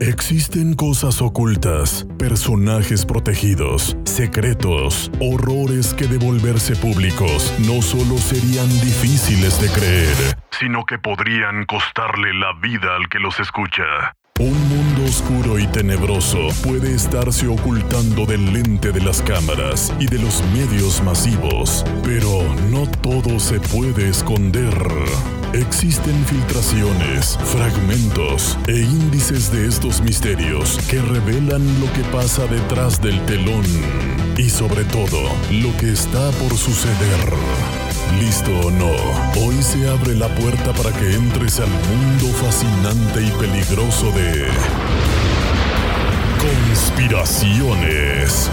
Existen 0.00 0.74
cosas 0.74 1.22
ocultas, 1.22 2.04
personajes 2.18 3.06
protegidos, 3.06 3.96
secretos, 4.04 5.10
horrores 5.20 5.94
que 5.94 6.08
de 6.08 6.18
volverse 6.18 6.74
públicos 6.74 7.54
no 7.60 7.80
solo 7.80 8.18
serían 8.18 8.68
difíciles 8.80 9.60
de 9.60 9.68
creer, 9.68 10.16
sino 10.50 10.84
que 10.84 10.98
podrían 10.98 11.64
costarle 11.66 12.34
la 12.34 12.52
vida 12.60 12.96
al 12.96 13.08
que 13.08 13.20
los 13.20 13.38
escucha. 13.38 14.16
Un 14.40 14.68
mundo 14.68 15.04
oscuro 15.04 15.60
y 15.60 15.66
tenebroso 15.68 16.48
puede 16.64 16.92
estarse 16.92 17.46
ocultando 17.46 18.26
del 18.26 18.52
lente 18.52 18.90
de 18.90 19.00
las 19.00 19.22
cámaras 19.22 19.94
y 20.00 20.06
de 20.06 20.18
los 20.18 20.42
medios 20.52 21.04
masivos, 21.04 21.84
pero 22.02 22.42
no 22.68 22.90
todo 23.00 23.38
se 23.38 23.60
puede 23.60 24.08
esconder. 24.08 24.74
Existen 25.54 26.26
filtraciones, 26.26 27.38
fragmentos 27.44 28.58
e 28.66 28.80
índices 28.80 29.52
de 29.52 29.68
estos 29.68 30.00
misterios 30.00 30.80
que 30.90 31.00
revelan 31.00 31.64
lo 31.80 31.92
que 31.92 32.02
pasa 32.10 32.44
detrás 32.48 33.00
del 33.00 33.24
telón 33.26 33.64
y 34.36 34.50
sobre 34.50 34.82
todo 34.82 35.22
lo 35.52 35.76
que 35.76 35.92
está 35.92 36.32
por 36.32 36.56
suceder. 36.56 37.32
¿Listo 38.18 38.50
o 38.66 38.70
no? 38.72 38.90
Hoy 39.46 39.62
se 39.62 39.88
abre 39.88 40.16
la 40.16 40.26
puerta 40.34 40.72
para 40.72 40.90
que 40.90 41.14
entres 41.14 41.60
al 41.60 41.70
mundo 41.70 42.26
fascinante 42.42 43.22
y 43.22 43.30
peligroso 43.38 44.10
de... 44.10 44.48
Conspiraciones. 46.68 48.50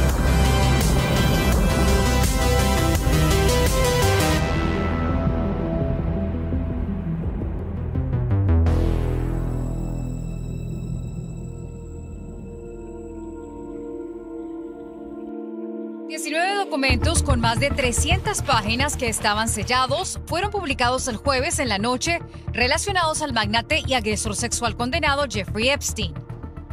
Documentos 16.81 17.21
con 17.21 17.39
más 17.39 17.59
de 17.59 17.69
300 17.69 18.41
páginas 18.41 18.97
que 18.97 19.07
estaban 19.07 19.49
sellados 19.49 20.19
fueron 20.25 20.49
publicados 20.49 21.07
el 21.07 21.15
jueves 21.15 21.59
en 21.59 21.69
la 21.69 21.77
noche 21.77 22.17
relacionados 22.53 23.21
al 23.21 23.33
magnate 23.33 23.83
y 23.85 23.93
agresor 23.93 24.35
sexual 24.35 24.75
condenado 24.75 25.27
Jeffrey 25.29 25.69
Epstein. 25.69 26.11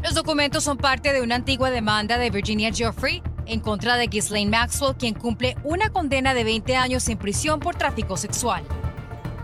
Los 0.02 0.14
documentos 0.14 0.64
son 0.64 0.78
parte 0.78 1.12
de 1.12 1.20
una 1.20 1.34
antigua 1.34 1.70
demanda 1.70 2.16
de 2.16 2.30
Virginia 2.30 2.72
Jeffrey 2.72 3.22
en 3.44 3.60
contra 3.60 3.96
de 3.96 4.06
Ghislaine 4.06 4.50
Maxwell, 4.50 4.96
quien 4.96 5.12
cumple 5.12 5.58
una 5.62 5.90
condena 5.90 6.32
de 6.32 6.44
20 6.44 6.74
años 6.74 7.06
en 7.10 7.18
prisión 7.18 7.60
por 7.60 7.76
tráfico 7.76 8.16
sexual. 8.16 8.64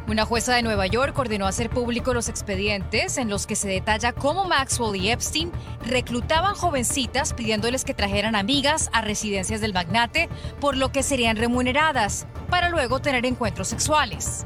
Una 0.06 0.26
jueza 0.26 0.54
de 0.54 0.62
Nueva 0.62 0.86
York 0.86 1.18
ordenó 1.18 1.46
hacer 1.46 1.70
público 1.70 2.12
los 2.12 2.28
expedientes 2.28 3.16
en 3.16 3.30
los 3.30 3.46
que 3.46 3.56
se 3.56 3.68
detalla 3.68 4.12
cómo 4.12 4.44
Maxwell 4.44 5.00
y 5.00 5.08
Epstein 5.08 5.50
reclutaban 5.86 6.54
jovencitas 6.54 7.32
pidiéndoles 7.32 7.86
que 7.86 7.94
trajeran 7.94 8.36
amigas 8.36 8.90
a 8.92 9.00
residencias 9.00 9.62
del 9.62 9.72
magnate, 9.72 10.28
por 10.60 10.76
lo 10.76 10.92
que 10.92 11.02
serían 11.02 11.38
remuneradas, 11.38 12.26
para 12.50 12.68
luego 12.68 13.00
tener 13.00 13.24
encuentros 13.24 13.68
sexuales. 13.68 14.44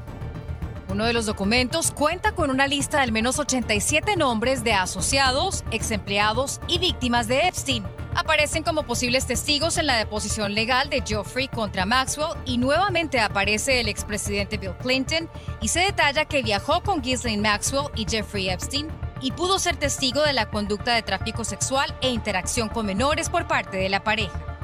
Uno 0.88 1.04
de 1.04 1.12
los 1.12 1.26
documentos 1.26 1.90
cuenta 1.90 2.32
con 2.32 2.50
una 2.50 2.68
lista 2.68 2.98
de 2.98 3.02
al 3.02 3.12
menos 3.12 3.40
87 3.40 4.14
nombres 4.14 4.62
de 4.62 4.74
asociados, 4.74 5.64
ex 5.72 5.90
empleados 5.90 6.60
y 6.68 6.78
víctimas 6.78 7.26
de 7.26 7.48
Epstein 7.48 7.84
aparecen 8.18 8.64
como 8.64 8.82
posibles 8.82 9.26
testigos 9.26 9.78
en 9.78 9.86
la 9.86 9.96
deposición 9.96 10.52
legal 10.52 10.90
de 10.90 11.02
Geoffrey 11.06 11.46
contra 11.46 11.86
Maxwell 11.86 12.36
y 12.44 12.58
nuevamente 12.58 13.20
aparece 13.20 13.78
el 13.78 13.88
expresidente 13.88 14.58
Bill 14.58 14.76
Clinton 14.82 15.30
y 15.60 15.68
se 15.68 15.80
detalla 15.80 16.24
que 16.24 16.42
viajó 16.42 16.82
con 16.82 17.00
Ghislaine 17.00 17.40
Maxwell 17.40 17.92
y 17.94 18.06
Jeffrey 18.10 18.48
Epstein 18.48 18.88
y 19.20 19.30
pudo 19.30 19.60
ser 19.60 19.76
testigo 19.76 20.20
de 20.22 20.32
la 20.32 20.50
conducta 20.50 20.94
de 20.94 21.02
tráfico 21.02 21.44
sexual 21.44 21.94
e 22.00 22.10
interacción 22.10 22.68
con 22.68 22.86
menores 22.86 23.30
por 23.30 23.46
parte 23.46 23.76
de 23.76 23.88
la 23.88 24.02
pareja. 24.02 24.57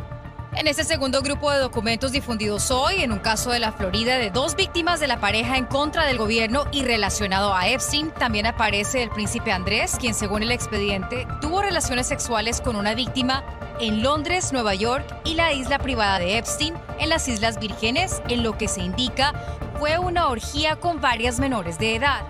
En 0.56 0.68
este 0.68 0.84
segundo 0.84 1.20
grupo 1.20 1.50
de 1.50 1.58
documentos 1.58 2.12
difundidos 2.12 2.70
hoy, 2.70 3.02
en 3.02 3.10
un 3.10 3.18
caso 3.18 3.50
de 3.50 3.58
la 3.58 3.72
Florida 3.72 4.18
de 4.18 4.30
dos 4.30 4.54
víctimas 4.54 5.00
de 5.00 5.08
la 5.08 5.18
pareja 5.18 5.56
en 5.56 5.64
contra 5.64 6.06
del 6.06 6.16
gobierno 6.16 6.64
y 6.70 6.84
relacionado 6.84 7.52
a 7.52 7.68
Epstein, 7.68 8.12
también 8.12 8.46
aparece 8.46 9.02
el 9.02 9.10
príncipe 9.10 9.50
Andrés, 9.50 9.96
quien 9.98 10.14
según 10.14 10.44
el 10.44 10.52
expediente 10.52 11.26
tuvo 11.40 11.60
relaciones 11.60 12.06
sexuales 12.06 12.60
con 12.60 12.76
una 12.76 12.94
víctima 12.94 13.42
en 13.80 14.04
Londres, 14.04 14.52
Nueva 14.52 14.76
York 14.76 15.04
y 15.24 15.34
la 15.34 15.52
isla 15.52 15.80
privada 15.80 16.20
de 16.20 16.38
Epstein 16.38 16.74
en 17.00 17.08
las 17.08 17.26
Islas 17.26 17.58
Vírgenes, 17.58 18.22
en 18.28 18.44
lo 18.44 18.56
que 18.56 18.68
se 18.68 18.80
indica 18.80 19.32
fue 19.80 19.98
una 19.98 20.28
orgía 20.28 20.76
con 20.76 21.00
varias 21.00 21.40
menores 21.40 21.80
de 21.80 21.96
edad. 21.96 22.22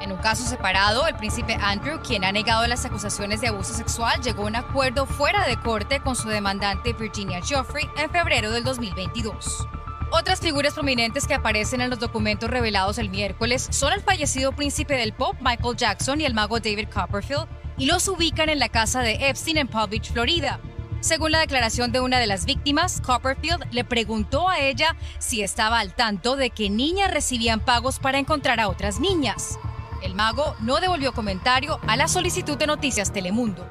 En 0.00 0.12
un 0.12 0.18
caso 0.18 0.44
separado, 0.44 1.06
el 1.06 1.14
príncipe 1.14 1.58
Andrew, 1.60 2.00
quien 2.00 2.24
ha 2.24 2.32
negado 2.32 2.66
las 2.66 2.86
acusaciones 2.86 3.42
de 3.42 3.48
abuso 3.48 3.74
sexual, 3.74 4.22
llegó 4.22 4.44
a 4.44 4.46
un 4.46 4.56
acuerdo 4.56 5.04
fuera 5.04 5.46
de 5.46 5.58
corte 5.58 6.00
con 6.00 6.16
su 6.16 6.28
demandante 6.28 6.94
Virginia 6.94 7.40
Joffrey 7.46 7.86
en 7.98 8.10
febrero 8.10 8.50
del 8.50 8.64
2022. 8.64 9.66
Otras 10.10 10.40
figuras 10.40 10.72
prominentes 10.72 11.26
que 11.26 11.34
aparecen 11.34 11.82
en 11.82 11.90
los 11.90 12.00
documentos 12.00 12.48
revelados 12.48 12.96
el 12.96 13.10
miércoles 13.10 13.68
son 13.70 13.92
el 13.92 14.00
fallecido 14.00 14.52
príncipe 14.52 14.96
del 14.96 15.12
pop 15.12 15.36
Michael 15.40 15.76
Jackson 15.76 16.20
y 16.20 16.24
el 16.24 16.34
mago 16.34 16.60
David 16.60 16.88
Copperfield, 16.92 17.46
y 17.76 17.84
los 17.86 18.08
ubican 18.08 18.48
en 18.48 18.58
la 18.58 18.70
casa 18.70 19.00
de 19.02 19.28
Epstein 19.28 19.58
en 19.58 19.68
Palm 19.68 19.90
Beach, 19.90 20.12
Florida. 20.12 20.60
Según 21.00 21.32
la 21.32 21.40
declaración 21.40 21.92
de 21.92 22.00
una 22.00 22.18
de 22.18 22.26
las 22.26 22.44
víctimas, 22.46 23.00
Copperfield 23.00 23.64
le 23.70 23.84
preguntó 23.84 24.48
a 24.48 24.60
ella 24.60 24.96
si 25.18 25.42
estaba 25.42 25.78
al 25.78 25.94
tanto 25.94 26.36
de 26.36 26.50
que 26.50 26.70
niñas 26.70 27.10
recibían 27.10 27.60
pagos 27.60 27.98
para 27.98 28.18
encontrar 28.18 28.60
a 28.60 28.68
otras 28.68 28.98
niñas. 28.98 29.58
El 30.02 30.14
mago 30.14 30.54
no 30.60 30.80
devolvió 30.80 31.12
comentario 31.12 31.78
a 31.86 31.96
la 31.96 32.08
solicitud 32.08 32.56
de 32.56 32.66
Noticias 32.66 33.12
Telemundo. 33.12 33.66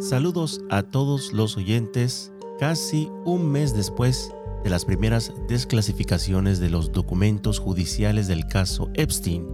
Saludos 0.00 0.62
a 0.70 0.82
todos 0.82 1.32
los 1.32 1.56
oyentes. 1.56 2.32
Casi 2.58 3.10
un 3.24 3.50
mes 3.50 3.74
después 3.74 4.32
de 4.64 4.70
las 4.70 4.84
primeras 4.84 5.32
desclasificaciones 5.48 6.58
de 6.58 6.70
los 6.70 6.92
documentos 6.92 7.58
judiciales 7.58 8.26
del 8.26 8.46
caso 8.46 8.88
Epstein, 8.94 9.46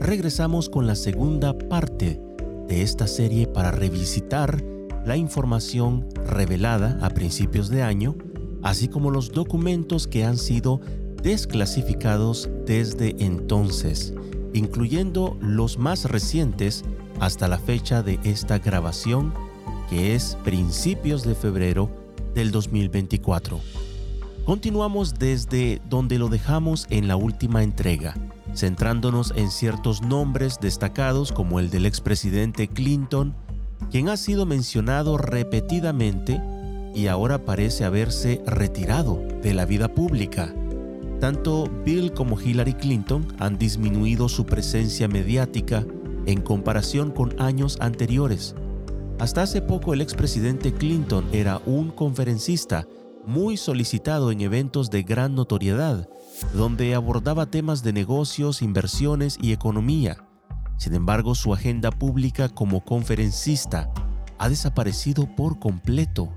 regresamos 0.00 0.70
con 0.70 0.86
la 0.86 0.94
segunda 0.94 1.56
parte 1.58 2.20
de 2.66 2.82
esta 2.82 3.06
serie 3.08 3.46
para 3.46 3.72
revisitar 3.72 4.62
la 5.04 5.16
información 5.16 6.08
revelada 6.26 6.98
a 7.02 7.10
principios 7.10 7.68
de 7.68 7.82
año 7.82 8.14
así 8.64 8.88
como 8.88 9.10
los 9.10 9.30
documentos 9.30 10.08
que 10.08 10.24
han 10.24 10.38
sido 10.38 10.80
desclasificados 11.22 12.48
desde 12.66 13.14
entonces, 13.24 14.14
incluyendo 14.54 15.36
los 15.40 15.78
más 15.78 16.06
recientes 16.06 16.82
hasta 17.20 17.46
la 17.46 17.58
fecha 17.58 18.02
de 18.02 18.18
esta 18.24 18.58
grabación, 18.58 19.32
que 19.88 20.14
es 20.14 20.36
principios 20.44 21.22
de 21.24 21.34
febrero 21.34 21.90
del 22.34 22.50
2024. 22.50 23.60
Continuamos 24.46 25.14
desde 25.14 25.80
donde 25.88 26.18
lo 26.18 26.28
dejamos 26.28 26.86
en 26.90 27.06
la 27.06 27.16
última 27.16 27.62
entrega, 27.62 28.14
centrándonos 28.54 29.32
en 29.36 29.50
ciertos 29.50 30.00
nombres 30.00 30.58
destacados 30.60 31.32
como 31.32 31.60
el 31.60 31.70
del 31.70 31.84
expresidente 31.84 32.68
Clinton, 32.68 33.34
quien 33.90 34.08
ha 34.08 34.16
sido 34.16 34.46
mencionado 34.46 35.18
repetidamente 35.18 36.40
y 36.94 37.08
ahora 37.08 37.44
parece 37.44 37.84
haberse 37.84 38.42
retirado 38.46 39.22
de 39.42 39.52
la 39.54 39.66
vida 39.66 39.88
pública. 39.88 40.54
Tanto 41.20 41.68
Bill 41.84 42.12
como 42.12 42.40
Hillary 42.40 42.74
Clinton 42.74 43.26
han 43.38 43.58
disminuido 43.58 44.28
su 44.28 44.46
presencia 44.46 45.08
mediática 45.08 45.84
en 46.26 46.40
comparación 46.40 47.10
con 47.10 47.40
años 47.40 47.78
anteriores. 47.80 48.54
Hasta 49.18 49.42
hace 49.42 49.62
poco 49.62 49.94
el 49.94 50.00
expresidente 50.00 50.72
Clinton 50.72 51.26
era 51.32 51.60
un 51.66 51.90
conferencista 51.90 52.86
muy 53.26 53.56
solicitado 53.56 54.30
en 54.30 54.40
eventos 54.40 54.90
de 54.90 55.02
gran 55.02 55.34
notoriedad, 55.34 56.08
donde 56.52 56.94
abordaba 56.94 57.46
temas 57.46 57.82
de 57.82 57.92
negocios, 57.92 58.60
inversiones 58.60 59.38
y 59.40 59.52
economía. 59.52 60.18
Sin 60.76 60.94
embargo, 60.94 61.34
su 61.34 61.54
agenda 61.54 61.90
pública 61.90 62.48
como 62.48 62.84
conferencista 62.84 63.90
ha 64.38 64.48
desaparecido 64.48 65.26
por 65.36 65.58
completo. 65.58 66.34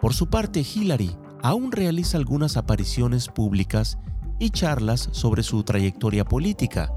Por 0.00 0.14
su 0.14 0.28
parte, 0.28 0.60
Hillary 0.60 1.16
aún 1.42 1.72
realiza 1.72 2.18
algunas 2.18 2.56
apariciones 2.56 3.28
públicas 3.28 3.98
y 4.38 4.50
charlas 4.50 5.08
sobre 5.12 5.42
su 5.42 5.62
trayectoria 5.64 6.24
política, 6.24 6.92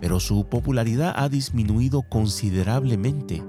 pero 0.00 0.20
su 0.20 0.48
popularidad 0.48 1.14
ha 1.16 1.28
disminuido 1.28 2.02
considerablemente, 2.02 3.42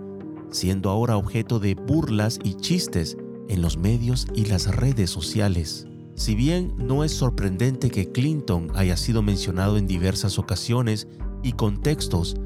siendo 0.49 0.89
ahora 0.89 1.17
objeto 1.17 1.59
de 1.59 1.75
burlas 1.75 2.39
y 2.43 2.55
chistes 2.55 3.17
en 3.47 3.61
los 3.61 3.77
medios 3.77 4.27
y 4.33 4.45
las 4.45 4.75
redes 4.75 5.11
sociales. 5.11 5.87
Si 6.15 6.33
bien 6.33 6.73
no 6.77 7.03
es 7.03 7.11
sorprendente 7.11 7.91
que 7.91 8.11
Clinton 8.11 8.71
haya 8.73 8.97
sido 8.97 9.21
mencionado 9.21 9.77
en 9.77 9.85
diversas 9.85 10.39
ocasiones 10.39 11.07
y 11.43 11.51
contextos, 11.51 12.37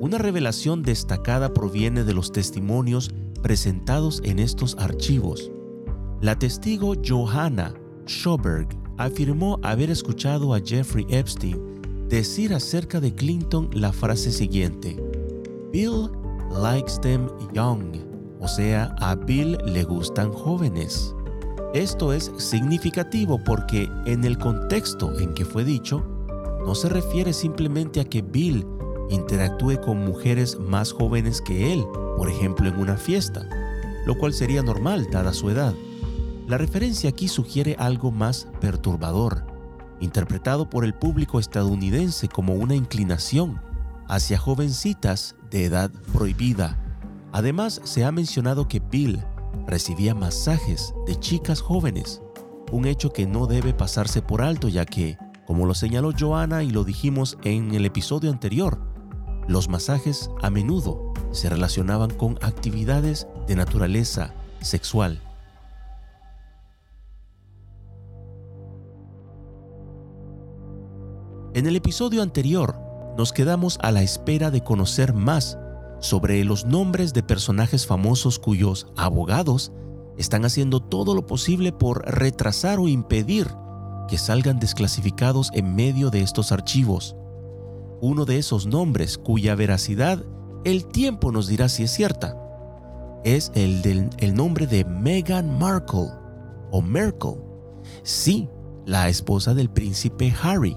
una 0.00 0.18
revelación 0.18 0.82
destacada 0.82 1.52
proviene 1.52 2.04
de 2.04 2.14
los 2.14 2.32
testimonios 2.32 3.10
presentados 3.42 4.20
en 4.24 4.38
estos 4.38 4.76
archivos. 4.78 5.52
La 6.20 6.36
testigo 6.36 6.94
Johanna 7.06 7.72
Schoberg 8.08 8.66
afirmó 8.96 9.60
haber 9.62 9.88
escuchado 9.88 10.52
a 10.52 10.58
Jeffrey 10.58 11.06
Epstein 11.10 12.08
decir 12.08 12.52
acerca 12.52 12.98
de 12.98 13.14
Clinton 13.14 13.70
la 13.72 13.92
frase 13.92 14.32
siguiente, 14.32 15.00
Bill 15.72 16.10
likes 16.50 16.94
them 17.02 17.28
young, 17.54 17.92
o 18.40 18.48
sea, 18.48 18.96
a 18.98 19.14
Bill 19.14 19.58
le 19.64 19.84
gustan 19.84 20.32
jóvenes. 20.32 21.14
Esto 21.72 22.12
es 22.12 22.32
significativo 22.38 23.38
porque 23.44 23.88
en 24.04 24.24
el 24.24 24.38
contexto 24.38 25.16
en 25.20 25.34
que 25.34 25.44
fue 25.44 25.64
dicho, 25.64 26.04
no 26.66 26.74
se 26.74 26.88
refiere 26.88 27.32
simplemente 27.32 28.00
a 28.00 28.04
que 28.04 28.22
Bill 28.22 28.66
interactúe 29.10 29.80
con 29.82 30.04
mujeres 30.04 30.58
más 30.58 30.92
jóvenes 30.92 31.40
que 31.40 31.72
él, 31.72 31.84
por 32.16 32.28
ejemplo 32.28 32.68
en 32.68 32.76
una 32.76 32.96
fiesta, 32.96 33.48
lo 34.04 34.18
cual 34.18 34.32
sería 34.32 34.62
normal 34.62 35.06
dada 35.12 35.32
su 35.32 35.48
edad. 35.50 35.74
La 36.48 36.56
referencia 36.56 37.10
aquí 37.10 37.28
sugiere 37.28 37.76
algo 37.78 38.10
más 38.10 38.48
perturbador, 38.58 39.44
interpretado 40.00 40.70
por 40.70 40.86
el 40.86 40.94
público 40.94 41.38
estadounidense 41.38 42.26
como 42.26 42.54
una 42.54 42.74
inclinación 42.74 43.60
hacia 44.08 44.38
jovencitas 44.38 45.36
de 45.50 45.66
edad 45.66 45.90
prohibida. 46.10 46.78
Además, 47.32 47.82
se 47.84 48.02
ha 48.06 48.12
mencionado 48.12 48.66
que 48.66 48.80
Bill 48.80 49.22
recibía 49.66 50.14
masajes 50.14 50.94
de 51.06 51.20
chicas 51.20 51.60
jóvenes, 51.60 52.22
un 52.72 52.86
hecho 52.86 53.12
que 53.12 53.26
no 53.26 53.46
debe 53.46 53.74
pasarse 53.74 54.22
por 54.22 54.40
alto 54.40 54.68
ya 54.68 54.86
que, 54.86 55.18
como 55.46 55.66
lo 55.66 55.74
señaló 55.74 56.12
Joanna 56.18 56.62
y 56.62 56.70
lo 56.70 56.82
dijimos 56.82 57.36
en 57.44 57.74
el 57.74 57.84
episodio 57.84 58.30
anterior, 58.30 58.80
los 59.48 59.68
masajes 59.68 60.30
a 60.40 60.48
menudo 60.48 61.12
se 61.30 61.50
relacionaban 61.50 62.08
con 62.08 62.38
actividades 62.40 63.26
de 63.46 63.54
naturaleza 63.54 64.32
sexual. 64.62 65.20
En 71.54 71.66
el 71.66 71.76
episodio 71.76 72.22
anterior 72.22 72.76
nos 73.16 73.32
quedamos 73.32 73.78
a 73.82 73.90
la 73.90 74.02
espera 74.02 74.50
de 74.50 74.62
conocer 74.62 75.14
más 75.14 75.58
sobre 75.98 76.44
los 76.44 76.66
nombres 76.66 77.14
de 77.14 77.22
personajes 77.22 77.86
famosos 77.86 78.38
cuyos 78.38 78.86
abogados 78.96 79.72
están 80.18 80.44
haciendo 80.44 80.80
todo 80.80 81.14
lo 81.14 81.26
posible 81.26 81.72
por 81.72 82.04
retrasar 82.04 82.78
o 82.78 82.86
impedir 82.86 83.48
que 84.08 84.18
salgan 84.18 84.58
desclasificados 84.58 85.50
en 85.54 85.74
medio 85.74 86.10
de 86.10 86.22
estos 86.22 86.52
archivos. 86.52 87.16
Uno 88.00 88.24
de 88.24 88.38
esos 88.38 88.66
nombres 88.66 89.16
cuya 89.16 89.54
veracidad 89.54 90.24
el 90.64 90.86
tiempo 90.86 91.32
nos 91.32 91.46
dirá 91.48 91.68
si 91.68 91.84
es 91.84 91.92
cierta 91.92 92.36
es 93.24 93.50
el 93.54 93.82
del 93.82 94.10
el 94.18 94.34
nombre 94.34 94.66
de 94.66 94.84
Meghan 94.84 95.58
Markle 95.58 96.10
o 96.70 96.82
Merkel. 96.82 97.36
Sí, 98.02 98.48
la 98.86 99.08
esposa 99.08 99.54
del 99.54 99.70
príncipe 99.70 100.34
Harry, 100.42 100.76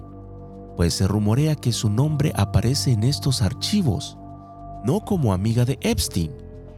pues 0.81 0.95
se 0.95 1.07
rumorea 1.07 1.55
que 1.55 1.73
su 1.73 1.91
nombre 1.91 2.33
aparece 2.35 2.91
en 2.91 3.03
estos 3.03 3.43
archivos 3.43 4.17
no 4.83 5.05
como 5.05 5.31
amiga 5.31 5.63
de 5.63 5.77
Epstein, 5.81 6.31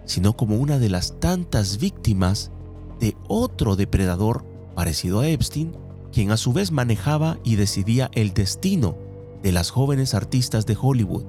sino 0.03 0.35
como 0.35 0.57
una 0.57 0.77
de 0.77 0.89
las 0.89 1.21
tantas 1.21 1.77
víctimas 1.77 2.51
de 2.99 3.15
otro 3.29 3.77
depredador 3.77 4.43
parecido 4.75 5.21
a 5.21 5.29
Epstein, 5.29 5.77
quien 6.11 6.31
a 6.31 6.35
su 6.35 6.51
vez 6.51 6.73
manejaba 6.73 7.37
y 7.45 7.55
decidía 7.55 8.11
el 8.13 8.33
destino 8.33 8.97
de 9.41 9.53
las 9.53 9.69
jóvenes 9.69 10.13
artistas 10.13 10.65
de 10.65 10.75
Hollywood. 10.77 11.23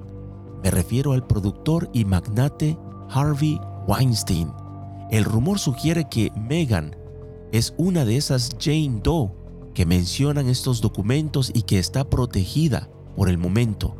Me 0.61 0.69
refiero 0.69 1.13
al 1.13 1.25
productor 1.25 1.89
y 1.93 2.03
magnate 2.03 2.77
Harvey 3.09 3.57
Weinstein. 3.87 4.51
El 5.11 5.23
rumor 5.23 5.59
sugiere 5.59 6.09
que 6.09 6.29
Meghan 6.35 6.93
es 7.53 7.73
una 7.77 8.03
de 8.03 8.17
esas 8.17 8.49
Jane 8.59 8.99
Doe 9.01 9.44
que 9.75 9.85
mencionan 9.85 10.47
estos 10.47 10.81
documentos 10.81 11.51
y 11.53 11.61
que 11.63 11.77
está 11.77 12.09
protegida 12.09 12.89
por 13.15 13.29
el 13.29 13.37
momento. 13.37 13.95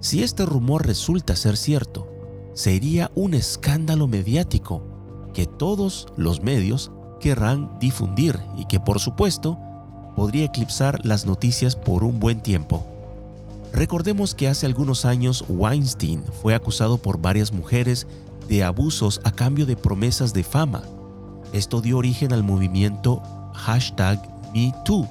Si 0.00 0.22
este 0.22 0.46
rumor 0.46 0.86
resulta 0.86 1.34
ser 1.34 1.56
cierto, 1.56 2.06
sería 2.52 3.10
un 3.14 3.34
escándalo 3.34 4.06
mediático 4.06 4.82
que 5.34 5.46
todos 5.46 6.06
los 6.16 6.42
medios 6.42 6.92
querrán 7.18 7.78
difundir 7.80 8.38
y 8.56 8.66
que 8.66 8.78
por 8.78 9.00
supuesto 9.00 9.58
podría 10.14 10.44
eclipsar 10.44 11.04
las 11.04 11.26
noticias 11.26 11.76
por 11.76 12.04
un 12.04 12.20
buen 12.20 12.42
tiempo. 12.42 12.86
Recordemos 13.72 14.34
que 14.34 14.48
hace 14.48 14.66
algunos 14.66 15.04
años 15.04 15.44
Weinstein 15.48 16.24
fue 16.42 16.54
acusado 16.54 16.98
por 16.98 17.20
varias 17.20 17.52
mujeres 17.52 18.06
de 18.48 18.64
abusos 18.64 19.20
a 19.24 19.32
cambio 19.32 19.66
de 19.66 19.76
promesas 19.76 20.32
de 20.34 20.44
fama. 20.44 20.82
Esto 21.52 21.80
dio 21.80 21.98
origen 21.98 22.32
al 22.32 22.42
movimiento 22.42 23.22
hashtag 23.54 24.35
MeToo, 24.54 25.08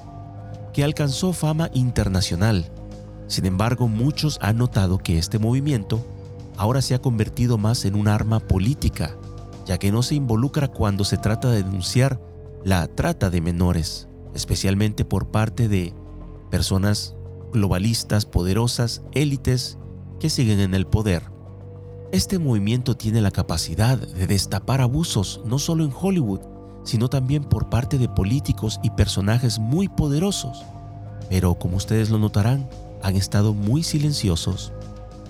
que 0.72 0.84
alcanzó 0.84 1.32
fama 1.32 1.70
internacional 1.72 2.70
sin 3.28 3.46
embargo, 3.46 3.88
muchos 3.88 4.38
han 4.40 4.58
notado 4.58 4.98
que 4.98 5.18
este 5.18 5.38
movimiento 5.38 6.04
ahora 6.56 6.80
se 6.80 6.94
ha 6.94 7.02
convertido 7.02 7.58
más 7.58 7.84
en 7.84 7.96
un 7.96 8.08
arma 8.08 8.40
política, 8.40 9.16
ya 9.66 9.78
que 9.78 9.90
no 9.90 10.02
se 10.02 10.14
involucra 10.14 10.68
cuando 10.68 11.04
se 11.04 11.18
trata 11.18 11.50
de 11.50 11.62
denunciar 11.62 12.20
la 12.64 12.86
trata 12.86 13.30
de 13.30 13.40
menores, 13.40 14.08
especialmente 14.34 15.04
por 15.04 15.28
parte 15.28 15.68
de 15.68 15.92
personas 16.50 17.16
globalistas, 17.52 18.26
poderosas, 18.26 19.02
élites 19.12 19.78
que 20.20 20.30
siguen 20.30 20.60
en 20.60 20.74
el 20.74 20.86
poder. 20.86 21.30
Este 22.12 22.38
movimiento 22.38 22.96
tiene 22.96 23.20
la 23.20 23.32
capacidad 23.32 23.98
de 23.98 24.26
destapar 24.28 24.80
abusos 24.80 25.42
no 25.44 25.58
solo 25.58 25.84
en 25.84 25.92
Hollywood, 25.92 26.40
sino 26.86 27.08
también 27.08 27.44
por 27.44 27.68
parte 27.68 27.98
de 27.98 28.08
políticos 28.08 28.80
y 28.82 28.90
personajes 28.90 29.58
muy 29.58 29.88
poderosos. 29.88 30.64
Pero 31.28 31.56
como 31.56 31.76
ustedes 31.76 32.08
lo 32.08 32.18
notarán, 32.18 32.68
han 33.02 33.16
estado 33.16 33.52
muy 33.52 33.82
silenciosos. 33.82 34.72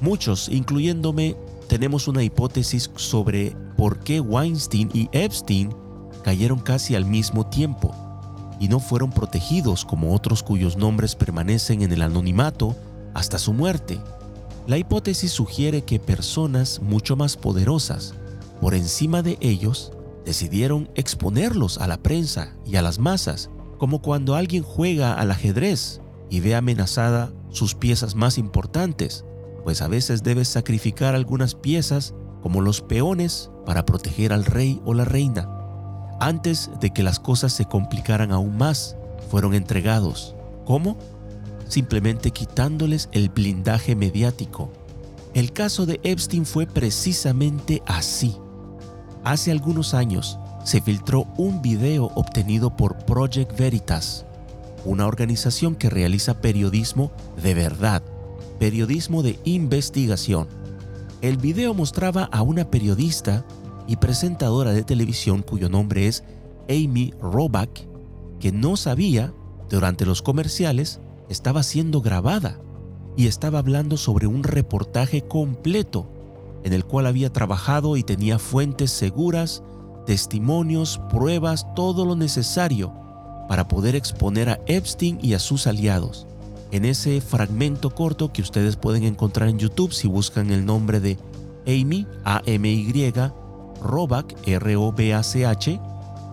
Muchos, 0.00 0.48
incluyéndome, 0.48 1.34
tenemos 1.68 2.06
una 2.06 2.22
hipótesis 2.22 2.90
sobre 2.94 3.56
por 3.76 3.98
qué 3.98 4.20
Weinstein 4.20 4.90
y 4.92 5.08
Epstein 5.12 5.74
cayeron 6.22 6.60
casi 6.60 6.94
al 6.94 7.06
mismo 7.06 7.46
tiempo 7.46 7.94
y 8.60 8.68
no 8.68 8.78
fueron 8.78 9.10
protegidos 9.10 9.84
como 9.84 10.14
otros 10.14 10.42
cuyos 10.42 10.76
nombres 10.76 11.14
permanecen 11.14 11.82
en 11.82 11.92
el 11.92 12.02
anonimato 12.02 12.76
hasta 13.14 13.38
su 13.38 13.52
muerte. 13.52 13.98
La 14.66 14.78
hipótesis 14.78 15.32
sugiere 15.32 15.82
que 15.84 15.98
personas 15.98 16.80
mucho 16.80 17.16
más 17.16 17.36
poderosas, 17.36 18.14
por 18.60 18.74
encima 18.74 19.22
de 19.22 19.38
ellos, 19.40 19.92
decidieron 20.26 20.90
exponerlos 20.96 21.78
a 21.78 21.86
la 21.86 22.02
prensa 22.02 22.56
y 22.66 22.76
a 22.76 22.82
las 22.82 22.98
masas, 22.98 23.48
como 23.78 24.02
cuando 24.02 24.34
alguien 24.34 24.62
juega 24.62 25.14
al 25.14 25.30
ajedrez 25.30 26.02
y 26.28 26.40
ve 26.40 26.54
amenazada 26.54 27.32
sus 27.50 27.74
piezas 27.74 28.16
más 28.16 28.36
importantes, 28.36 29.24
pues 29.64 29.80
a 29.80 29.88
veces 29.88 30.22
debes 30.22 30.48
sacrificar 30.48 31.14
algunas 31.14 31.54
piezas 31.54 32.12
como 32.42 32.60
los 32.60 32.82
peones 32.82 33.50
para 33.64 33.86
proteger 33.86 34.32
al 34.32 34.44
rey 34.44 34.82
o 34.84 34.94
la 34.94 35.04
reina. 35.04 35.48
Antes 36.20 36.70
de 36.80 36.90
que 36.90 37.02
las 37.02 37.20
cosas 37.20 37.52
se 37.52 37.66
complicaran 37.66 38.32
aún 38.32 38.56
más, 38.56 38.96
fueron 39.30 39.54
entregados. 39.54 40.34
¿Cómo? 40.64 40.98
Simplemente 41.68 42.32
quitándoles 42.32 43.08
el 43.12 43.28
blindaje 43.28 43.94
mediático. 43.94 44.72
El 45.34 45.52
caso 45.52 45.86
de 45.86 46.00
Epstein 46.02 46.46
fue 46.46 46.66
precisamente 46.66 47.82
así. 47.86 48.36
Hace 49.26 49.50
algunos 49.50 49.92
años 49.92 50.38
se 50.62 50.80
filtró 50.80 51.26
un 51.36 51.60
video 51.60 52.12
obtenido 52.14 52.76
por 52.76 52.96
Project 53.06 53.58
Veritas, 53.58 54.24
una 54.84 55.08
organización 55.08 55.74
que 55.74 55.90
realiza 55.90 56.40
periodismo 56.40 57.10
de 57.42 57.54
verdad, 57.54 58.04
periodismo 58.60 59.24
de 59.24 59.36
investigación. 59.42 60.46
El 61.22 61.38
video 61.38 61.74
mostraba 61.74 62.28
a 62.30 62.42
una 62.42 62.70
periodista 62.70 63.44
y 63.88 63.96
presentadora 63.96 64.70
de 64.70 64.84
televisión 64.84 65.42
cuyo 65.42 65.68
nombre 65.68 66.06
es 66.06 66.22
Amy 66.68 67.12
Robach, 67.20 67.80
que 68.38 68.52
no 68.52 68.76
sabía, 68.76 69.34
durante 69.68 70.06
los 70.06 70.22
comerciales, 70.22 71.00
estaba 71.28 71.64
siendo 71.64 72.00
grabada 72.00 72.60
y 73.16 73.26
estaba 73.26 73.58
hablando 73.58 73.96
sobre 73.96 74.28
un 74.28 74.44
reportaje 74.44 75.22
completo 75.22 76.15
en 76.66 76.72
el 76.72 76.84
cual 76.84 77.06
había 77.06 77.32
trabajado 77.32 77.96
y 77.96 78.02
tenía 78.02 78.40
fuentes 78.40 78.90
seguras, 78.90 79.62
testimonios, 80.04 81.00
pruebas, 81.10 81.64
todo 81.76 82.04
lo 82.04 82.16
necesario 82.16 82.92
para 83.48 83.68
poder 83.68 83.94
exponer 83.94 84.48
a 84.48 84.58
Epstein 84.66 85.20
y 85.22 85.34
a 85.34 85.38
sus 85.38 85.68
aliados. 85.68 86.26
En 86.72 86.84
ese 86.84 87.20
fragmento 87.20 87.90
corto 87.90 88.32
que 88.32 88.42
ustedes 88.42 88.74
pueden 88.74 89.04
encontrar 89.04 89.48
en 89.48 89.60
YouTube 89.60 89.92
si 89.92 90.08
buscan 90.08 90.50
el 90.50 90.66
nombre 90.66 90.98
de 90.98 91.18
Amy, 91.68 92.04
A-M-Y, 92.24 93.12
Robach, 93.80 94.34
R-O-B-A-C-H, 94.44 95.80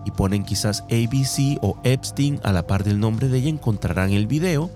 y 0.04 0.10
ponen 0.10 0.42
quizás 0.42 0.80
ABC 0.90 1.62
o 1.62 1.78
Epstein 1.84 2.40
a 2.42 2.50
la 2.50 2.66
par 2.66 2.82
del 2.82 2.98
nombre 2.98 3.28
de 3.28 3.38
ella, 3.38 3.50
encontrarán 3.50 4.10
el 4.10 4.26
video. 4.26 4.68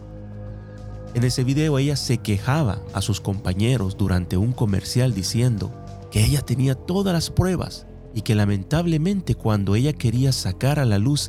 En 1.15 1.25
ese 1.25 1.43
video 1.43 1.79
ella 1.79 1.97
se 1.97 2.19
quejaba 2.19 2.81
a 2.93 3.01
sus 3.01 3.21
compañeros 3.21 3.97
durante 3.97 4.37
un 4.37 4.53
comercial 4.53 5.15
diciendo 5.15 5.73
que 6.11 6.25
ella 6.25 6.43
tenía 6.43 6.75
todas 6.75 7.15
las 7.15 7.31
pruebas 7.31 7.87
y 8.15 8.23
que 8.23 8.35
lamentablemente 8.35 9.35
cuando 9.35 9.75
ella 9.75 9.93
quería 9.93 10.33
sacar 10.33 10.79
a 10.79 10.85
la 10.85 10.99
luz 10.99 11.29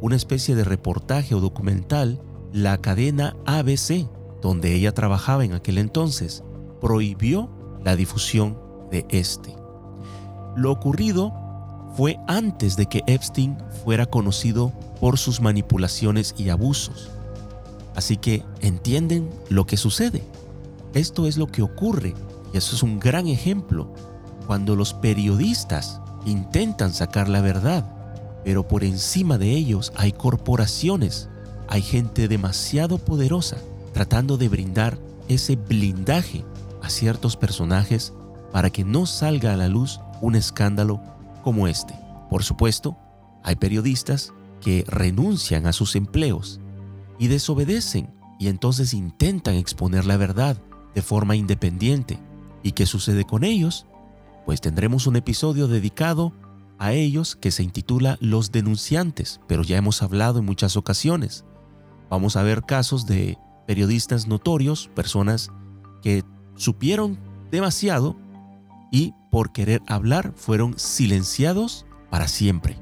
una 0.00 0.16
especie 0.16 0.54
de 0.54 0.64
reportaje 0.64 1.34
o 1.34 1.40
documental, 1.40 2.20
la 2.52 2.78
cadena 2.78 3.36
ABC, 3.46 4.08
donde 4.40 4.74
ella 4.74 4.92
trabajaba 4.92 5.44
en 5.44 5.52
aquel 5.52 5.78
entonces, 5.78 6.44
prohibió 6.80 7.50
la 7.84 7.96
difusión 7.96 8.58
de 8.90 9.06
este. 9.10 9.54
Lo 10.56 10.70
ocurrido 10.70 11.32
fue 11.94 12.18
antes 12.26 12.76
de 12.76 12.86
que 12.86 13.02
Epstein 13.06 13.56
fuera 13.84 14.06
conocido 14.06 14.72
por 15.00 15.18
sus 15.18 15.40
manipulaciones 15.40 16.34
y 16.36 16.50
abusos. 16.50 17.10
Así 17.98 18.16
que 18.16 18.44
entienden 18.60 19.28
lo 19.48 19.66
que 19.66 19.76
sucede. 19.76 20.22
Esto 20.94 21.26
es 21.26 21.36
lo 21.36 21.48
que 21.48 21.62
ocurre 21.62 22.14
y 22.54 22.56
eso 22.56 22.76
es 22.76 22.84
un 22.84 23.00
gran 23.00 23.26
ejemplo 23.26 23.92
cuando 24.46 24.76
los 24.76 24.94
periodistas 24.94 26.00
intentan 26.24 26.94
sacar 26.94 27.28
la 27.28 27.40
verdad, 27.40 28.40
pero 28.44 28.68
por 28.68 28.84
encima 28.84 29.36
de 29.36 29.50
ellos 29.50 29.92
hay 29.96 30.12
corporaciones, 30.12 31.28
hay 31.66 31.82
gente 31.82 32.28
demasiado 32.28 32.98
poderosa 32.98 33.56
tratando 33.92 34.36
de 34.36 34.48
brindar 34.48 34.96
ese 35.26 35.56
blindaje 35.56 36.44
a 36.80 36.90
ciertos 36.90 37.36
personajes 37.36 38.12
para 38.52 38.70
que 38.70 38.84
no 38.84 39.06
salga 39.06 39.54
a 39.54 39.56
la 39.56 39.66
luz 39.66 39.98
un 40.20 40.36
escándalo 40.36 41.00
como 41.42 41.66
este. 41.66 41.98
Por 42.30 42.44
supuesto, 42.44 42.96
hay 43.42 43.56
periodistas 43.56 44.32
que 44.60 44.84
renuncian 44.86 45.66
a 45.66 45.72
sus 45.72 45.96
empleos 45.96 46.60
y 47.18 47.28
desobedecen 47.28 48.14
y 48.38 48.48
entonces 48.48 48.94
intentan 48.94 49.54
exponer 49.54 50.06
la 50.06 50.16
verdad 50.16 50.60
de 50.94 51.02
forma 51.02 51.36
independiente. 51.36 52.18
¿Y 52.62 52.72
qué 52.72 52.86
sucede 52.86 53.24
con 53.24 53.44
ellos? 53.44 53.86
Pues 54.46 54.60
tendremos 54.60 55.06
un 55.06 55.16
episodio 55.16 55.68
dedicado 55.68 56.32
a 56.78 56.92
ellos 56.92 57.36
que 57.36 57.50
se 57.50 57.62
intitula 57.62 58.16
Los 58.20 58.52
denunciantes, 58.52 59.40
pero 59.48 59.62
ya 59.62 59.76
hemos 59.76 60.02
hablado 60.02 60.38
en 60.38 60.44
muchas 60.44 60.76
ocasiones. 60.76 61.44
Vamos 62.08 62.36
a 62.36 62.42
ver 62.42 62.62
casos 62.62 63.06
de 63.06 63.36
periodistas 63.66 64.26
notorios, 64.26 64.88
personas 64.94 65.50
que 66.02 66.22
supieron 66.54 67.18
demasiado 67.50 68.16
y 68.90 69.12
por 69.30 69.52
querer 69.52 69.82
hablar 69.86 70.32
fueron 70.36 70.78
silenciados 70.78 71.84
para 72.10 72.28
siempre. 72.28 72.78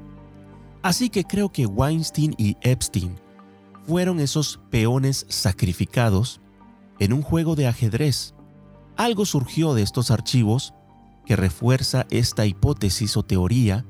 Así 0.83 1.09
que 1.09 1.25
creo 1.25 1.51
que 1.51 1.65
Weinstein 1.65 2.35
y 2.37 2.55
Epstein 2.61 3.15
fueron 3.87 4.19
esos 4.19 4.59
peones 4.69 5.25
sacrificados 5.29 6.41
en 6.99 7.13
un 7.13 7.21
juego 7.21 7.55
de 7.55 7.67
ajedrez. 7.67 8.33
Algo 8.97 9.25
surgió 9.25 9.73
de 9.73 9.81
estos 9.81 10.11
archivos 10.11 10.73
que 11.25 11.35
refuerza 11.35 12.05
esta 12.09 12.45
hipótesis 12.45 13.15
o 13.15 13.23
teoría, 13.23 13.85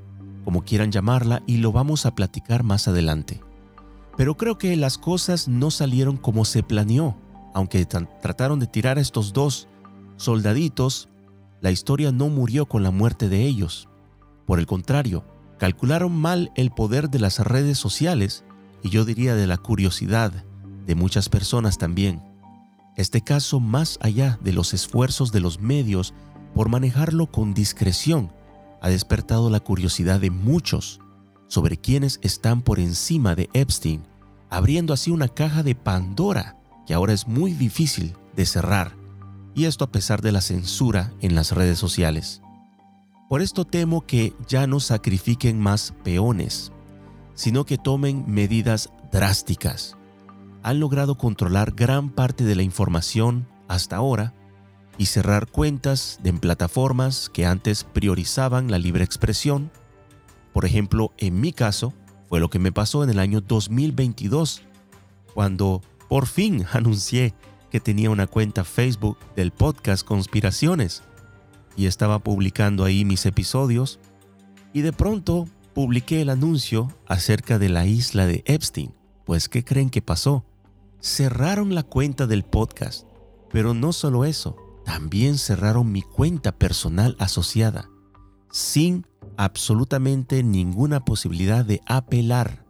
como 0.46 0.64
quieran 0.64 0.92
llamarla, 0.92 1.42
y 1.48 1.58
lo 1.58 1.72
vamos 1.72 2.06
a 2.06 2.14
platicar 2.14 2.64
más 2.64 2.88
adelante. 2.88 3.42
Pero 4.16 4.38
creo 4.38 4.58
que 4.58 4.76
las 4.76 4.98
cosas 4.98 5.48
no 5.48 5.72
salieron 5.72 6.18
como 6.18 6.46
se 6.46 6.64
planeó, 6.64 7.18
aunque 7.54 7.86
trataron 7.86 8.60
de 8.60 8.68
tirar 8.68 8.98
a 8.98 9.02
estos 9.02 9.34
dos 9.34 9.68
soldaditos 10.18 11.10
la 11.60 11.72
historia 11.72 12.12
no 12.12 12.30
murió 12.30 12.68
con 12.68 12.84
la 12.84 12.92
muerte 12.92 13.30
de 13.30 13.46
ellos. 13.46 13.90
Por 14.46 14.60
el 14.60 14.68
contrario, 14.68 15.26
calcularon 15.58 16.16
mal 16.16 16.52
el 16.56 16.70
poder 16.70 17.10
de 17.10 17.20
las 17.20 17.40
redes 17.40 17.80
sociales 17.80 18.44
y 18.84 18.90
yo 18.90 19.06
diría 19.06 19.36
de 19.36 19.48
la 19.48 19.58
curiosidad 19.58 20.46
de 20.86 20.96
muchas 20.96 21.30
personas 21.30 21.78
también. 21.78 22.22
Este 22.96 23.22
caso, 23.22 23.60
más 23.60 24.00
allá 24.02 24.40
de 24.42 24.54
los 24.54 24.74
esfuerzos 24.74 25.32
de 25.32 25.40
los 25.40 25.60
medios 25.60 26.14
por 26.56 26.70
manejarlo 26.70 27.32
con 27.32 27.54
discreción, 27.54 28.32
ha 28.82 28.90
despertado 28.90 29.50
la 29.50 29.60
curiosidad 29.60 30.20
de 30.20 30.32
muchos 30.32 31.00
sobre 31.48 31.78
quienes 31.78 32.20
están 32.24 32.62
por 32.62 32.80
encima 32.80 33.36
de 33.36 33.50
Epstein, 33.54 34.04
abriendo 34.50 34.94
así 34.94 35.12
una 35.12 35.28
caja 35.28 35.64
de 35.64 35.76
Pandora 35.76 36.58
que 36.86 36.94
ahora 36.94 37.14
es 37.14 37.28
muy 37.28 37.54
difícil 37.54 38.16
de 38.36 38.46
cerrar 38.46 38.96
y 39.54 39.66
esto 39.66 39.84
a 39.84 39.92
pesar 39.92 40.22
de 40.22 40.32
la 40.32 40.42
censura 40.42 41.12
en 41.20 41.36
las 41.36 41.52
redes 41.52 41.80
sociales. 41.80 42.42
Por 43.28 43.42
esto 43.42 43.66
temo 43.66 44.06
que 44.06 44.34
ya 44.48 44.68
no 44.68 44.80
sacrifiquen 44.80 45.60
más 45.60 45.94
peones, 46.04 46.72
sino 47.38 47.66
que 47.66 47.78
tomen 47.78 48.26
medidas 48.28 48.90
drásticas. 49.12 49.96
Han 50.64 50.80
logrado 50.80 51.18
controlar 51.18 51.72
gran 51.74 52.10
parte 52.10 52.44
de 52.44 52.56
la 52.56 52.64
información 52.64 53.48
hasta 53.68 53.96
ahora 53.96 54.34
y 54.98 55.06
cerrar 55.06 55.48
cuentas 55.48 56.20
en 56.24 56.40
plataformas 56.40 57.30
que 57.30 57.46
antes 57.46 57.84
priorizaban 57.84 58.72
la 58.72 58.80
libre 58.80 59.04
expresión. 59.04 59.72
Por 60.52 60.66
ejemplo, 60.66 61.14
en 61.20 61.40
mi 61.40 61.54
caso, 61.54 61.94
fue 62.28 62.40
lo 62.40 62.50
que 62.50 62.58
me 62.58 62.72
pasó 62.72 63.04
en 63.04 63.12
el 63.12 63.20
año 63.20 63.40
2022, 63.40 64.64
cuando 65.36 65.84
por 66.10 66.26
fin 66.26 66.66
anuncié 66.74 67.36
que 67.70 67.80
tenía 67.80 68.10
una 68.10 68.26
cuenta 68.26 68.64
Facebook 68.64 69.20
del 69.36 69.52
podcast 69.52 70.04
Conspiraciones 70.04 71.04
y 71.76 71.86
estaba 71.86 72.18
publicando 72.18 72.84
ahí 72.84 73.06
mis 73.06 73.28
episodios 73.28 74.00
y 74.74 74.82
de 74.82 74.92
pronto 74.92 75.48
publiqué 75.78 76.22
el 76.22 76.32
anuncio 76.32 76.92
acerca 77.06 77.60
de 77.60 77.70
la 77.70 77.86
isla 77.86 78.26
de 78.26 78.42
Epstein. 78.48 78.96
Pues 79.28 79.48
¿qué 79.48 79.64
creen 79.64 79.92
que 79.92 80.02
pasó? 80.02 80.44
Cerraron 81.02 81.76
la 81.76 81.84
cuenta 81.84 82.26
del 82.26 82.42
podcast, 82.42 83.08
pero 83.52 83.76
no 83.76 83.94
solo 83.94 84.26
eso, 84.26 84.56
también 84.86 85.38
cerraron 85.38 85.92
mi 85.92 86.02
cuenta 86.02 86.52
personal 86.52 87.16
asociada, 87.20 87.92
sin 88.50 89.06
absolutamente 89.38 90.42
ninguna 90.42 91.06
posibilidad 91.06 91.64
de 91.64 91.80
apelar. 91.86 92.66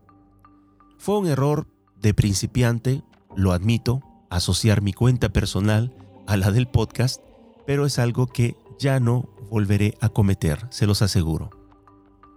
Fue 0.97 1.17
un 1.17 1.27
error 1.27 1.65
de 2.01 2.13
principiante, 2.13 3.03
lo 3.37 3.53
admito, 3.53 4.01
asociar 4.29 4.81
mi 4.81 4.91
cuenta 4.91 5.29
personal 5.29 5.95
a 6.27 6.35
la 6.35 6.51
del 6.51 6.67
podcast, 6.67 7.21
pero 7.65 7.85
es 7.85 7.99
algo 7.99 8.27
que 8.27 8.57
ya 8.77 8.99
no 8.99 9.29
volveré 9.49 9.97
a 10.01 10.09
cometer, 10.09 10.67
se 10.71 10.87
los 10.87 11.01
aseguro. 11.01 11.56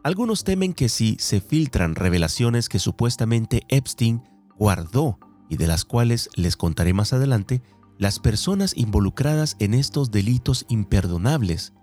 Algunos 0.02 0.45
temen 0.45 0.73
que 0.73 0.88
si 0.88 1.16
se 1.19 1.40
filtran 1.40 1.95
revelaciones 1.95 2.69
que 2.69 2.78
supuestamente 2.78 3.62
Epstein 3.69 4.23
guardó 4.59 5.19
y 5.49 5.57
de 5.57 5.66
las 5.66 5.85
cuales 5.85 6.30
les 6.37 6.57
contaré 6.57 6.92
más 6.92 7.12
adelante, 7.12 7.62
las 7.99 8.19
personas 8.19 8.76
involucradas 8.76 9.57
en 9.59 9.75
estos 9.75 10.11
delitos 10.11 10.64
imperdonables 10.69 11.75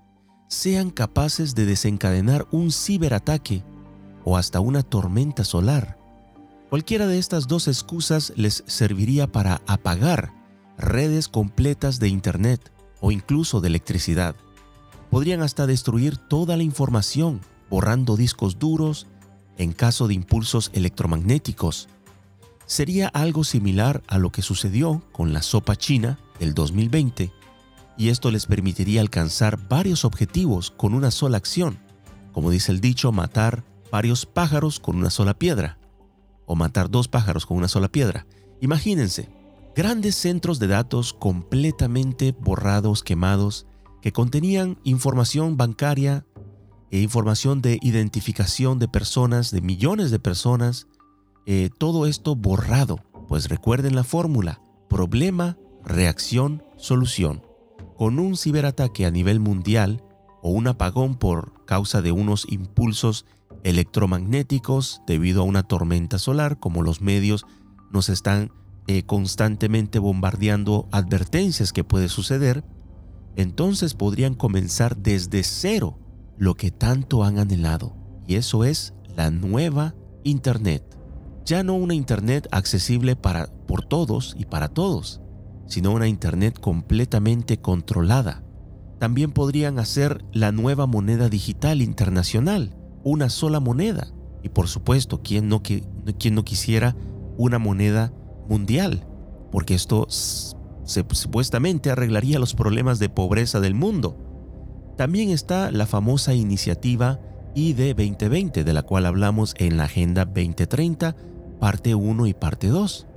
sean 0.47 0.89
capaces 0.89 1.53
de 1.53 1.65
desencadenar 1.65 2.47
un 2.51 2.71
ciberataque 2.71 3.63
o 4.24 4.38
hasta 4.38 4.59
una 4.59 4.81
tormenta 4.81 5.43
solar 5.43 5.97
Cualquiera 6.69 7.07
de 7.07 7.17
estas 7.17 7.47
dos 7.47 7.69
excusas 7.69 8.33
les 8.36 8.65
serviría 8.67 9.31
para 9.31 9.62
apagar 9.67 10.33
redes 10.77 11.29
completas 11.29 12.01
de 12.01 12.09
Internet 12.09 12.74
o 13.00 13.12
incluso 13.12 13.62
de 13.62 13.69
electricidad. 13.69 14.36
Podrían 15.09 15.41
hasta 15.41 15.65
destruir 15.65 16.17
toda 16.17 16.57
la 16.57 16.63
información, 16.63 17.39
borrando 17.69 18.15
discos 18.15 18.59
duros 18.59 19.07
en 19.57 19.74
caso 19.74 20.07
de 20.07 20.13
impulsos 20.13 20.71
electromagnéticos. 20.74 21.89
Sería 22.65 23.07
algo 23.07 23.43
similar 23.43 24.03
a 24.07 24.17
lo 24.17 24.31
que 24.31 24.41
sucedió 24.41 25.01
con 25.12 25.33
la 25.33 25.41
sopa 25.41 25.75
china 25.75 26.19
del 26.39 26.53
2020, 26.53 27.31
y 27.97 28.09
esto 28.09 28.29
les 28.29 28.45
permitiría 28.45 29.01
alcanzar 29.01 29.67
varios 29.67 30.05
objetivos 30.05 30.71
con 30.71 30.93
una 30.93 31.12
sola 31.12 31.38
acción, 31.38 31.79
como 32.31 32.51
dice 32.51 32.71
el 32.71 32.81
dicho, 32.81 33.12
matar 33.12 33.63
varios 33.91 34.25
pájaros 34.25 34.79
con 34.79 34.97
una 34.97 35.09
sola 35.09 35.33
piedra 35.33 35.77
o 36.45 36.55
matar 36.55 36.89
dos 36.89 37.07
pájaros 37.07 37.45
con 37.45 37.57
una 37.57 37.67
sola 37.67 37.88
piedra. 37.88 38.25
Imagínense, 38.62 39.29
grandes 39.75 40.15
centros 40.15 40.59
de 40.59 40.67
datos 40.67 41.13
completamente 41.13 42.36
borrados, 42.39 43.03
quemados, 43.03 43.65
que 44.01 44.12
contenían 44.12 44.77
información 44.83 45.57
bancaria 45.57 46.25
e 46.91 47.00
información 47.00 47.62
de 47.62 47.79
identificación 47.82 48.79
de 48.79 48.88
personas, 48.88 49.51
de 49.51 49.62
millones 49.62 50.12
de 50.12 50.20
personas, 50.20 50.88
eh, 51.46 51.70
todo 51.77 52.06
esto 52.06 52.36
borrado. 52.36 53.00
Pues 53.27 53.50
recuerden 53.50 53.96
la 53.96 54.03
fórmula, 54.03 54.62
problema, 54.89 55.58
reacción, 55.84 56.63
solución. 56.77 57.41
Con 57.98 58.20
un 58.20 58.38
ciberataque 58.38 59.06
a 59.06 59.12
nivel 59.12 59.39
mundial 59.39 60.03
o 60.41 60.50
un 60.50 60.67
apagón 60.67 61.15
por 61.15 61.65
causa 61.65 62.01
de 62.01 62.12
unos 62.12 62.46
impulsos 62.50 63.25
electromagnéticos 63.63 65.01
debido 65.08 65.41
a 65.41 65.46
una 65.46 65.63
tormenta 65.63 66.20
solar, 66.20 66.60
como 66.60 66.84
los 66.84 67.01
medios 67.01 67.46
nos 67.91 68.08
están 68.10 68.51
eh, 68.88 69.03
constantemente 69.03 70.00
bombardeando 70.00 70.88
advertencias 70.91 71.74
que 71.74 71.84
puede 71.84 72.08
suceder, 72.08 72.63
entonces 73.36 73.94
podrían 73.94 74.34
comenzar 74.34 74.96
desde 74.96 75.44
cero 75.44 75.98
lo 76.38 76.56
que 76.56 76.72
tanto 76.72 77.24
han 77.24 77.39
anhelado, 77.39 77.96
y 78.27 78.36
eso 78.36 78.63
es 78.63 78.94
la 79.15 79.32
nueva 79.32 79.96
Internet. 80.24 80.84
Ya 81.46 81.63
no 81.63 81.75
una 81.75 81.94
Internet 81.94 82.48
accesible 82.51 83.15
para, 83.15 83.48
por 83.48 83.86
todos 83.86 84.36
y 84.38 84.46
para 84.46 84.67
todos, 84.67 85.22
sino 85.65 85.91
una 85.91 86.08
Internet 86.08 86.60
completamente 86.60 87.58
controlada. 87.60 88.44
También 89.00 89.32
podrían 89.32 89.79
hacer 89.79 90.24
la 90.34 90.51
nueva 90.51 90.88
moneda 90.88 91.29
digital 91.29 91.82
internacional, 91.82 92.75
una 93.03 93.29
sola 93.29 93.60
moneda. 93.60 94.08
Y 94.44 94.50
por 94.50 94.67
supuesto, 94.67 95.22
¿quién 95.22 95.50
no, 95.50 95.62
que, 95.62 95.84
quien 96.20 96.36
no 96.36 96.44
quisiera 96.44 96.96
una 97.38 97.60
moneda 97.60 98.12
mundial, 98.50 99.06
porque 99.51 99.75
esto 99.75 100.08
supuestamente 100.10 101.91
arreglaría 101.91 102.39
los 102.39 102.53
problemas 102.53 103.00
de 103.00 103.10
pobreza 103.10 103.60
del 103.60 103.75
mundo. 103.75 104.17
También 104.98 105.30
está 105.30 105.72
la 105.72 105.86
famosa 105.86 106.34
iniciativa 106.34 107.20
ID 107.54 107.96
2020, 107.96 108.63
de 108.63 108.74
la 108.74 108.82
cual 108.82 109.06
hablamos 109.06 109.54
en 109.58 109.77
la 109.77 109.86
Agenda 109.86 110.25
2030, 110.25 111.16
parte 111.60 111.96
1 111.96 112.27
y 112.27 112.34
parte 112.34 112.68
2, 112.68 113.08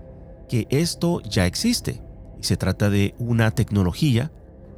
que 0.49 0.67
esto 0.71 1.23
ya 1.23 1.47
existe 1.47 2.03
y 2.39 2.45
se 2.45 2.57
trata 2.57 2.91
de 2.91 3.15
una 3.19 3.51
tecnología 3.51 4.31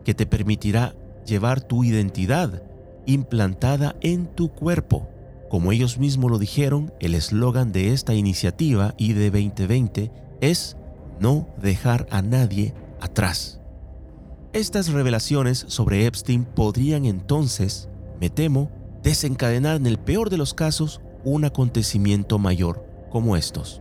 que 0.05 0.15
te 0.15 0.27
permitirá 0.27 0.95
llevar 1.27 1.61
tu 1.61 1.85
identidad 1.85 2.63
implantada 3.07 3.97
en 4.01 4.27
tu 4.27 4.51
cuerpo. 4.51 5.09
Como 5.51 5.73
ellos 5.73 5.99
mismos 5.99 6.31
lo 6.31 6.39
dijeron, 6.39 6.93
el 7.01 7.15
eslogan 7.15 7.73
de 7.73 7.93
esta 7.93 8.15
iniciativa 8.15 8.95
ID 8.97 9.31
2020 9.33 10.11
es 10.41 10.77
no 11.21 11.49
dejar 11.61 12.07
a 12.11 12.23
nadie 12.23 12.75
atrás. 13.01 13.62
Estas 14.53 14.93
revelaciones 14.93 15.65
sobre 15.69 16.05
Epstein 16.05 16.45
podrían 16.45 17.07
entonces, 17.07 17.89
me 18.21 18.29
temo, 18.29 18.71
desencadenar 19.03 19.77
en 19.77 19.87
el 19.87 19.99
peor 19.99 20.29
de 20.29 20.37
los 20.37 20.53
casos 20.53 21.01
un 21.25 21.47
acontecimiento 21.47 22.39
mayor 22.39 22.87
como 23.11 23.37
estos. 23.39 23.81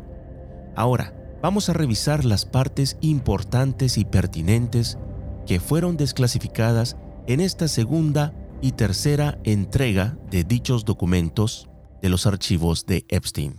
Ahora, 0.78 1.14
vamos 1.42 1.68
a 1.68 1.74
revisar 1.74 2.24
las 2.24 2.46
partes 2.46 2.96
importantes 3.02 3.98
y 3.98 4.06
pertinentes 4.06 4.98
que 5.46 5.60
fueron 5.60 5.98
desclasificadas 5.98 6.96
en 7.28 7.42
esta 7.42 7.68
segunda 7.68 8.34
y 8.62 8.72
tercera 8.72 9.40
entrega 9.44 10.18
de 10.30 10.46
dichos 10.46 10.86
documentos 10.86 11.68
de 12.02 12.08
los 12.08 12.26
archivos 12.26 12.86
de 12.86 13.06
Epstein. 13.10 13.56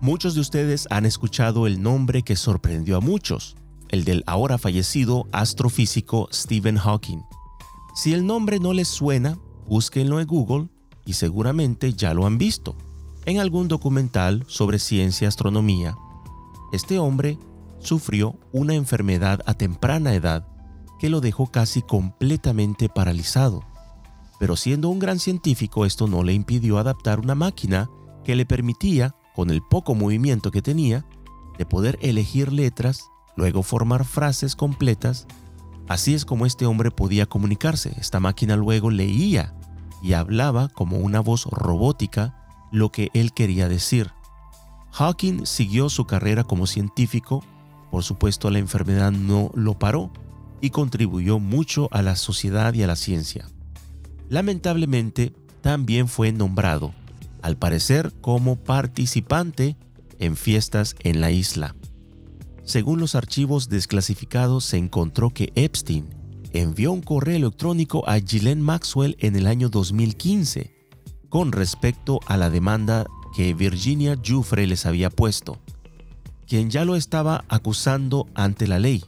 Muchos 0.00 0.34
de 0.34 0.40
ustedes 0.40 0.86
han 0.88 1.04
escuchado 1.04 1.66
el 1.66 1.82
nombre 1.82 2.22
que 2.22 2.36
sorprendió 2.36 2.96
a 2.96 3.00
muchos, 3.00 3.56
el 3.88 4.04
del 4.04 4.24
ahora 4.26 4.58
fallecido 4.58 5.26
astrofísico 5.32 6.28
Stephen 6.32 6.76
Hawking. 6.76 7.22
Si 7.94 8.14
el 8.14 8.26
nombre 8.26 8.60
no 8.60 8.72
les 8.72 8.88
suena, 8.88 9.38
búsquenlo 9.66 10.20
en 10.20 10.26
Google 10.26 10.68
y 11.04 11.14
seguramente 11.14 11.92
ya 11.94 12.14
lo 12.14 12.26
han 12.26 12.38
visto 12.38 12.76
en 13.26 13.38
algún 13.38 13.68
documental 13.68 14.44
sobre 14.46 14.78
ciencia 14.78 15.26
y 15.26 15.28
astronomía. 15.28 15.96
Este 16.72 16.98
hombre 16.98 17.38
sufrió 17.78 18.38
una 18.52 18.74
enfermedad 18.74 19.40
a 19.46 19.54
temprana 19.54 20.14
edad 20.14 20.46
que 20.98 21.08
lo 21.08 21.20
dejó 21.20 21.46
casi 21.46 21.82
completamente 21.82 22.88
paralizado. 22.88 23.62
Pero 24.38 24.56
siendo 24.56 24.88
un 24.88 24.98
gran 24.98 25.18
científico 25.18 25.84
esto 25.84 26.06
no 26.06 26.22
le 26.22 26.32
impidió 26.32 26.78
adaptar 26.78 27.20
una 27.20 27.34
máquina 27.34 27.90
que 28.24 28.36
le 28.36 28.46
permitía, 28.46 29.14
con 29.34 29.50
el 29.50 29.62
poco 29.62 29.94
movimiento 29.94 30.50
que 30.50 30.62
tenía, 30.62 31.06
de 31.58 31.66
poder 31.66 31.98
elegir 32.02 32.52
letras, 32.52 33.10
luego 33.38 33.62
formar 33.62 34.04
frases 34.04 34.56
completas. 34.56 35.26
Así 35.86 36.12
es 36.12 36.24
como 36.24 36.44
este 36.44 36.66
hombre 36.66 36.90
podía 36.90 37.24
comunicarse. 37.24 37.94
Esta 37.98 38.18
máquina 38.20 38.56
luego 38.56 38.90
leía 38.90 39.54
y 40.02 40.12
hablaba 40.12 40.68
como 40.68 40.98
una 40.98 41.20
voz 41.20 41.44
robótica 41.46 42.34
lo 42.72 42.90
que 42.90 43.10
él 43.14 43.32
quería 43.32 43.68
decir. 43.68 44.10
Hawking 44.90 45.46
siguió 45.46 45.88
su 45.88 46.04
carrera 46.04 46.42
como 46.42 46.66
científico, 46.66 47.44
por 47.92 48.02
supuesto 48.02 48.50
la 48.50 48.58
enfermedad 48.58 49.12
no 49.12 49.50
lo 49.54 49.78
paró 49.78 50.10
y 50.60 50.70
contribuyó 50.70 51.38
mucho 51.38 51.88
a 51.92 52.02
la 52.02 52.16
sociedad 52.16 52.74
y 52.74 52.82
a 52.82 52.88
la 52.88 52.96
ciencia. 52.96 53.48
Lamentablemente, 54.28 55.32
también 55.60 56.08
fue 56.08 56.32
nombrado, 56.32 56.92
al 57.40 57.56
parecer 57.56 58.12
como 58.20 58.56
participante 58.56 59.76
en 60.18 60.36
fiestas 60.36 60.96
en 61.00 61.20
la 61.20 61.30
isla. 61.30 61.76
Según 62.68 63.00
los 63.00 63.14
archivos 63.14 63.70
desclasificados, 63.70 64.62
se 64.62 64.76
encontró 64.76 65.30
que 65.30 65.54
Epstein 65.54 66.06
envió 66.52 66.92
un 66.92 67.00
correo 67.00 67.36
electrónico 67.36 68.06
a 68.06 68.18
Ghislaine 68.18 68.60
Maxwell 68.60 69.16
en 69.20 69.36
el 69.36 69.46
año 69.46 69.70
2015 69.70 70.74
con 71.30 71.52
respecto 71.52 72.20
a 72.26 72.36
la 72.36 72.50
demanda 72.50 73.06
que 73.34 73.54
Virginia 73.54 74.18
Giuffre 74.22 74.66
les 74.66 74.84
había 74.84 75.08
puesto, 75.08 75.56
quien 76.46 76.68
ya 76.68 76.84
lo 76.84 76.94
estaba 76.94 77.46
acusando 77.48 78.26
ante 78.34 78.66
la 78.66 78.78
ley. 78.78 79.02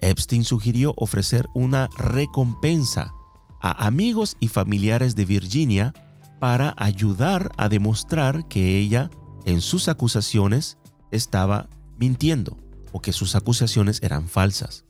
Epstein 0.00 0.42
sugirió 0.42 0.92
ofrecer 0.96 1.46
una 1.54 1.88
recompensa 1.96 3.12
a 3.60 3.86
amigos 3.86 4.36
y 4.40 4.48
familiares 4.48 5.14
de 5.14 5.24
Virginia 5.24 5.94
para 6.40 6.74
ayudar 6.76 7.52
a 7.58 7.68
demostrar 7.68 8.48
que 8.48 8.76
ella 8.76 9.08
en 9.44 9.60
sus 9.60 9.86
acusaciones 9.86 10.78
estaba 11.12 11.68
mintiendo 11.96 12.63
o 12.94 13.02
que 13.02 13.12
sus 13.12 13.34
acusaciones 13.34 14.00
eran 14.02 14.28
falsas. 14.28 14.84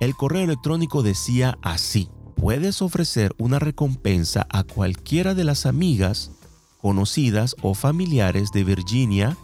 El 0.00 0.14
correo 0.14 0.44
electrónico 0.44 1.02
decía 1.02 1.58
así, 1.60 2.08
puedes 2.36 2.82
ofrecer 2.82 3.34
una 3.36 3.58
recompensa 3.58 4.46
a 4.48 4.62
cualquiera 4.62 5.34
de 5.34 5.42
las 5.42 5.66
amigas, 5.66 6.30
conocidas 6.80 7.56
o 7.62 7.74
familiares 7.74 8.52
de 8.52 8.62
Virginia 8.62 9.36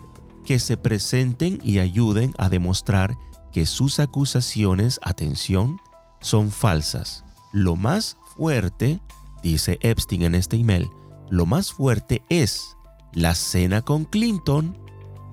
que 0.44 0.60
se 0.60 0.76
presenten 0.76 1.60
y 1.64 1.80
ayuden 1.80 2.34
a 2.38 2.48
demostrar 2.48 3.16
que 3.52 3.66
sus 3.66 3.98
acusaciones, 3.98 5.00
atención, 5.02 5.78
son 6.20 6.52
falsas. 6.52 7.24
Lo 7.52 7.74
más 7.74 8.16
fuerte, 8.36 9.00
dice 9.42 9.78
Epstein 9.80 10.22
en 10.22 10.36
este 10.36 10.56
email, 10.56 10.88
lo 11.30 11.46
más 11.46 11.72
fuerte 11.72 12.22
es 12.28 12.76
la 13.12 13.34
cena 13.34 13.82
con 13.82 14.04
Clinton 14.04 14.78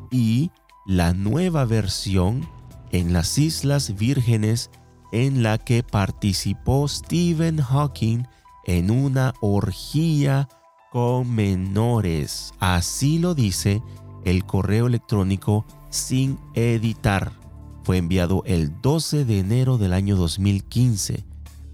y 0.10 0.50
la 0.90 1.14
nueva 1.14 1.66
versión 1.66 2.50
en 2.92 3.14
las 3.14 3.38
Islas 3.38 3.96
Vírgenes 3.96 4.72
en 5.12 5.44
la 5.44 5.60
que 5.60 5.84
participó 5.84 6.88
Stephen 6.88 7.58
Hawking 7.62 8.24
en 8.66 8.90
una 8.90 9.36
orgía 9.40 10.50
con 10.92 11.32
menores. 11.36 12.56
Así 12.60 13.20
lo 13.20 13.36
dice 13.36 13.84
el 14.26 14.46
correo 14.46 14.88
electrónico 14.88 15.64
sin 15.92 16.40
editar. 16.56 17.34
Fue 17.84 17.98
enviado 17.98 18.42
el 18.48 18.82
12 18.82 19.26
de 19.26 19.38
enero 19.38 19.78
del 19.78 19.94
año 19.94 20.16
2015. 20.16 21.24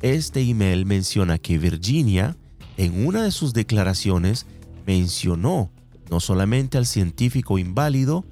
Este 0.02 0.42
email 0.42 0.86
menciona 0.86 1.38
que 1.38 1.58
Virginia, 1.58 2.36
en 2.76 3.08
una 3.08 3.24
de 3.24 3.32
sus 3.32 3.54
declaraciones, 3.54 4.46
mencionó 4.86 5.72
no 6.10 6.20
solamente 6.20 6.78
al 6.78 6.86
científico 6.86 7.58
inválido, 7.58 8.26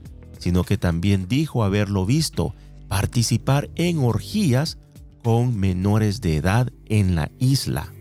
sino 0.43 0.65
que 0.65 0.77
también 0.77 1.29
dijo 1.29 1.63
haberlo 1.63 2.05
visto 2.05 2.53
participar 2.89 3.69
en 3.75 3.99
orgías 3.99 4.77
con 5.23 5.57
menores 5.57 6.19
de 6.19 6.35
edad 6.35 6.69
en 6.87 7.15
la 7.15 7.31
isla. 7.39 7.93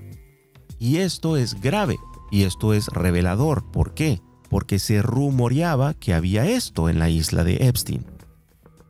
Y 0.80 0.96
esto 0.96 1.36
es 1.36 1.60
grave 1.60 2.00
y 2.32 2.42
esto 2.42 2.74
es 2.74 2.88
revelador. 2.88 3.70
¿Por 3.70 3.94
qué? 3.94 4.20
Porque 4.50 4.80
se 4.80 5.02
rumoreaba 5.02 5.94
que 5.94 6.14
había 6.14 6.44
esto 6.44 6.88
en 6.88 6.98
la 6.98 7.10
isla 7.10 7.44
de 7.44 7.68
Epstein. 7.68 8.06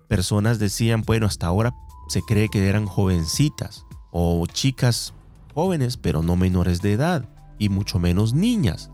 Personas 0.09 0.59
decían, 0.59 1.03
bueno, 1.03 1.27
hasta 1.27 1.47
ahora 1.47 1.75
se 2.09 2.23
cree 2.23 2.49
que 2.49 2.67
eran 2.67 2.87
jovencitas 2.87 3.85
o 4.12 4.47
chicas 4.47 5.12
jóvenes, 5.55 5.99
pero 5.99 6.23
no 6.23 6.37
menores 6.37 6.81
de 6.81 6.95
edad 6.95 7.29
y 7.59 7.69
mucho 7.69 7.99
menos 7.99 8.33
niñas. 8.33 8.91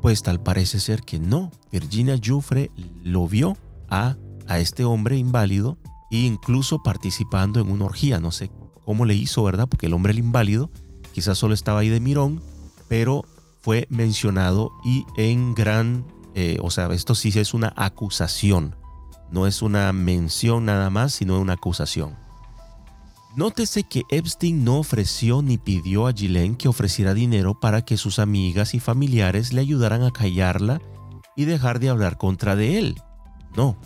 Pues 0.00 0.22
tal 0.22 0.42
parece 0.42 0.80
ser 0.80 1.02
que 1.02 1.18
no. 1.18 1.50
Virginia 1.70 2.18
Jufre 2.24 2.70
lo 3.04 3.28
vio 3.28 3.58
a, 3.92 4.16
este 4.58 4.84
hombre 4.84 5.16
inválido 5.16 5.78
e 6.10 6.18
incluso 6.18 6.82
participando 6.82 7.60
en 7.60 7.70
una 7.70 7.86
orgía. 7.86 8.20
No 8.20 8.32
sé 8.32 8.50
cómo 8.84 9.06
le 9.06 9.14
hizo, 9.14 9.42
¿verdad? 9.44 9.68
Porque 9.68 9.86
el 9.86 9.94
hombre 9.94 10.12
el 10.12 10.18
inválido 10.18 10.70
quizás 11.12 11.38
solo 11.38 11.54
estaba 11.54 11.80
ahí 11.80 11.88
de 11.88 12.00
mirón, 12.00 12.42
pero 12.88 13.24
fue 13.62 13.86
mencionado 13.88 14.72
y 14.84 15.04
en 15.16 15.54
gran, 15.54 16.06
eh, 16.34 16.58
o 16.60 16.70
sea, 16.70 16.86
esto 16.88 17.14
sí 17.14 17.30
es 17.38 17.54
una 17.54 17.72
acusación, 17.76 18.76
no 19.30 19.46
es 19.46 19.62
una 19.62 19.92
mención 19.92 20.66
nada 20.66 20.90
más, 20.90 21.14
sino 21.14 21.40
una 21.40 21.54
acusación. 21.54 22.16
Nótese 23.34 23.84
que 23.84 24.02
Epstein 24.10 24.64
no 24.64 24.78
ofreció 24.78 25.40
ni 25.40 25.56
pidió 25.56 26.06
a 26.06 26.12
Ghislaine 26.12 26.56
que 26.56 26.68
ofreciera 26.68 27.14
dinero 27.14 27.58
para 27.58 27.82
que 27.82 27.96
sus 27.96 28.18
amigas 28.18 28.74
y 28.74 28.80
familiares 28.80 29.54
le 29.54 29.62
ayudaran 29.62 30.02
a 30.02 30.10
callarla 30.10 30.82
y 31.34 31.46
dejar 31.46 31.80
de 31.80 31.88
hablar 31.88 32.18
contra 32.18 32.56
de 32.56 32.78
él. 32.78 33.02
No, 33.56 33.76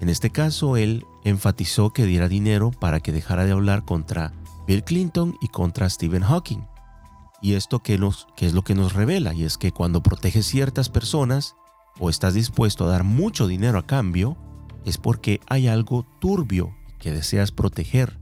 en 0.00 0.08
este 0.08 0.30
caso 0.30 0.76
él 0.76 1.04
enfatizó 1.24 1.92
que 1.92 2.06
diera 2.06 2.28
dinero 2.28 2.70
para 2.70 3.00
que 3.00 3.12
dejara 3.12 3.44
de 3.44 3.52
hablar 3.52 3.84
contra 3.84 4.32
Bill 4.66 4.84
Clinton 4.84 5.36
y 5.40 5.48
contra 5.48 5.88
Stephen 5.88 6.22
Hawking. 6.22 6.66
Y 7.40 7.54
esto 7.54 7.80
que, 7.80 7.98
es 8.38 8.54
lo 8.54 8.62
que 8.62 8.74
nos 8.74 8.94
revela, 8.94 9.34
y 9.34 9.44
es 9.44 9.58
que 9.58 9.70
cuando 9.72 10.02
proteges 10.02 10.46
ciertas 10.46 10.88
personas 10.88 11.56
o 11.98 12.08
estás 12.08 12.34
dispuesto 12.34 12.84
a 12.84 12.88
dar 12.88 13.04
mucho 13.04 13.46
dinero 13.46 13.78
a 13.78 13.86
cambio, 13.86 14.36
es 14.84 14.98
porque 14.98 15.40
hay 15.46 15.68
algo 15.68 16.06
turbio 16.20 16.74
que 16.98 17.12
deseas 17.12 17.52
proteger. 17.52 18.18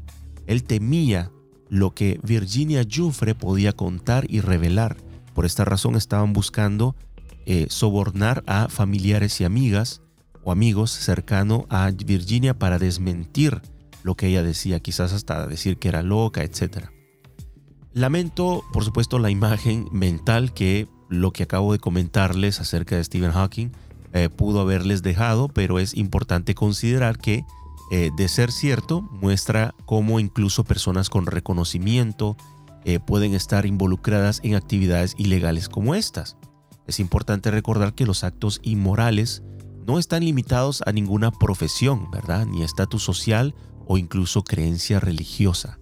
Él 0.46 0.64
temía 0.64 1.30
lo 1.68 1.94
que 1.94 2.18
Virginia 2.22 2.84
Jufre 2.88 3.34
podía 3.34 3.72
contar 3.72 4.26
y 4.28 4.40
revelar. 4.40 4.96
Por 5.34 5.46
esta 5.46 5.64
razón 5.64 5.94
estaban 5.94 6.32
buscando 6.32 6.96
eh, 7.46 7.66
sobornar 7.70 8.42
a 8.46 8.68
familiares 8.68 9.40
y 9.40 9.44
amigas 9.44 10.02
o 10.44 10.52
amigos 10.52 10.90
cercanos 10.90 11.64
a 11.68 11.90
Virginia 11.90 12.58
para 12.58 12.78
desmentir 12.78 13.60
lo 14.02 14.16
que 14.16 14.28
ella 14.28 14.42
decía, 14.42 14.80
quizás 14.80 15.12
hasta 15.12 15.46
decir 15.46 15.78
que 15.78 15.88
era 15.88 16.02
loca, 16.02 16.42
etc. 16.42 16.88
Lamento, 17.92 18.64
por 18.72 18.84
supuesto, 18.84 19.18
la 19.18 19.30
imagen 19.30 19.86
mental 19.92 20.52
que 20.52 20.88
lo 21.08 21.32
que 21.32 21.42
acabo 21.42 21.72
de 21.72 21.78
comentarles 21.78 22.60
acerca 22.60 22.96
de 22.96 23.04
Stephen 23.04 23.32
Hawking 23.32 23.70
eh, 24.14 24.28
pudo 24.28 24.60
haberles 24.60 25.02
dejado, 25.02 25.48
pero 25.48 25.78
es 25.78 25.94
importante 25.94 26.54
considerar 26.54 27.18
que, 27.18 27.44
eh, 27.90 28.10
de 28.16 28.28
ser 28.28 28.50
cierto, 28.50 29.02
muestra 29.02 29.74
cómo 29.84 30.20
incluso 30.20 30.64
personas 30.64 31.10
con 31.10 31.26
reconocimiento 31.26 32.36
eh, 32.84 32.98
pueden 32.98 33.34
estar 33.34 33.64
involucradas 33.66 34.40
en 34.42 34.54
actividades 34.54 35.14
ilegales 35.16 35.68
como 35.68 35.94
estas. 35.94 36.36
Es 36.86 36.98
importante 36.98 37.50
recordar 37.50 37.94
que 37.94 38.06
los 38.06 38.24
actos 38.24 38.60
inmorales 38.62 39.42
no 39.86 39.98
están 39.98 40.24
limitados 40.24 40.82
a 40.86 40.92
ninguna 40.92 41.30
profesión, 41.30 42.10
¿verdad? 42.10 42.46
Ni 42.46 42.62
estatus 42.62 43.02
social 43.02 43.54
o 43.86 43.98
incluso 43.98 44.44
creencia 44.44 45.00
religiosa. 45.00 45.78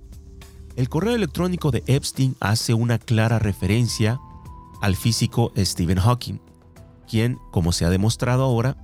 El 0.77 0.89
correo 0.89 1.15
electrónico 1.15 1.71
de 1.71 1.83
Epstein 1.87 2.37
hace 2.41 2.75
una 2.75 2.99
clara 2.99 3.39
referencia 3.39 4.21
al 4.81 4.97
físico 4.97 5.53
Stephen 5.57 5.99
Hawking, 5.99 6.41
quien, 7.09 7.39
como 7.51 7.73
se 7.73 7.85
ha 7.85 7.91
demostrado 7.91 8.45
ahora, 8.45 8.77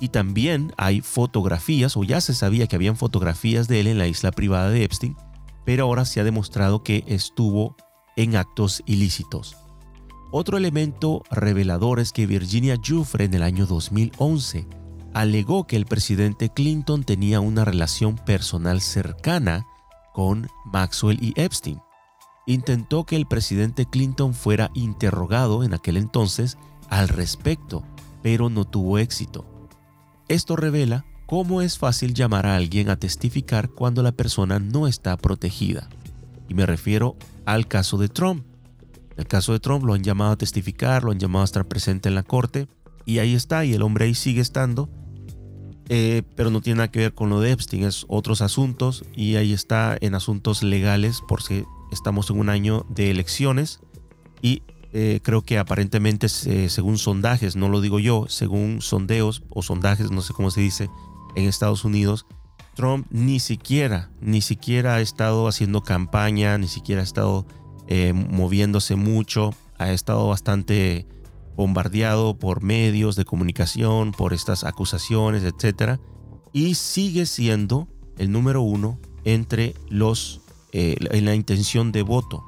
y 0.00 0.08
también 0.08 0.72
hay 0.76 1.00
fotografías, 1.00 1.96
o 1.96 2.04
ya 2.04 2.20
se 2.20 2.34
sabía 2.34 2.66
que 2.66 2.76
habían 2.76 2.96
fotografías 2.96 3.68
de 3.68 3.80
él 3.80 3.86
en 3.86 3.98
la 3.98 4.06
isla 4.06 4.30
privada 4.32 4.70
de 4.70 4.84
Epstein, 4.84 5.16
pero 5.64 5.84
ahora 5.84 6.04
se 6.04 6.20
ha 6.20 6.24
demostrado 6.24 6.82
que 6.82 7.04
estuvo 7.06 7.76
en 8.16 8.36
actos 8.36 8.82
ilícitos. 8.86 9.56
Otro 10.30 10.56
elemento 10.56 11.22
revelador 11.30 12.00
es 12.00 12.12
que 12.12 12.26
Virginia 12.26 12.76
Giuffre 12.82 13.24
en 13.24 13.34
el 13.34 13.42
año 13.42 13.66
2011 13.66 14.66
alegó 15.14 15.66
que 15.66 15.76
el 15.76 15.86
presidente 15.86 16.50
Clinton 16.50 17.04
tenía 17.04 17.40
una 17.40 17.64
relación 17.64 18.16
personal 18.16 18.80
cercana 18.80 19.64
con 20.12 20.48
Maxwell 20.64 21.22
y 21.22 21.32
Epstein. 21.36 21.80
Intentó 22.46 23.04
que 23.04 23.16
el 23.16 23.26
presidente 23.26 23.86
Clinton 23.86 24.34
fuera 24.34 24.70
interrogado 24.74 25.64
en 25.64 25.72
aquel 25.72 25.96
entonces 25.96 26.58
al 26.90 27.08
respecto, 27.08 27.84
pero 28.22 28.50
no 28.50 28.64
tuvo 28.64 28.98
éxito. 28.98 29.46
Esto 30.28 30.56
revela 30.56 31.04
cómo 31.26 31.62
es 31.62 31.78
fácil 31.78 32.12
llamar 32.12 32.46
a 32.46 32.56
alguien 32.56 32.90
a 32.90 32.96
testificar 32.96 33.70
cuando 33.70 34.02
la 34.02 34.12
persona 34.12 34.58
no 34.58 34.86
está 34.86 35.16
protegida. 35.16 35.88
Y 36.48 36.54
me 36.54 36.66
refiero 36.66 37.16
al 37.46 37.66
caso 37.66 37.98
de 37.98 38.08
Trump. 38.08 38.44
En 39.14 39.20
el 39.20 39.26
caso 39.26 39.52
de 39.52 39.60
Trump 39.60 39.84
lo 39.84 39.94
han 39.94 40.02
llamado 40.02 40.32
a 40.32 40.36
testificar, 40.36 41.04
lo 41.04 41.12
han 41.12 41.18
llamado 41.18 41.42
a 41.42 41.44
estar 41.44 41.66
presente 41.66 42.08
en 42.08 42.14
la 42.14 42.22
corte, 42.22 42.68
y 43.06 43.18
ahí 43.18 43.34
está, 43.34 43.64
y 43.64 43.72
el 43.74 43.82
hombre 43.82 44.06
ahí 44.06 44.14
sigue 44.14 44.40
estando, 44.40 44.88
eh, 45.88 46.22
pero 46.34 46.50
no 46.50 46.62
tiene 46.62 46.78
nada 46.78 46.90
que 46.90 47.00
ver 47.00 47.14
con 47.14 47.28
lo 47.28 47.40
de 47.40 47.52
Epstein, 47.52 47.84
es 47.84 48.06
otros 48.08 48.40
asuntos 48.40 49.04
y 49.14 49.36
ahí 49.36 49.52
está 49.52 49.98
en 50.00 50.14
asuntos 50.14 50.62
legales 50.62 51.20
porque 51.28 51.66
estamos 51.92 52.30
en 52.30 52.38
un 52.38 52.48
año 52.48 52.86
de 52.88 53.10
elecciones 53.10 53.80
y 54.40 54.62
eh, 54.94 55.20
creo 55.22 55.42
que 55.42 55.58
aparentemente 55.58 56.28
según 56.28 56.96
sondajes, 56.96 57.54
no 57.54 57.68
lo 57.68 57.82
digo 57.82 57.98
yo, 57.98 58.26
según 58.28 58.80
sondeos 58.80 59.42
o 59.50 59.60
sondajes, 59.60 60.10
no 60.10 60.22
sé 60.22 60.32
cómo 60.32 60.50
se 60.50 60.62
dice, 60.62 60.88
en 61.36 61.48
Estados 61.48 61.84
Unidos, 61.84 62.24
Trump 62.74 63.06
ni 63.10 63.38
siquiera, 63.38 64.10
ni 64.20 64.40
siquiera 64.40 64.94
ha 64.94 65.00
estado 65.00 65.48
haciendo 65.48 65.82
campaña, 65.82 66.56
ni 66.56 66.68
siquiera 66.68 67.02
ha 67.02 67.04
estado 67.04 67.46
eh, 67.88 68.12
moviéndose 68.12 68.96
mucho, 68.96 69.54
ha 69.78 69.92
estado 69.92 70.28
bastante 70.28 71.06
bombardeado 71.56 72.38
por 72.38 72.62
medios 72.62 73.16
de 73.16 73.24
comunicación, 73.24 74.12
por 74.12 74.32
estas 74.32 74.64
acusaciones, 74.64 75.44
etc. 75.44 75.98
Y 76.52 76.74
sigue 76.74 77.26
siendo 77.26 77.88
el 78.18 78.32
número 78.32 78.62
uno 78.62 78.98
entre 79.24 79.74
los 79.88 80.40
eh, 80.72 80.96
en 81.12 81.24
la 81.24 81.34
intención 81.34 81.92
de 81.92 82.02
voto. 82.02 82.44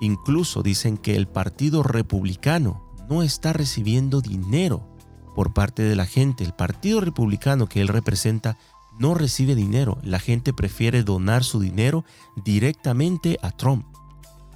Incluso 0.00 0.62
dicen 0.62 0.96
que 0.96 1.16
el 1.16 1.26
Partido 1.26 1.82
Republicano 1.82 2.82
no 3.08 3.22
está 3.22 3.52
recibiendo 3.52 4.20
dinero 4.20 4.88
por 5.34 5.52
parte 5.52 5.82
de 5.82 5.96
la 5.96 6.06
gente. 6.06 6.44
El 6.44 6.54
Partido 6.54 7.00
Republicano 7.00 7.68
que 7.68 7.80
él 7.80 7.88
representa 7.88 8.56
no 8.98 9.14
recibe 9.14 9.54
dinero. 9.54 9.98
La 10.02 10.18
gente 10.18 10.52
prefiere 10.52 11.02
donar 11.02 11.44
su 11.44 11.60
dinero 11.60 12.04
directamente 12.44 13.38
a 13.42 13.50
Trump. 13.50 13.86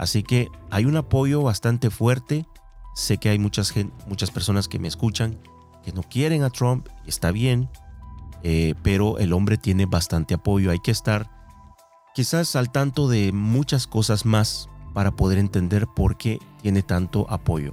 Así 0.01 0.25
que 0.25 0.49
hay 0.71 0.87
un 0.87 0.97
apoyo 0.97 1.43
bastante 1.43 1.91
fuerte 1.91 2.47
Sé 2.95 3.19
que 3.19 3.29
hay 3.29 3.39
muchas, 3.39 3.73
muchas 4.07 4.31
personas 4.31 4.69
que 4.69 4.79
me 4.79 4.89
escuchan 4.89 5.39
que 5.85 5.93
no 5.93 6.03
quieren 6.03 6.43
a 6.43 6.51
Trump, 6.51 6.89
está 7.07 7.33
bien, 7.33 7.71
eh, 8.43 8.75
pero 8.83 9.19
el 9.19 9.33
hombre 9.33 9.57
tiene 9.57 9.87
bastante 9.87 10.35
apoyo. 10.35 10.71
Hay 10.71 10.81
que 10.81 10.91
estar 10.91 11.31
quizás 12.15 12.57
al 12.57 12.71
tanto 12.71 13.09
de 13.09 13.33
muchas 13.33 13.87
cosas 13.87 14.27
más 14.27 14.69
para 14.93 15.13
poder 15.13 15.39
entender 15.39 15.87
por 15.87 16.19
qué 16.19 16.39
tiene 16.61 16.83
tanto 16.83 17.27
apoyo. 17.31 17.73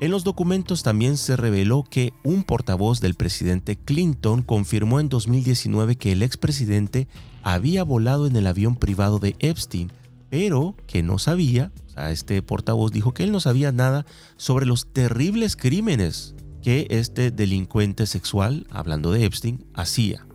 En 0.00 0.10
los 0.10 0.24
documentos 0.24 0.82
también 0.82 1.16
se 1.16 1.36
reveló 1.36 1.84
que 1.88 2.12
un 2.24 2.42
portavoz 2.42 3.00
del 3.00 3.14
presidente 3.14 3.76
Clinton 3.76 4.42
confirmó 4.42 5.00
en 5.00 5.08
2019 5.08 5.96
que 5.96 6.12
el 6.12 6.22
expresidente 6.22 7.08
había 7.42 7.84
volado 7.84 8.26
en 8.26 8.36
el 8.36 8.48
avión 8.48 8.76
privado 8.76 9.20
de 9.20 9.36
Epstein, 9.38 9.90
pero 10.32 10.74
que 10.86 11.02
no 11.02 11.18
sabía 11.18 11.72
este 12.08 12.40
portavoz 12.40 12.90
dijo 12.90 13.12
que 13.12 13.22
él 13.22 13.32
no 13.32 13.38
sabía 13.38 13.70
nada 13.70 14.06
sobre 14.38 14.64
los 14.64 14.90
terribles 14.90 15.56
crímenes 15.56 16.34
que 16.62 16.86
este 16.88 17.30
delincuente 17.30 18.06
sexual, 18.06 18.66
hablando 18.70 19.12
de 19.12 19.26
Epstein, 19.26 19.66
hacía. 19.74 20.26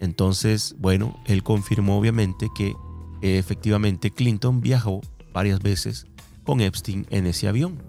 Entonces, 0.00 0.76
bueno, 0.78 1.18
él 1.24 1.42
confirmó 1.42 1.98
obviamente 1.98 2.48
que 2.54 2.74
efectivamente 3.22 4.10
Clinton 4.10 4.60
viajó 4.60 5.00
varias 5.32 5.60
veces 5.60 6.04
con 6.44 6.60
Epstein 6.60 7.06
en 7.08 7.26
ese 7.26 7.48
avión. 7.48 7.82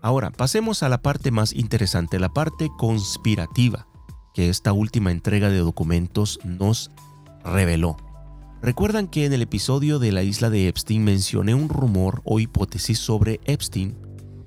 Ahora, 0.00 0.30
pasemos 0.30 0.82
a 0.82 0.88
la 0.88 1.02
parte 1.02 1.30
más 1.30 1.52
interesante, 1.52 2.18
la 2.18 2.32
parte 2.32 2.70
conspirativa 2.78 3.86
que 4.32 4.48
esta 4.48 4.72
última 4.72 5.10
entrega 5.10 5.50
de 5.50 5.58
documentos 5.58 6.40
nos 6.44 6.90
reveló. 7.44 7.98
Recuerdan 8.62 9.08
que 9.08 9.24
en 9.24 9.32
el 9.32 9.42
episodio 9.42 9.98
de 9.98 10.12
la 10.12 10.22
isla 10.22 10.48
de 10.48 10.68
Epstein 10.68 11.02
mencioné 11.02 11.52
un 11.52 11.68
rumor 11.68 12.22
o 12.24 12.38
hipótesis 12.38 12.96
sobre 12.96 13.40
Epstein. 13.44 13.96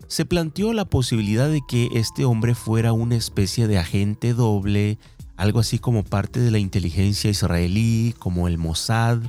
Se 0.08 0.24
planteó 0.24 0.72
la 0.72 0.86
posibilidad 0.86 1.50
de 1.50 1.62
que 1.68 1.90
este 1.94 2.24
hombre 2.24 2.56
fuera 2.56 2.94
una 2.94 3.18
especie 3.18 3.68
de 3.68 3.78
agente 3.78 4.34
doble, 4.34 5.00
algo 5.36 5.60
así 5.60 5.80
como 5.80 6.06
parte 6.06 6.40
de 6.40 6.50
la 6.50 6.60
inteligencia 6.60 7.30
israelí, 7.30 8.16
como 8.18 8.48
el 8.48 8.58
Mossad, 8.58 9.20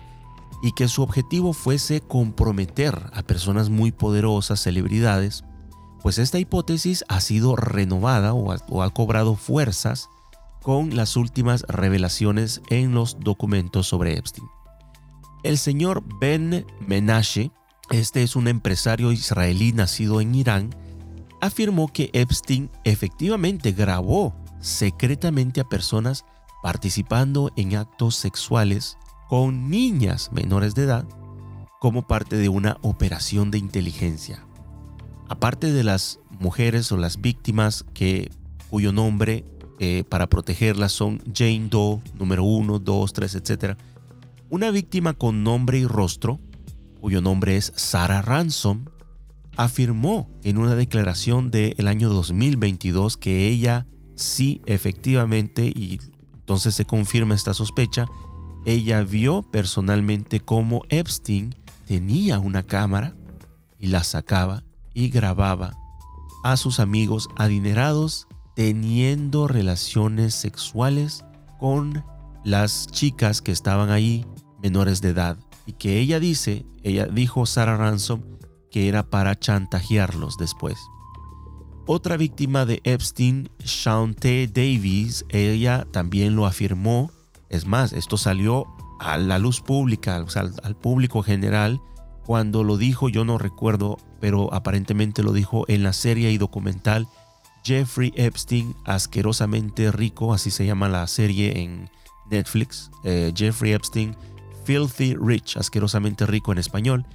y 0.62 0.70
que 0.70 0.86
su 0.86 1.02
objetivo 1.02 1.52
fuese 1.52 2.00
comprometer 2.00 3.10
a 3.12 3.24
personas 3.24 3.70
muy 3.70 3.90
poderosas, 3.90 4.60
celebridades, 4.60 5.42
pues 6.00 6.18
esta 6.18 6.38
hipótesis 6.38 7.04
ha 7.08 7.20
sido 7.20 7.56
renovada 7.56 8.34
o 8.34 8.52
ha, 8.82 8.90
cobrado 8.90 9.34
fuerzas 9.34 10.08
con 10.62 10.94
las 10.94 11.16
últimas 11.16 11.62
revelaciones 11.62 12.62
en 12.70 12.94
los 12.94 13.18
documentos 13.18 13.88
sobre 13.88 14.16
Epstein. 14.16 14.46
El 15.42 15.58
señor 15.58 16.02
Ben 16.20 16.66
Menashe, 16.80 17.50
este 17.90 18.22
es 18.22 18.36
un 18.36 18.48
empresario 18.48 19.12
israelí 19.12 19.72
nacido 19.72 20.20
en 20.20 20.34
Irán, 20.34 20.70
afirmó 21.40 21.92
que 21.92 22.10
Epstein 22.12 22.70
efectivamente 22.84 23.72
grabó 23.72 24.34
secretamente 24.60 25.60
a 25.60 25.68
personas 25.68 26.24
participando 26.62 27.52
en 27.56 27.76
actos 27.76 28.16
sexuales 28.16 28.98
con 29.28 29.70
niñas 29.70 30.32
menores 30.32 30.74
de 30.74 30.84
edad 30.84 31.06
como 31.80 32.06
parte 32.06 32.36
de 32.36 32.48
una 32.48 32.78
operación 32.82 33.50
de 33.50 33.58
inteligencia. 33.58 34.44
Aparte 35.28 35.72
de 35.72 35.84
las 35.84 36.18
mujeres 36.40 36.90
o 36.92 36.96
las 36.96 37.20
víctimas 37.20 37.84
que, 37.94 38.30
cuyo 38.70 38.92
nombre 38.92 39.44
eh, 39.78 40.04
para 40.08 40.28
protegerlas 40.28 40.92
son 40.92 41.22
Jane 41.34 41.68
Doe, 41.68 42.00
número 42.14 42.44
1, 42.44 42.78
2, 42.78 43.12
3, 43.12 43.34
etc., 43.34 43.78
una 44.48 44.70
víctima 44.70 45.14
con 45.14 45.42
nombre 45.42 45.78
y 45.78 45.86
rostro, 45.86 46.40
cuyo 47.00 47.20
nombre 47.20 47.56
es 47.56 47.72
Sarah 47.76 48.22
Ransom, 48.22 48.84
afirmó 49.56 50.30
en 50.42 50.58
una 50.58 50.74
declaración 50.74 51.50
del 51.50 51.88
año 51.88 52.08
2022 52.10 53.16
que 53.16 53.48
ella 53.48 53.86
sí 54.14 54.62
efectivamente, 54.66 55.66
y 55.66 56.00
entonces 56.34 56.74
se 56.74 56.84
confirma 56.84 57.34
esta 57.34 57.54
sospecha, 57.54 58.06
ella 58.64 59.02
vio 59.02 59.42
personalmente 59.42 60.40
cómo 60.40 60.82
Epstein 60.88 61.54
tenía 61.86 62.38
una 62.38 62.62
cámara 62.62 63.14
y 63.78 63.88
la 63.88 64.04
sacaba 64.04 64.64
y 64.94 65.08
grababa 65.08 65.76
a 66.42 66.56
sus 66.56 66.80
amigos 66.80 67.28
adinerados 67.36 68.26
teniendo 68.54 69.48
relaciones 69.48 70.34
sexuales 70.34 71.24
con 71.58 72.04
las 72.44 72.86
chicas 72.86 73.42
que 73.42 73.52
estaban 73.52 73.90
ahí 73.90 74.24
menores 74.62 75.00
de 75.00 75.10
edad 75.10 75.38
y 75.66 75.72
que 75.72 75.98
ella 75.98 76.20
dice, 76.20 76.64
ella 76.82 77.06
dijo 77.06 77.46
Sarah 77.46 77.76
Ransom 77.76 78.22
que 78.70 78.88
era 78.88 79.04
para 79.04 79.38
chantajearlos 79.38 80.36
después. 80.36 80.78
Otra 81.86 82.16
víctima 82.16 82.66
de 82.66 82.80
Epstein, 82.84 83.48
Shaunte 83.60 84.48
Davis, 84.48 85.24
ella 85.28 85.86
también 85.92 86.34
lo 86.34 86.46
afirmó. 86.46 87.10
Es 87.48 87.64
más, 87.64 87.92
esto 87.92 88.16
salió 88.16 88.66
a 88.98 89.16
la 89.18 89.38
luz 89.38 89.60
pública, 89.60 90.16
al 90.16 90.76
público 90.76 91.22
general. 91.22 91.80
Cuando 92.24 92.64
lo 92.64 92.76
dijo, 92.76 93.08
yo 93.08 93.24
no 93.24 93.38
recuerdo, 93.38 93.98
pero 94.20 94.52
aparentemente 94.52 95.22
lo 95.22 95.32
dijo 95.32 95.64
en 95.68 95.84
la 95.84 95.92
serie 95.92 96.32
y 96.32 96.38
documental 96.38 97.06
Jeffrey 97.66 98.12
Epstein, 98.14 98.76
asquerosamente 98.84 99.90
rico, 99.90 100.32
así 100.32 100.52
se 100.52 100.64
llama 100.66 100.88
la 100.88 101.06
serie 101.08 101.60
en 101.60 101.90
Netflix. 102.30 102.90
Eh, 103.02 103.32
Jeffrey 103.34 103.72
Epstein, 103.72 104.16
Filthy 104.66 105.14
Rich, 105.14 105.56
asquerosamente 105.56 106.26
rico 106.26 106.52
en 106.52 106.58
español 106.58 107.06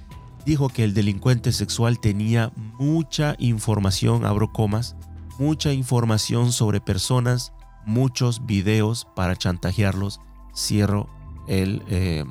dijo 0.44 0.68
que 0.68 0.84
el 0.84 0.94
delincuente 0.94 1.52
sexual 1.52 2.00
tenía 2.00 2.52
mucha 2.78 3.36
información, 3.38 4.24
abro 4.24 4.52
comas, 4.52 4.96
mucha 5.38 5.72
información 5.72 6.52
sobre 6.52 6.80
personas, 6.80 7.52
muchos 7.86 8.46
videos 8.46 9.06
para 9.14 9.36
chantajearlos, 9.36 10.20
cierro 10.54 11.08
el, 11.48 11.82
eh, 11.88 12.24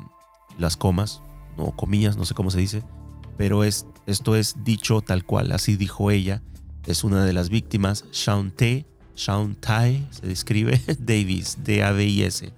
las 0.58 0.78
comas, 0.78 1.22
no 1.58 1.76
comillas, 1.76 2.18
no 2.18 2.26
sé 2.26 2.34
cómo 2.34 2.52
se 2.52 2.60
dice, 2.60 2.84
pero 3.38 3.64
es, 3.64 3.86
esto 4.06 4.36
es 4.36 4.64
dicho 4.64 5.02
tal 5.02 5.24
cual, 5.24 5.52
así 5.52 5.76
dijo 5.76 6.12
ella, 6.12 6.42
es 6.86 7.04
una 7.04 7.26
de 7.26 7.34
las 7.34 7.50
víctimas, 7.50 8.06
Shauntae, 8.12 8.86
Shauntae, 9.16 10.06
se 10.10 10.28
describe, 10.28 10.82
Davis, 11.00 11.58
D-A-V-I-S. 11.64 12.54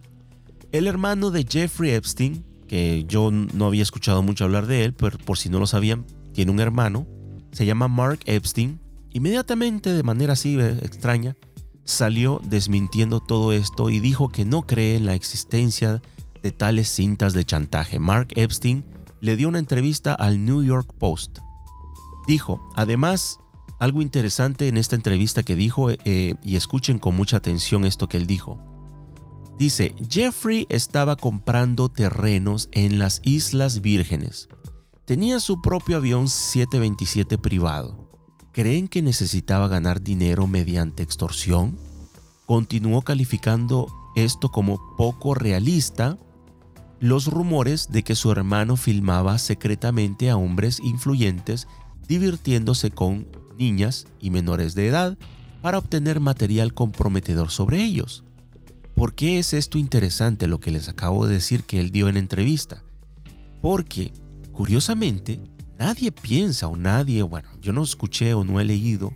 El 0.71 0.88
hermano 0.88 1.30
de 1.30 1.45
Jeffrey 1.47 1.91
Epstein, 1.91 2.43
que 2.67 3.06
yo 3.08 3.32
no 3.32 3.65
había 3.65 3.84
escuchado 3.84 4.21
mucho 4.23 4.43
hablar 4.43 4.67
de 4.67 4.86
él, 4.86 4.93
pero 4.93 5.17
por 5.17 5.38
si 5.38 5.49
no 5.49 5.60
lo 5.60 5.67
sabían, 5.67 6.06
tiene 6.34 6.52
un 6.52 6.60
hermano, 6.60 7.08
se 7.52 7.65
llama 7.65 7.88
Mark 7.88 8.19
Epstein. 8.26 8.80
Inmediatamente, 9.12 9.93
de 9.93 10.04
manera 10.04 10.34
así 10.34 10.60
eh, 10.60 10.80
extraña, 10.82 11.36
salió 11.86 12.41
desmintiendo 12.43 13.19
todo 13.19 13.54
esto 13.54 13.89
y 13.89 13.99
dijo 13.99 14.30
que 14.30 14.45
no 14.45 14.63
cree 14.63 14.95
en 14.95 15.06
la 15.06 15.15
existencia 15.15 16.02
de 16.41 16.52
tales 16.52 16.89
cintas 16.89 17.34
de 17.34 17.45
chantaje. 17.45 17.99
Mark 17.99 18.30
Epstein 18.36 18.84
le 19.21 19.36
dio 19.38 19.47
una 19.47 19.60
entrevista 19.60 20.13
al 20.13 20.43
New 20.43 20.63
York 20.63 20.93
Post. 20.97 21.39
Dijo, 22.28 22.62
además, 22.76 23.39
algo 23.80 24.02
interesante 24.02 24.67
en 24.67 24.78
esta 24.78 24.95
entrevista 24.95 25.43
que 25.43 25.56
dijo, 25.56 25.89
eh, 25.91 26.36
y 26.43 26.56
escuchen 26.56 26.99
con 26.99 27.15
mucha 27.15 27.38
atención 27.38 27.86
esto 27.86 28.08
que 28.08 28.17
él 28.17 28.28
dijo. 28.28 28.73
Dice, 29.58 29.96
Jeffrey 30.10 30.66
estaba 30.70 31.16
comprando 31.16 31.89
terrenos 31.89 32.70
en 32.72 32.98
las 32.98 33.22
Islas 33.24 33.82
Vírgenes. 33.82 34.50
Tenía 35.06 35.39
su 35.39 35.62
propio 35.62 35.98
avión 35.98 36.28
727 36.28 37.38
privado. 37.38 38.10
¿Creen 38.52 38.88
que 38.88 39.02
necesitaba 39.02 39.68
ganar 39.68 40.02
dinero 40.02 40.48
mediante 40.48 41.04
extorsión? 41.04 41.78
Continuó 42.46 43.02
calificando 43.04 43.88
esto 44.16 44.50
como 44.50 44.80
poco 44.98 45.34
realista 45.34 46.18
los 47.00 47.28
rumores 47.28 47.92
de 47.92 48.04
que 48.04 48.16
su 48.16 48.32
hermano 48.32 48.78
filmaba 48.78 49.38
secretamente 49.38 50.30
a 50.30 50.38
hombres 50.38 50.80
influyentes 50.80 51.68
divirtiéndose 52.08 52.92
con 52.92 53.28
niñas 53.58 54.08
y 54.20 54.30
menores 54.30 54.74
de 54.74 54.88
edad 54.88 55.18
para 55.62 55.78
obtener 55.78 56.20
material 56.20 56.74
comprometedor 56.74 57.52
sobre 57.52 57.84
ellos. 57.84 58.24
¿Por 58.95 59.15
qué 59.15 59.39
es 59.39 59.53
esto 59.53 59.77
interesante 59.77 60.47
lo 60.47 60.60
que 60.60 60.71
les 60.71 60.88
acabo 60.88 61.25
de 61.25 61.34
decir 61.34 61.63
que 61.63 61.79
él 61.79 61.91
dio 61.91 62.10
en 62.10 62.17
entrevista? 62.17 62.84
Porque, 63.62 64.13
curiosamente, 64.51 65.39
nadie 65.79 66.12
piensa 66.12 66.67
o 66.67 66.77
nadie, 66.77 67.23
bueno, 67.23 67.49
yo 67.62 67.73
no 67.73 67.84
escuché 67.84 68.34
o 68.34 68.43
no 68.43 68.60
he 68.60 68.65
leído 68.65 69.13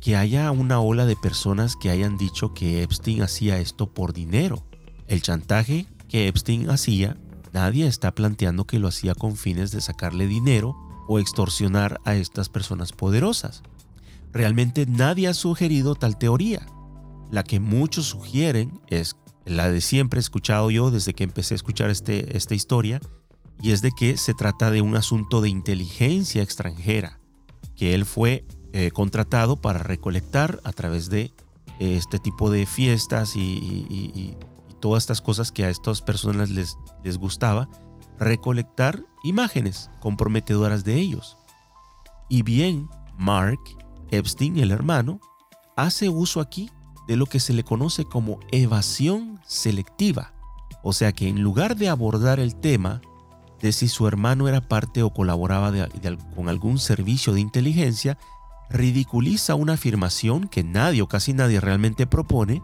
que 0.00 0.16
haya 0.16 0.50
una 0.50 0.80
ola 0.80 1.06
de 1.06 1.16
personas 1.16 1.76
que 1.76 1.88
hayan 1.88 2.18
dicho 2.18 2.52
que 2.52 2.82
Epstein 2.82 3.22
hacía 3.22 3.58
esto 3.58 3.94
por 3.94 4.12
dinero. 4.12 4.66
El 5.06 5.22
chantaje 5.22 5.86
que 6.08 6.28
Epstein 6.28 6.68
hacía, 6.68 7.16
nadie 7.54 7.86
está 7.86 8.14
planteando 8.14 8.66
que 8.66 8.78
lo 8.78 8.88
hacía 8.88 9.14
con 9.14 9.36
fines 9.36 9.70
de 9.70 9.80
sacarle 9.80 10.26
dinero 10.26 10.76
o 11.08 11.18
extorsionar 11.18 12.00
a 12.04 12.16
estas 12.16 12.50
personas 12.50 12.92
poderosas. 12.92 13.62
Realmente 14.32 14.84
nadie 14.84 15.28
ha 15.28 15.34
sugerido 15.34 15.94
tal 15.94 16.18
teoría. 16.18 16.66
La 17.34 17.42
que 17.42 17.58
muchos 17.58 18.06
sugieren 18.06 18.80
es 18.86 19.16
la 19.44 19.68
de 19.68 19.80
siempre 19.80 20.18
he 20.18 20.20
escuchado 20.20 20.70
yo 20.70 20.92
desde 20.92 21.14
que 21.14 21.24
empecé 21.24 21.54
a 21.54 21.56
escuchar 21.56 21.90
este, 21.90 22.36
esta 22.36 22.54
historia, 22.54 23.00
y 23.60 23.72
es 23.72 23.82
de 23.82 23.90
que 23.90 24.16
se 24.16 24.34
trata 24.34 24.70
de 24.70 24.82
un 24.82 24.94
asunto 24.94 25.40
de 25.40 25.48
inteligencia 25.48 26.44
extranjera, 26.44 27.18
que 27.74 27.92
él 27.92 28.04
fue 28.04 28.44
eh, 28.72 28.92
contratado 28.92 29.60
para 29.60 29.80
recolectar 29.80 30.60
a 30.62 30.70
través 30.70 31.10
de 31.10 31.22
eh, 31.80 31.96
este 31.96 32.20
tipo 32.20 32.52
de 32.52 32.66
fiestas 32.66 33.34
y, 33.34 34.36
todas 34.78 35.02
estas 35.02 35.20
cosas 35.20 35.50
que 35.50 35.64
a 35.64 35.70
estas 35.70 36.02
personas 36.02 36.50
les, 36.50 36.76
les 37.02 37.18
gustaba, 37.18 37.68
recolectar 38.16 39.02
imágenes 39.24 39.90
comprometedoras 39.98 40.84
de 40.84 41.00
ellos. 41.00 41.36
Y 42.28 42.42
bien, 42.42 42.88
Mark 43.18 43.58
Epstein, 44.12 44.58
el 44.58 44.70
hermano, 44.70 45.18
hace 45.74 46.08
uso 46.08 46.40
aquí 46.40 46.70
de 47.06 47.16
lo 47.16 47.26
que 47.26 47.40
se 47.40 47.52
le 47.52 47.64
conoce 47.64 48.04
como 48.04 48.40
evasión 48.50 49.40
selectiva. 49.46 50.32
O 50.82 50.92
sea 50.92 51.12
que 51.12 51.28
en 51.28 51.42
lugar 51.42 51.76
de 51.76 51.88
abordar 51.88 52.40
el 52.40 52.54
tema 52.54 53.00
de 53.60 53.72
si 53.72 53.88
su 53.88 54.06
hermano 54.06 54.48
era 54.48 54.60
parte 54.60 55.02
o 55.02 55.10
colaboraba 55.10 55.72
con 56.34 56.48
algún 56.48 56.78
servicio 56.78 57.32
de 57.32 57.40
inteligencia, 57.40 58.18
ridiculiza 58.68 59.54
una 59.54 59.74
afirmación 59.74 60.48
que 60.48 60.62
nadie 60.62 61.02
o 61.02 61.08
casi 61.08 61.32
nadie 61.32 61.60
realmente 61.60 62.06
propone, 62.06 62.62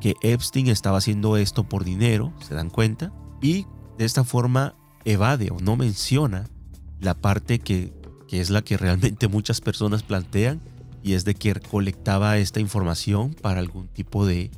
que 0.00 0.16
Epstein 0.22 0.68
estaba 0.68 0.98
haciendo 0.98 1.36
esto 1.36 1.64
por 1.64 1.84
dinero, 1.84 2.32
se 2.40 2.54
dan 2.54 2.70
cuenta, 2.70 3.12
y 3.40 3.66
de 3.98 4.04
esta 4.04 4.24
forma 4.24 4.74
evade 5.04 5.50
o 5.50 5.60
no 5.60 5.76
menciona 5.76 6.48
la 7.00 7.14
parte 7.14 7.58
que, 7.58 7.92
que 8.26 8.40
es 8.40 8.50
la 8.50 8.62
que 8.62 8.76
realmente 8.76 9.28
muchas 9.28 9.60
personas 9.60 10.02
plantean, 10.02 10.60
y 11.04 11.12
es 11.12 11.26
de 11.26 11.34
que 11.34 11.54
colectaba 11.54 12.38
esta 12.38 12.60
información 12.60 13.34
para 13.34 13.60
algún 13.60 13.88
tipo 13.88 14.24
de 14.24 14.50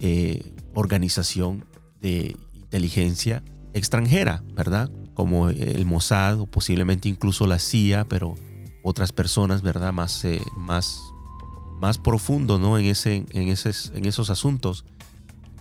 eh, 0.00 0.52
organización 0.74 1.64
de 2.02 2.36
inteligencia 2.52 3.44
extranjera, 3.74 4.42
¿verdad? 4.56 4.90
Como 5.14 5.50
el 5.50 5.86
Mossad 5.86 6.40
o 6.40 6.46
posiblemente 6.46 7.08
incluso 7.08 7.46
la 7.46 7.60
CIA, 7.60 8.06
pero 8.06 8.34
otras 8.82 9.12
personas, 9.12 9.62
¿verdad? 9.62 9.92
Más, 9.92 10.24
eh, 10.24 10.42
más, 10.56 11.00
más 11.78 11.98
profundo, 11.98 12.58
¿no? 12.58 12.76
En, 12.76 12.86
ese, 12.86 13.24
en, 13.30 13.48
en 13.48 14.04
esos 14.04 14.30
asuntos. 14.30 14.84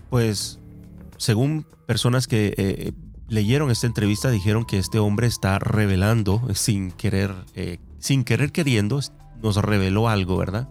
Pues, 0.09 0.59
según 1.17 1.67
personas 1.85 2.25
que 2.25 2.55
eh, 2.57 2.91
leyeron 3.27 3.69
esta 3.69 3.85
entrevista, 3.85 4.31
dijeron 4.31 4.65
que 4.65 4.79
este 4.79 4.97
hombre 4.97 5.27
está 5.27 5.59
revelando 5.59 6.41
sin 6.55 6.91
querer, 6.91 7.35
sin 7.99 8.23
querer 8.23 8.51
queriendo, 8.51 8.99
nos 9.43 9.57
reveló 9.57 10.09
algo, 10.09 10.37
¿verdad? 10.37 10.69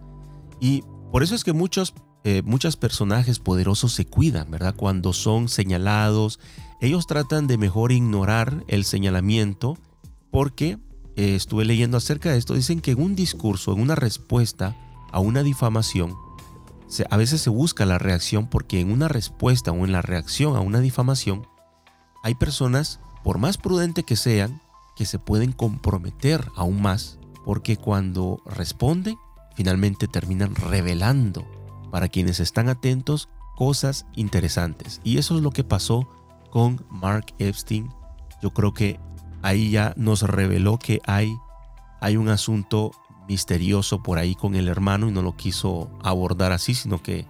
Y 0.59 0.83
por 1.11 1.23
eso 1.23 1.35
es 1.35 1.43
que 1.43 1.53
muchos, 1.53 1.93
eh, 2.23 2.41
muchos 2.43 2.75
personajes 2.75 3.39
poderosos 3.39 3.93
se 3.93 4.05
cuidan, 4.05 4.49
¿verdad? 4.49 4.75
Cuando 4.75 5.13
son 5.13 5.47
señalados, 5.47 6.39
ellos 6.81 7.05
tratan 7.07 7.47
de 7.47 7.57
mejor 7.57 7.91
ignorar 7.91 8.63
el 8.67 8.83
señalamiento 8.83 9.77
porque 10.31 10.79
eh, 11.15 11.35
estuve 11.35 11.63
leyendo 11.63 11.97
acerca 11.97 12.31
de 12.31 12.39
esto, 12.39 12.55
dicen 12.55 12.81
que 12.81 12.91
en 12.91 13.01
un 13.01 13.15
discurso, 13.15 13.71
en 13.71 13.79
una 13.79 13.95
respuesta 13.95 14.75
a 15.11 15.19
una 15.19 15.43
difamación, 15.43 16.15
a 17.09 17.17
veces 17.17 17.41
se 17.41 17.49
busca 17.49 17.85
la 17.85 17.99
reacción 17.99 18.47
porque 18.47 18.79
en 18.79 18.91
una 18.91 19.07
respuesta 19.07 19.71
o 19.71 19.85
en 19.85 19.91
la 19.91 20.01
reacción 20.01 20.55
a 20.55 20.59
una 20.59 20.79
difamación, 20.79 21.47
hay 22.23 22.35
personas, 22.35 22.99
por 23.23 23.37
más 23.37 23.57
prudente 23.57 24.03
que 24.03 24.15
sean, 24.15 24.61
que 24.95 25.05
se 25.05 25.19
pueden 25.19 25.51
comprometer 25.51 26.47
aún 26.55 26.81
más 26.81 27.19
porque 27.43 27.77
cuando 27.77 28.41
responden, 28.45 29.17
finalmente 29.55 30.07
terminan 30.07 30.55
revelando 30.55 31.45
para 31.91 32.07
quienes 32.07 32.39
están 32.39 32.69
atentos 32.69 33.29
cosas 33.55 34.05
interesantes. 34.15 34.99
Y 35.03 35.17
eso 35.17 35.35
es 35.35 35.43
lo 35.43 35.51
que 35.51 35.63
pasó 35.63 36.07
con 36.49 36.85
Mark 36.89 37.33
Epstein. 37.39 37.89
Yo 38.41 38.51
creo 38.51 38.73
que 38.73 38.99
ahí 39.41 39.71
ya 39.71 39.93
nos 39.95 40.23
reveló 40.23 40.79
que 40.79 40.99
hay, 41.05 41.35
hay 42.01 42.17
un 42.17 42.29
asunto 42.29 42.91
misterioso 43.27 44.03
por 44.03 44.17
ahí 44.17 44.35
con 44.35 44.55
el 44.55 44.67
hermano 44.67 45.07
y 45.07 45.11
no 45.11 45.21
lo 45.21 45.35
quiso 45.35 45.89
abordar 46.01 46.51
así, 46.51 46.73
sino 46.73 47.01
que 47.01 47.25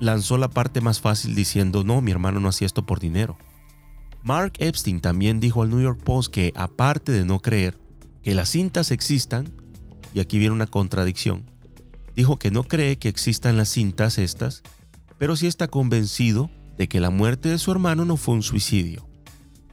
lanzó 0.00 0.38
la 0.38 0.48
parte 0.48 0.80
más 0.80 1.00
fácil 1.00 1.34
diciendo, 1.34 1.84
no, 1.84 2.00
mi 2.00 2.10
hermano 2.10 2.40
no 2.40 2.48
hacía 2.48 2.66
esto 2.66 2.84
por 2.84 3.00
dinero. 3.00 3.36
Mark 4.22 4.54
Epstein 4.58 5.00
también 5.00 5.40
dijo 5.40 5.62
al 5.62 5.70
New 5.70 5.80
York 5.80 6.00
Post 6.02 6.32
que 6.32 6.52
aparte 6.56 7.12
de 7.12 7.24
no 7.24 7.40
creer 7.40 7.78
que 8.24 8.34
las 8.34 8.48
cintas 8.48 8.90
existan, 8.90 9.52
y 10.14 10.20
aquí 10.20 10.38
viene 10.38 10.54
una 10.54 10.66
contradicción, 10.66 11.44
dijo 12.16 12.38
que 12.38 12.50
no 12.50 12.64
cree 12.64 12.96
que 12.96 13.10
existan 13.10 13.58
las 13.58 13.68
cintas 13.68 14.16
estas, 14.16 14.62
pero 15.18 15.36
sí 15.36 15.46
está 15.46 15.68
convencido 15.68 16.50
de 16.78 16.88
que 16.88 17.00
la 17.00 17.10
muerte 17.10 17.50
de 17.50 17.58
su 17.58 17.70
hermano 17.70 18.06
no 18.06 18.16
fue 18.16 18.34
un 18.34 18.42
suicidio. 18.42 19.06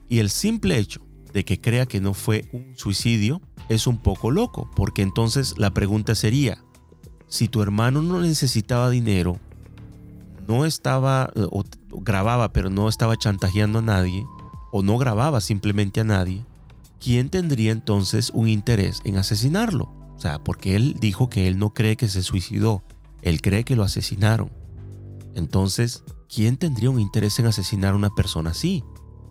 Y 0.09 0.19
el 0.19 0.29
simple 0.29 0.77
hecho 0.77 1.01
de 1.33 1.45
que 1.45 1.61
crea 1.61 1.85
que 1.85 2.01
no 2.01 2.13
fue 2.13 2.49
un 2.51 2.73
suicidio 2.75 3.41
es 3.69 3.87
un 3.87 3.97
poco 3.97 4.31
loco, 4.31 4.69
porque 4.75 5.01
entonces 5.01 5.57
la 5.57 5.73
pregunta 5.73 6.13
sería, 6.13 6.61
si 7.27 7.47
tu 7.47 7.61
hermano 7.61 8.01
no 8.01 8.19
necesitaba 8.19 8.89
dinero, 8.89 9.39
no 10.45 10.65
estaba, 10.65 11.31
o, 11.35 11.63
grababa, 12.01 12.51
pero 12.51 12.69
no 12.69 12.89
estaba 12.89 13.15
chantajeando 13.15 13.79
a 13.79 13.83
nadie, 13.83 14.25
o 14.73 14.83
no 14.83 14.97
grababa 14.97 15.39
simplemente 15.39 16.01
a 16.01 16.03
nadie, 16.03 16.43
¿quién 17.01 17.29
tendría 17.29 17.71
entonces 17.71 18.31
un 18.33 18.47
interés 18.47 19.01
en 19.03 19.17
asesinarlo? 19.17 19.91
O 20.15 20.19
sea, 20.19 20.39
porque 20.39 20.75
él 20.75 20.95
dijo 21.01 21.29
que 21.29 21.47
él 21.47 21.57
no 21.57 21.73
cree 21.73 21.97
que 21.97 22.07
se 22.07 22.21
suicidó, 22.21 22.83
él 23.23 23.41
cree 23.41 23.63
que 23.63 23.75
lo 23.75 23.83
asesinaron. 23.83 24.51
Entonces, 25.33 26.03
¿quién 26.33 26.57
tendría 26.57 26.91
un 26.91 26.99
interés 26.99 27.39
en 27.39 27.47
asesinar 27.47 27.93
a 27.93 27.97
una 27.97 28.11
persona 28.11 28.51
así? 28.51 28.83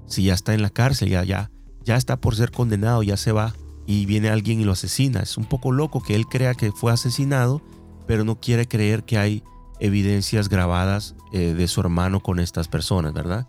Si 0.06 0.24
ya 0.24 0.34
está 0.34 0.52
en 0.52 0.62
la 0.62 0.70
cárcel, 0.70 1.10
ya, 1.10 1.22
ya, 1.22 1.50
ya 1.84 1.96
está 1.96 2.20
por 2.20 2.34
ser 2.34 2.50
condenado, 2.50 3.02
ya 3.04 3.16
se 3.16 3.32
va 3.32 3.54
y 3.86 4.04
viene 4.06 4.28
alguien 4.28 4.60
y 4.60 4.64
lo 4.64 4.72
asesina. 4.72 5.20
Es 5.20 5.36
un 5.36 5.44
poco 5.44 5.70
loco 5.70 6.02
que 6.02 6.16
él 6.16 6.26
crea 6.26 6.54
que 6.54 6.72
fue 6.72 6.92
asesinado, 6.92 7.62
pero 8.06 8.24
no 8.24 8.40
quiere 8.40 8.66
creer 8.66 9.04
que 9.04 9.18
hay 9.18 9.44
evidencias 9.78 10.48
grabadas 10.48 11.14
eh, 11.32 11.54
de 11.54 11.68
su 11.68 11.80
hermano 11.80 12.20
con 12.20 12.40
estas 12.40 12.66
personas, 12.66 13.12
¿verdad? 13.12 13.46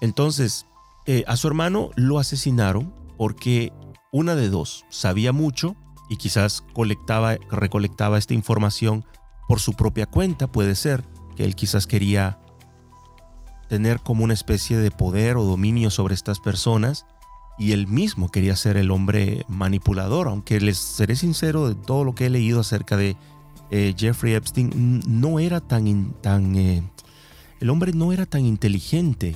Entonces, 0.00 0.66
eh, 1.06 1.24
a 1.26 1.36
su 1.36 1.48
hermano 1.48 1.90
lo 1.96 2.18
asesinaron 2.18 2.92
porque 3.16 3.72
una 4.12 4.34
de 4.34 4.48
dos, 4.48 4.84
sabía 4.88 5.32
mucho 5.32 5.76
y 6.08 6.16
quizás 6.16 6.62
colectaba, 6.72 7.36
recolectaba 7.50 8.18
esta 8.18 8.34
información 8.34 9.04
por 9.48 9.60
su 9.60 9.74
propia 9.74 10.06
cuenta, 10.06 10.46
puede 10.50 10.74
ser, 10.74 11.04
que 11.36 11.44
él 11.44 11.54
quizás 11.54 11.86
quería 11.86 12.40
tener 13.68 14.00
como 14.00 14.24
una 14.24 14.34
especie 14.34 14.78
de 14.78 14.90
poder 14.90 15.36
o 15.36 15.44
dominio 15.44 15.90
sobre 15.90 16.14
estas 16.14 16.40
personas 16.40 17.06
y 17.58 17.72
él 17.72 17.86
mismo 17.86 18.28
quería 18.30 18.54
ser 18.56 18.76
el 18.76 18.90
hombre 18.90 19.44
manipulador, 19.48 20.28
aunque 20.28 20.60
les 20.60 20.78
seré 20.78 21.16
sincero 21.16 21.68
de 21.68 21.74
todo 21.74 22.04
lo 22.04 22.14
que 22.14 22.26
he 22.26 22.30
leído 22.30 22.60
acerca 22.60 22.96
de 22.96 23.16
eh, 23.70 23.94
Jeffrey 23.96 24.34
Epstein, 24.34 25.02
no 25.06 25.38
era 25.38 25.60
tan... 25.60 25.86
eh, 26.56 26.82
el 27.60 27.70
hombre 27.70 27.92
no 27.92 28.12
era 28.12 28.26
tan 28.26 28.44
inteligente. 28.44 29.34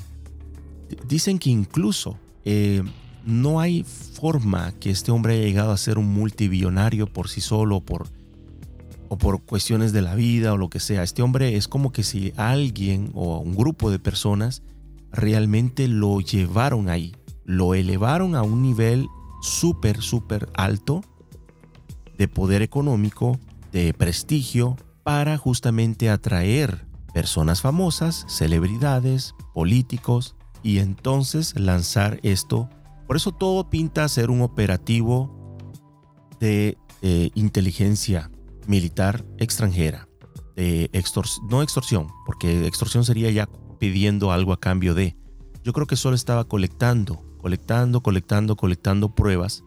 Dicen 1.07 1.39
que 1.39 1.51
incluso 1.51 2.19
eh, 2.45 2.83
no 3.25 3.61
hay 3.61 3.85
forma 3.85 4.73
que 4.73 4.91
este 4.91 5.13
hombre 5.13 5.35
haya 5.35 5.45
llegado 5.45 5.73
a 5.73 5.77
ser 5.77 5.99
un 5.99 6.13
multibillonario 6.13 7.07
por 7.07 7.29
sí 7.29 7.41
solo 7.41 7.81
por, 7.81 8.09
o 9.09 9.19
por 9.19 9.43
cuestiones 9.43 9.93
de 9.93 10.03
la 10.03 10.15
vida 10.15 10.53
o 10.53 10.57
lo 10.57 10.71
que 10.71 10.81
sea. 10.81 11.03
Este 11.03 11.23
hombre 11.23 11.57
es 11.57 11.69
como 11.69 11.93
que 11.93 12.03
si 12.03 12.33
alguien 12.37 13.11
o 13.15 13.39
un 13.39 13.55
grupo 13.55 13.91
de 13.91 13.99
personas 13.99 14.63
realmente 15.13 15.89
lo 15.89 16.21
llevaron 16.21 16.89
ahí, 16.89 17.15
lo 17.45 17.75
elevaron 17.75 18.35
a 18.35 18.43
un 18.43 18.63
nivel 18.63 19.09
súper, 19.43 20.01
súper 20.03 20.49
alto 20.55 21.03
de 22.17 22.29
poder 22.29 22.63
económico, 22.63 23.39
de 23.73 23.95
prestigio 23.95 24.77
para 25.03 25.39
justamente 25.39 26.11
atraer 26.11 26.87
personas 27.13 27.61
famosas, 27.61 28.25
celebridades, 28.29 29.35
políticos 29.55 30.37
y 30.63 30.79
entonces 30.79 31.59
lanzar 31.59 32.21
esto. 32.23 32.69
Por 33.07 33.17
eso 33.17 33.33
todo 33.33 33.71
pinta 33.71 34.05
a 34.05 34.09
ser 34.09 34.31
un 34.31 34.43
operativo 34.43 35.59
de 36.39 36.79
eh, 37.03 37.31
inteligencia 37.35 38.31
militar 38.67 39.25
extranjera. 39.39 40.09
De 40.57 40.91
no 41.49 41.63
extorsión, 41.63 42.09
porque 42.27 42.67
extorsión 42.67 43.05
sería 43.05 43.31
ya 43.31 43.49
pidiendo 43.79 44.31
algo 44.31 44.53
a 44.53 44.61
cambio 44.61 44.95
de. 44.95 45.17
Yo 45.65 45.73
creo 45.73 45.87
que 45.87 45.97
solo 45.97 46.15
estaba 46.15 46.45
colectando, 46.45 47.23
colectando, 47.39 48.03
colectando, 48.03 48.57
colectando 48.57 49.15
pruebas. 49.15 49.65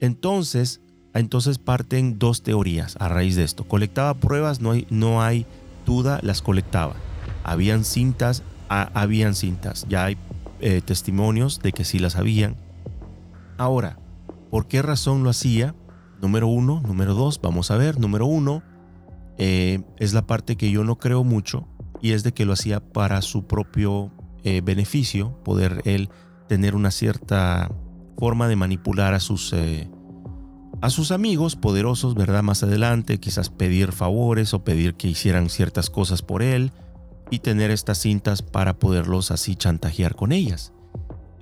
Entonces, 0.00 0.82
entonces 1.14 1.58
parten 1.58 2.18
dos 2.18 2.42
teorías 2.42 2.96
a 3.00 3.08
raíz 3.08 3.36
de 3.36 3.44
esto. 3.44 3.64
Colectaba 3.64 4.14
pruebas, 4.14 4.60
no 4.60 4.72
hay, 4.72 4.86
no 4.90 5.22
hay 5.22 5.46
duda, 5.86 6.20
las 6.22 6.42
colectaba. 6.42 6.94
Habían 7.44 7.84
cintas, 7.84 8.42
habían 8.68 9.34
cintas. 9.34 9.86
Ya 9.88 10.04
hay 10.04 10.16
eh, 10.60 10.80
testimonios 10.84 11.60
de 11.60 11.72
que 11.72 11.84
sí 11.84 11.98
las 11.98 12.16
habían. 12.16 12.56
Ahora, 13.56 13.98
¿por 14.50 14.66
qué 14.66 14.82
razón 14.82 15.24
lo 15.24 15.30
hacía? 15.30 15.74
Número 16.20 16.48
uno, 16.48 16.82
número 16.86 17.14
dos, 17.14 17.40
vamos 17.40 17.70
a 17.70 17.76
ver. 17.76 17.98
Número 17.98 18.26
uno, 18.26 18.62
eh, 19.36 19.80
es 19.98 20.14
la 20.14 20.26
parte 20.26 20.56
que 20.56 20.70
yo 20.70 20.84
no 20.84 20.98
creo 20.98 21.24
mucho 21.24 21.68
y 22.00 22.12
es 22.12 22.22
de 22.22 22.32
que 22.32 22.44
lo 22.44 22.52
hacía 22.52 22.80
para 22.80 23.22
su 23.22 23.46
propio 23.46 24.12
eh, 24.44 24.60
beneficio, 24.64 25.42
poder 25.44 25.82
él 25.84 26.10
tener 26.48 26.74
una 26.74 26.90
cierta 26.90 27.70
forma 28.18 28.48
de 28.48 28.56
manipular 28.56 29.14
a 29.14 29.20
sus 29.20 29.54
a 30.80 30.90
sus 30.90 31.10
amigos 31.10 31.56
poderosos, 31.56 32.14
¿verdad? 32.14 32.42
Más 32.42 32.62
adelante, 32.62 33.18
quizás 33.18 33.50
pedir 33.50 33.92
favores 33.92 34.54
o 34.54 34.62
pedir 34.62 34.94
que 34.94 35.08
hicieran 35.08 35.50
ciertas 35.50 35.90
cosas 35.90 36.22
por 36.22 36.42
él 36.42 36.72
y 37.30 37.40
tener 37.40 37.70
estas 37.70 37.98
cintas 37.98 38.42
para 38.42 38.78
poderlos 38.78 39.30
así 39.30 39.56
chantajear 39.56 40.14
con 40.14 40.32
ellas. 40.32 40.72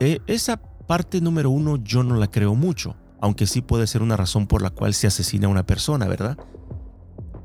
Eh, 0.00 0.20
esa 0.26 0.56
parte 0.86 1.20
número 1.20 1.50
uno 1.50 1.76
yo 1.76 2.02
no 2.02 2.16
la 2.16 2.30
creo 2.30 2.54
mucho, 2.54 2.96
aunque 3.20 3.46
sí 3.46 3.62
puede 3.62 3.86
ser 3.86 4.02
una 4.02 4.16
razón 4.16 4.46
por 4.46 4.62
la 4.62 4.70
cual 4.70 4.94
se 4.94 5.06
asesina 5.06 5.46
a 5.46 5.50
una 5.50 5.66
persona, 5.66 6.06
¿verdad? 6.06 6.38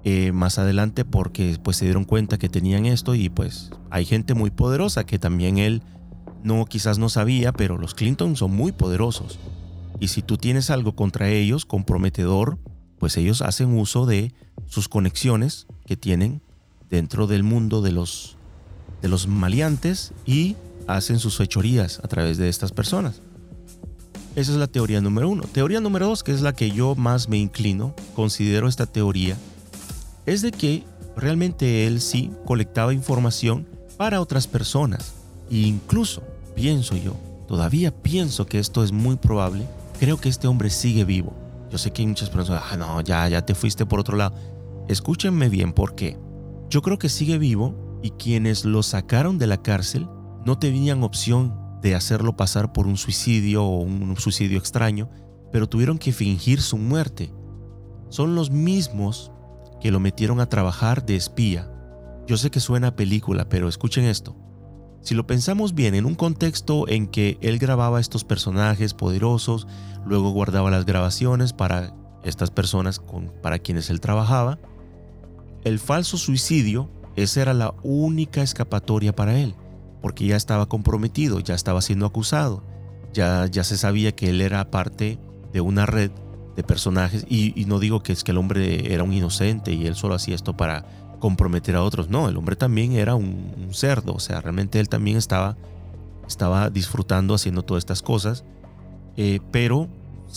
Eh, 0.04 0.32
más 0.32 0.58
adelante 0.58 1.06
porque 1.06 1.58
pues 1.64 1.78
se 1.78 1.86
dieron 1.86 2.06
cuenta 2.06 2.40
que 2.40 2.50
tenían 2.50 2.88
esto 2.88 3.14
y 3.14 3.30
pues 3.30 3.70
hay 3.92 4.06
gente 4.06 4.34
muy 4.34 4.50
poderosa 4.50 5.06
que 5.06 5.20
también 5.20 5.60
él 5.60 5.84
no 6.44 6.66
quizás 6.66 6.98
no 6.98 7.08
sabía, 7.08 7.54
pero 7.54 7.78
los 7.78 7.94
Clinton 7.94 8.36
son 8.36 8.56
muy 8.56 8.72
poderosos. 8.72 9.38
Y 10.00 10.08
si 10.08 10.24
tú 10.24 10.38
tienes 10.38 10.72
algo 10.72 10.96
contra 10.96 11.30
ellos 11.30 11.66
comprometedor, 11.66 12.58
pues 12.98 13.16
ellos 13.18 13.44
hacen 13.44 13.78
uso 13.78 14.08
de 14.08 14.34
sus 14.66 14.90
conexiones 14.90 15.68
que 15.86 15.98
tienen 15.98 16.42
dentro 16.92 17.26
del 17.26 17.42
mundo 17.42 17.82
de 17.82 17.94
los, 17.94 18.36
de 19.02 19.08
los 19.08 19.28
maleantes 19.28 20.12
y 20.26 20.58
hacen 20.88 21.20
sus 21.20 21.38
fechorías 21.38 22.00
a 22.04 22.08
través 22.08 22.38
de 22.38 22.50
estas 22.50 22.72
personas. 22.72 23.22
Esa 24.36 24.52
es 24.52 24.58
la 24.58 24.68
teoría 24.68 25.02
número 25.02 25.30
uno. 25.30 25.44
Teoría 25.44 25.80
número 25.80 26.08
dos, 26.08 26.24
que 26.24 26.32
es 26.32 26.42
la 26.42 26.54
que 26.54 26.72
yo 26.72 26.96
más 26.96 27.28
me 27.28 27.38
inclino, 27.38 27.96
considero 28.16 28.68
esta 28.68 28.86
teoría, 28.86 29.38
es 30.26 30.42
de 30.42 30.52
que 30.52 30.84
realmente 31.16 31.88
él 31.88 32.02
sí 32.02 32.32
colectaba 32.46 32.94
información 32.94 33.68
para 33.98 34.22
otras 34.22 34.48
personas. 34.48 35.14
E 35.50 35.58
incluso, 35.58 36.24
pienso 36.56 36.96
yo, 36.96 37.16
todavía 37.48 37.92
pienso 37.92 38.46
que 38.46 38.60
esto 38.60 38.84
es 38.84 38.92
muy 38.92 39.18
probable, 39.18 39.66
creo 40.00 40.20
que 40.20 40.30
este 40.30 40.48
hombre 40.48 40.70
sigue 40.70 41.04
vivo. 41.04 41.34
Yo 41.70 41.78
sé 41.78 41.92
que 41.92 42.02
hay 42.02 42.08
muchas 42.08 42.30
personas, 42.30 42.64
ah, 42.70 42.78
no, 42.78 43.02
ya, 43.02 43.28
ya 43.30 43.46
te 43.46 43.56
fuiste 43.56 43.86
por 43.86 44.00
otro 44.00 44.18
lado. 44.18 44.36
Escúchenme 44.88 45.48
bien, 45.48 45.74
¿por 45.74 45.96
qué? 45.96 46.18
Yo 46.72 46.82
creo 46.82 46.98
que 46.98 47.10
sigue 47.10 47.38
vivo 47.38 48.00
y 48.02 48.12
quienes 48.12 48.64
lo 48.64 48.82
sacaron 48.82 49.38
de 49.38 49.46
la 49.46 49.62
cárcel 49.62 50.08
no 50.46 50.58
tenían 50.58 51.04
opción 51.04 51.54
de 51.82 51.96
hacerlo 51.96 52.38
pasar 52.38 52.72
por 52.72 52.88
un 52.88 52.96
suicidio 52.96 53.66
o 53.66 53.82
un 53.82 54.16
suicidio 54.16 54.58
extraño, 54.58 55.10
pero 55.52 55.68
tuvieron 55.68 55.98
que 55.98 56.14
fingir 56.14 56.62
su 56.62 56.78
muerte. 56.78 57.34
Son 58.08 58.36
los 58.36 58.52
mismos 58.52 59.34
que 59.82 59.92
lo 59.92 60.00
metieron 60.00 60.40
a 60.40 60.46
trabajar 60.46 61.06
de 61.06 61.18
espía. 61.18 61.70
Yo 62.26 62.38
sé 62.38 62.52
que 62.52 62.62
suena 62.62 62.88
a 62.88 62.96
película, 62.96 63.50
pero 63.50 63.68
escuchen 63.68 64.06
esto. 64.06 64.38
Si 65.02 65.14
lo 65.14 65.28
pensamos 65.28 65.76
bien, 65.76 65.94
en 65.94 66.06
un 66.06 66.16
contexto 66.16 66.88
en 66.88 67.08
que 67.08 67.38
él 67.42 67.60
grababa 67.60 68.00
estos 68.00 68.24
personajes 68.24 68.94
poderosos, 68.94 69.68
luego 70.06 70.30
guardaba 70.30 70.72
las 70.72 70.86
grabaciones 70.86 71.52
para 71.52 71.94
estas 72.24 72.50
personas 72.50 73.02
para 73.42 73.60
quienes 73.60 73.90
él 73.90 74.00
trabajaba, 74.00 74.58
el 75.64 75.80
falso 75.80 76.18
suicidio, 76.18 76.90
esa 77.16 77.42
era 77.42 77.54
la 77.54 77.74
única 77.84 78.42
escapatoria 78.42 79.16
para 79.16 79.40
él, 79.40 79.56
porque 80.02 80.26
ya 80.26 80.36
estaba 80.36 80.68
comprometido, 80.68 81.40
ya 81.40 81.56
estaba 81.56 81.82
siendo 81.82 82.06
acusado, 82.06 82.64
ya, 83.14 83.46
ya 83.48 83.64
se 83.64 83.78
sabía 83.78 84.14
que 84.14 84.30
él 84.30 84.42
era 84.42 84.70
parte 84.72 85.20
de 85.54 85.62
una 85.62 85.86
red 85.86 86.12
de 86.56 86.64
personajes, 86.64 87.26
y, 87.30 87.54
no 87.66 87.80
digo 87.80 88.04
que 88.04 88.14
es 88.14 88.24
que 88.24 88.32
el 88.32 88.38
hombre 88.38 88.94
era 88.94 89.04
un 89.04 89.14
inocente 89.14 89.74
y 89.74 89.88
él 89.88 89.96
solo 89.96 90.16
hacía 90.16 90.36
esto 90.36 90.56
para 90.56 90.86
comprometer 91.20 91.76
a 91.76 91.84
otros. 91.84 92.10
No, 92.10 92.28
el 92.28 92.36
hombre 92.36 92.56
también 92.56 92.94
era 92.94 93.16
un, 93.16 93.70
cerdo, 93.72 94.14
o 94.14 94.20
sea, 94.20 94.42
realmente 94.42 94.80
él 94.80 94.90
también 94.90 95.18
estaba, 95.18 95.56
estaba 96.28 96.70
disfrutando 96.70 97.34
haciendo 97.34 97.64
todas 97.64 97.82
estas 97.82 98.02
cosas, 98.02 98.44
eh, 99.18 99.40
pero 99.52 99.88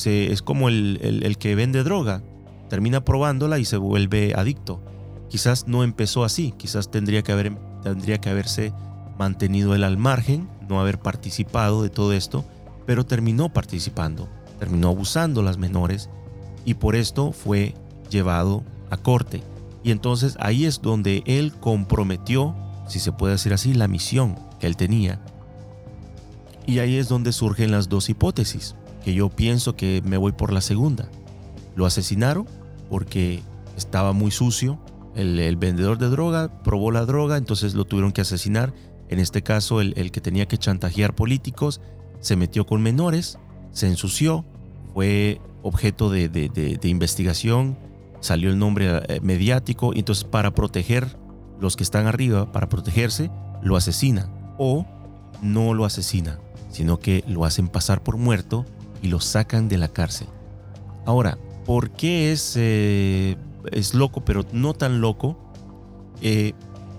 es 0.04 0.42
como 0.42 0.68
el, 0.68 0.98
el, 1.22 1.38
que 1.38 1.54
vende 1.54 1.82
droga, 1.84 2.22
termina 2.68 3.04
probándola 3.04 3.58
y 3.58 3.64
se 3.64 3.76
vuelve 3.76 4.34
adicto. 4.36 4.80
Quizás 5.28 5.66
no 5.66 5.82
empezó 5.82 6.24
así, 6.24 6.52
quizás 6.56 6.90
tendría 6.90 7.22
que, 7.22 7.32
haber, 7.32 7.56
tendría 7.82 8.18
que 8.18 8.30
haberse 8.30 8.72
mantenido 9.18 9.74
él 9.74 9.84
al 9.84 9.96
margen, 9.96 10.48
no 10.68 10.80
haber 10.80 10.98
participado 10.98 11.82
de 11.82 11.90
todo 11.90 12.12
esto, 12.12 12.44
pero 12.86 13.04
terminó 13.04 13.52
participando, 13.52 14.28
terminó 14.58 14.88
abusando 14.88 15.42
las 15.42 15.58
menores 15.58 16.10
y 16.64 16.74
por 16.74 16.96
esto 16.96 17.32
fue 17.32 17.74
llevado 18.10 18.62
a 18.90 18.96
corte. 18.96 19.42
Y 19.82 19.90
entonces 19.90 20.36
ahí 20.40 20.64
es 20.64 20.80
donde 20.80 21.22
él 21.26 21.52
comprometió, 21.52 22.54
si 22.88 23.00
se 23.00 23.12
puede 23.12 23.34
decir 23.34 23.52
así, 23.52 23.74
la 23.74 23.88
misión 23.88 24.38
que 24.58 24.66
él 24.66 24.76
tenía. 24.76 25.20
Y 26.66 26.78
ahí 26.78 26.96
es 26.96 27.08
donde 27.08 27.32
surgen 27.32 27.70
las 27.70 27.88
dos 27.88 28.08
hipótesis, 28.08 28.74
que 29.04 29.12
yo 29.12 29.28
pienso 29.28 29.76
que 29.76 30.02
me 30.04 30.16
voy 30.16 30.32
por 30.32 30.52
la 30.52 30.62
segunda. 30.62 31.08
Lo 31.76 31.84
asesinaron 31.84 32.46
porque 32.88 33.42
estaba 33.76 34.12
muy 34.12 34.30
sucio. 34.30 34.78
El, 35.14 35.56
vendedor 35.56 35.98
de 35.98 36.08
droga 36.08 36.62
probó 36.62 36.90
la 36.90 37.04
droga, 37.06 37.36
entonces 37.36 37.74
lo 37.74 37.84
tuvieron 37.84 38.12
que 38.12 38.20
asesinar. 38.20 38.74
En 39.08 39.20
este 39.20 39.42
caso, 39.42 39.80
el, 39.80 40.10
que 40.10 40.20
tenía 40.20 40.46
que 40.46 40.58
chantajear 40.58 41.14
políticos 41.14 41.80
se 42.20 42.36
metió 42.36 42.66
con 42.66 42.82
menores, 42.82 43.38
se 43.70 43.86
ensució, 43.86 44.44
fue 44.92 45.40
objeto 45.62 46.10
de, 46.10 46.78
investigación, 46.82 47.76
salió 48.20 48.50
el 48.50 48.58
nombre 48.58 49.02
eh, 49.08 49.20
mediático, 49.22 49.92
y 49.94 50.00
entonces 50.00 50.24
para 50.24 50.54
proteger 50.54 51.16
los 51.60 51.76
que 51.76 51.82
están 51.82 52.06
arriba, 52.06 52.50
para 52.52 52.68
protegerse, 52.68 53.30
lo 53.62 53.76
asesinan. 53.76 54.54
O 54.58 54.86
no 55.42 55.74
lo 55.74 55.84
asesinan, 55.84 56.38
sino 56.70 56.98
que 56.98 57.24
lo 57.26 57.44
hacen 57.44 57.68
pasar 57.68 58.02
por 58.02 58.16
muerto 58.16 58.64
y 59.02 59.08
lo 59.08 59.20
sacan 59.20 59.68
de 59.68 59.78
la 59.78 59.88
cárcel. 59.88 60.28
Ahora, 61.06 61.38
¿por 61.66 61.90
qué 61.90 62.32
es, 62.32 62.54
eh, 62.56 63.36
es 63.72 63.94
loco, 63.94 64.24
pero 64.24 64.44
no 64.52 64.74
tan 64.74 65.00
loco? 65.00 65.36
Eh, 66.20 66.52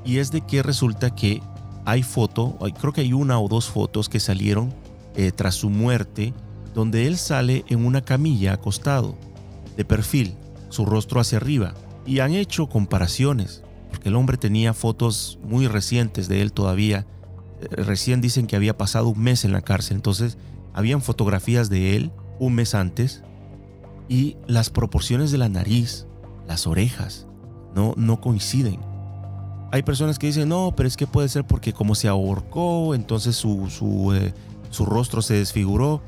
y 0.04 0.18
es 0.18 0.32
de 0.32 0.42
que 0.42 0.64
resulta 0.64 1.16
que 1.16 1.42
hay 1.86 2.04
foto, 2.04 2.58
creo 2.80 2.94
que 2.94 3.02
hay 3.02 3.14
una 3.14 3.40
o 3.40 3.48
dos 3.48 3.70
fotos 3.70 4.10
que 4.10 4.20
salieron 4.20 4.74
eh, 5.16 5.32
tras 5.32 5.56
su 5.56 5.70
muerte, 5.70 6.34
donde 6.74 7.08
él 7.08 7.18
sale 7.18 7.64
en 7.70 7.86
una 7.86 8.02
camilla 8.02 8.54
acostado, 8.54 9.16
de 9.78 9.86
perfil, 9.86 10.36
su 10.70 10.86
rostro 10.86 11.20
hacia 11.20 11.38
arriba, 11.38 11.74
y 12.06 12.20
han 12.20 12.34
hecho 12.34 12.68
comparaciones, 12.68 13.64
porque 13.90 14.10
el 14.10 14.16
hombre 14.16 14.38
tenía 14.38 14.74
fotos 14.74 15.40
muy 15.44 15.68
recientes 15.68 16.28
de 16.28 16.42
él 16.42 16.52
todavía, 16.54 17.06
recién 17.72 18.22
dicen 18.22 18.48
que 18.48 18.56
había 18.56 18.78
pasado 18.78 19.10
un 19.10 19.22
mes 19.22 19.46
en 19.46 19.52
la 19.52 19.62
cárcel, 19.62 19.98
entonces 19.98 20.38
habían 20.74 21.02
fotografías 21.02 21.70
de 21.70 21.96
él 21.96 22.12
un 22.40 22.56
mes 22.56 22.76
antes 22.76 23.24
y 24.10 24.38
las 24.48 24.70
proporciones 24.70 25.32
de 25.32 25.38
la 25.38 25.50
nariz, 25.50 26.06
las 26.48 26.68
orejas, 26.68 27.28
no, 27.76 27.94
no 27.98 28.22
coinciden. 28.22 28.80
Hay 29.72 29.84
personas 29.84 30.20
que 30.20 30.28
dicen, 30.28 30.50
no, 30.50 30.74
pero 30.76 30.88
es 30.88 30.96
que 30.96 31.08
puede 31.08 31.28
ser 31.28 31.46
porque 31.46 31.74
como 31.74 31.96
se 31.96 32.08
ahorcó, 32.08 32.96
entonces 32.96 33.36
su, 33.36 33.70
su, 33.70 34.14
eh, 34.14 34.34
su 34.70 34.86
rostro 34.86 35.22
se 35.22 35.36
desfiguró. 35.36 36.02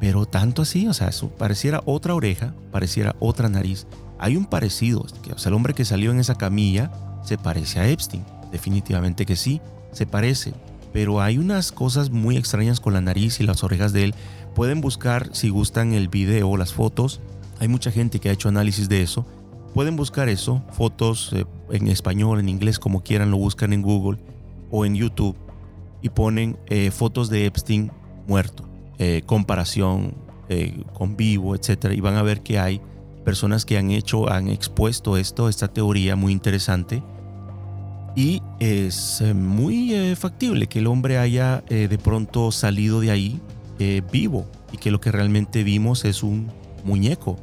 Pero 0.00 0.26
tanto 0.26 0.62
así, 0.62 0.86
o 0.86 0.92
sea, 0.92 1.08
eso 1.08 1.28
pareciera 1.28 1.82
otra 1.86 2.14
oreja, 2.14 2.54
pareciera 2.72 3.14
otra 3.20 3.48
nariz. 3.48 3.86
Hay 4.18 4.36
un 4.36 4.44
parecido, 4.44 5.00
o 5.00 5.38
sea, 5.38 5.50
el 5.50 5.54
hombre 5.54 5.74
que 5.74 5.84
salió 5.84 6.10
en 6.10 6.18
esa 6.18 6.34
camilla 6.34 6.90
se 7.22 7.38
parece 7.38 7.80
a 7.80 7.88
Epstein, 7.88 8.24
definitivamente 8.52 9.24
que 9.24 9.36
sí, 9.36 9.60
se 9.92 10.06
parece 10.06 10.52
pero 10.94 11.20
hay 11.20 11.38
unas 11.38 11.72
cosas 11.72 12.10
muy 12.10 12.36
extrañas 12.36 12.78
con 12.78 12.92
la 12.92 13.00
nariz 13.00 13.40
y 13.40 13.42
las 13.42 13.64
orejas 13.64 13.92
de 13.92 14.04
él. 14.04 14.14
Pueden 14.54 14.80
buscar, 14.80 15.28
si 15.32 15.48
gustan, 15.48 15.92
el 15.92 16.06
video 16.06 16.48
o 16.48 16.56
las 16.56 16.72
fotos. 16.72 17.20
Hay 17.58 17.66
mucha 17.66 17.90
gente 17.90 18.20
que 18.20 18.28
ha 18.28 18.32
hecho 18.32 18.48
análisis 18.48 18.88
de 18.88 19.02
eso. 19.02 19.26
Pueden 19.74 19.96
buscar 19.96 20.28
eso, 20.28 20.62
fotos 20.70 21.32
eh, 21.32 21.44
en 21.70 21.88
español, 21.88 22.38
en 22.38 22.48
inglés, 22.48 22.78
como 22.78 23.02
quieran, 23.02 23.32
lo 23.32 23.38
buscan 23.38 23.72
en 23.72 23.82
Google 23.82 24.20
o 24.70 24.86
en 24.86 24.94
YouTube 24.94 25.36
y 26.00 26.10
ponen 26.10 26.56
eh, 26.68 26.92
fotos 26.92 27.28
de 27.28 27.46
Epstein 27.46 27.90
muerto, 28.28 28.64
eh, 28.98 29.22
comparación 29.26 30.14
con 30.92 31.16
vivo, 31.16 31.56
etc. 31.56 31.86
Y 31.92 32.00
van 32.00 32.16
a 32.16 32.22
ver 32.22 32.42
que 32.42 32.58
hay 32.58 32.80
personas 33.24 33.64
que 33.64 33.78
han 33.78 33.90
hecho, 33.90 34.30
han 34.30 34.48
expuesto 34.48 35.16
esto, 35.16 35.48
esta 35.48 35.68
teoría 35.68 36.16
muy 36.16 36.32
interesante 36.32 37.02
y 38.14 38.42
es 38.60 39.24
muy 39.34 40.14
factible 40.16 40.66
que 40.66 40.80
el 40.80 40.86
hombre 40.86 41.16
haya 41.16 41.64
de 41.66 41.98
pronto 41.98 42.52
salido 42.52 43.00
de 43.00 43.10
ahí 43.10 43.40
vivo 44.12 44.46
y 44.70 44.76
que 44.76 44.90
lo 44.90 45.00
que 45.00 45.10
realmente 45.10 45.64
vimos 45.64 46.04
es 46.04 46.22
un 46.22 46.52
muñeco 46.84 47.38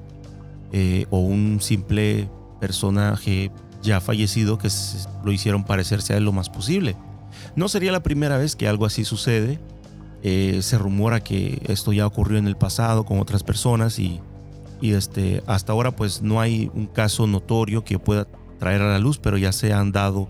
o 1.10 1.20
un 1.20 1.60
simple 1.62 2.30
personaje 2.60 3.52
ya 3.82 4.00
fallecido 4.00 4.58
que 4.58 4.70
lo 5.24 5.32
hicieron 5.32 5.64
parecerse 5.64 6.14
a 6.14 6.18
él 6.18 6.26
lo 6.26 6.32
más 6.32 6.50
posible. 6.50 6.96
No 7.56 7.68
sería 7.68 7.92
la 7.92 8.04
primera 8.04 8.38
vez 8.38 8.56
que 8.56 8.68
algo 8.68 8.86
así 8.86 9.04
sucede. 9.04 9.60
se 10.24 10.78
rumora 10.78 11.22
que 11.22 11.62
esto 11.68 11.92
ya 11.94 12.06
ocurrió 12.06 12.38
en 12.38 12.48
el 12.48 12.56
pasado 12.56 13.06
con 13.06 13.20
otras 13.20 13.44
personas 13.44 14.00
y, 14.00 14.22
y 14.82 14.94
este, 14.94 15.44
hasta 15.48 15.74
ahora 15.74 15.96
pues 15.96 16.22
no 16.22 16.40
hay 16.40 16.72
un 16.74 16.88
caso 16.88 17.28
notorio 17.28 17.84
que 17.84 18.00
pueda 18.00 18.28
traer 18.60 18.82
a 18.82 18.92
la 18.92 19.00
luz, 19.00 19.18
pero 19.18 19.38
ya 19.38 19.52
se 19.52 19.74
han 19.74 19.92
dado 19.92 20.28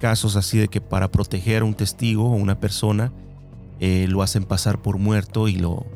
casos 0.00 0.36
así 0.36 0.58
de 0.58 0.68
que 0.68 0.80
para 0.80 1.10
proteger 1.10 1.62
a 1.62 1.64
un 1.64 1.74
testigo 1.74 2.24
o 2.30 2.34
una 2.34 2.58
persona 2.58 3.12
eh, 3.78 4.06
lo 4.08 4.22
hacen 4.22 4.44
pasar 4.44 4.82
por 4.82 4.98
muerto 4.98 5.46
y 5.46 5.54
lo 5.54 5.86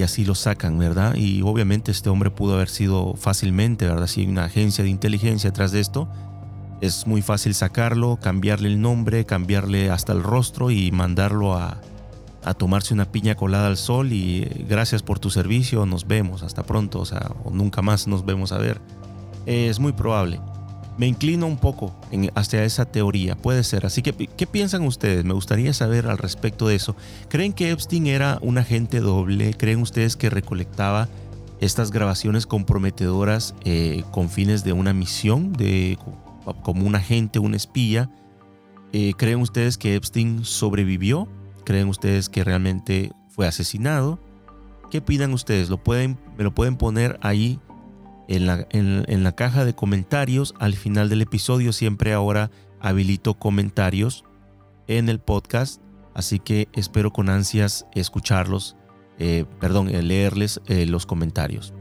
y 0.00 0.02
así 0.02 0.24
lo 0.24 0.34
sacan, 0.34 0.78
¿verdad? 0.78 1.14
Y 1.14 1.42
obviamente 1.42 1.90
este 1.90 2.08
hombre 2.08 2.30
pudo 2.30 2.54
haber 2.54 2.70
sido 2.70 3.12
fácilmente, 3.16 3.86
¿verdad? 3.86 4.06
Si 4.06 4.22
hay 4.22 4.28
una 4.28 4.44
agencia 4.44 4.82
de 4.82 4.88
inteligencia 4.88 5.50
detrás 5.50 5.72
de 5.72 5.80
esto, 5.80 6.08
es 6.80 7.06
muy 7.06 7.20
fácil 7.20 7.54
sacarlo, 7.54 8.16
cambiarle 8.16 8.68
el 8.68 8.80
nombre, 8.80 9.26
cambiarle 9.26 9.90
hasta 9.90 10.14
el 10.14 10.22
rostro 10.22 10.70
y 10.70 10.90
mandarlo 10.90 11.54
a, 11.54 11.82
a 12.42 12.54
tomarse 12.54 12.94
una 12.94 13.12
piña 13.12 13.34
colada 13.34 13.66
al 13.66 13.76
sol 13.76 14.10
y 14.14 14.44
eh, 14.44 14.64
gracias 14.66 15.02
por 15.02 15.18
tu 15.18 15.28
servicio, 15.28 15.84
nos 15.84 16.06
vemos, 16.06 16.42
hasta 16.42 16.62
pronto, 16.62 17.00
o 17.00 17.04
sea, 17.04 17.32
o 17.44 17.50
nunca 17.50 17.82
más 17.82 18.06
nos 18.06 18.24
vemos 18.24 18.52
a 18.52 18.58
ver. 18.58 18.80
es 19.44 19.80
muy 19.80 19.92
probable 19.92 20.40
me 20.98 21.06
inclino 21.06 21.46
un 21.46 21.56
poco 21.56 21.94
hacia 22.34 22.64
esa 22.64 22.84
teoría, 22.84 23.36
puede 23.36 23.64
ser. 23.64 23.86
Así 23.86 24.02
que, 24.02 24.12
¿qué 24.12 24.46
piensan 24.46 24.82
ustedes? 24.82 25.24
Me 25.24 25.34
gustaría 25.34 25.72
saber 25.72 26.06
al 26.06 26.18
respecto 26.18 26.68
de 26.68 26.74
eso. 26.74 26.96
¿Creen 27.28 27.52
que 27.52 27.70
Epstein 27.70 28.06
era 28.06 28.38
un 28.42 28.58
agente 28.58 29.00
doble? 29.00 29.54
¿Creen 29.54 29.80
ustedes 29.80 30.16
que 30.16 30.30
recolectaba 30.30 31.08
estas 31.60 31.90
grabaciones 31.90 32.46
comprometedoras 32.46 33.54
eh, 33.64 34.02
con 34.10 34.28
fines 34.28 34.64
de 34.64 34.72
una 34.72 34.92
misión, 34.92 35.52
de, 35.52 35.98
como 36.62 36.86
un 36.86 36.94
agente, 36.94 37.38
un 37.38 37.54
espía? 37.54 38.10
Eh, 38.92 39.12
¿Creen 39.16 39.40
ustedes 39.40 39.78
que 39.78 39.94
Epstein 39.94 40.44
sobrevivió? 40.44 41.28
¿Creen 41.64 41.88
ustedes 41.88 42.28
que 42.28 42.44
realmente 42.44 43.12
fue 43.28 43.46
asesinado? 43.46 44.18
¿Qué 44.90 45.00
pidan 45.00 45.32
ustedes? 45.32 45.70
¿Lo 45.70 45.82
pueden, 45.82 46.18
me 46.36 46.44
lo 46.44 46.52
pueden 46.52 46.76
poner 46.76 47.18
ahí 47.22 47.60
en 48.30 48.46
la, 48.46 48.66
en, 48.70 49.24
la 49.24 49.32
caja 49.32 49.64
de 49.64 49.74
comentarios. 49.74 50.54
Al 50.58 50.74
final 50.74 51.08
del 51.08 51.20
episodio 51.20 51.72
siempre 51.72 52.12
ahora 52.12 52.50
habilito 52.80 53.34
comentarios 53.34 54.24
en 54.86 55.08
el 55.08 55.18
podcast. 55.18 55.82
Así 56.14 56.38
que 56.38 56.68
espero 56.72 57.12
con 57.12 57.28
ansias 57.28 57.86
escucharlos, 57.92 58.76
eh, 59.18 59.44
perdón, 59.58 59.88
eh, 59.88 60.02
leerles 60.02 60.60
eh, 60.66 60.86
los 60.86 61.06
comentarios. 61.06 61.74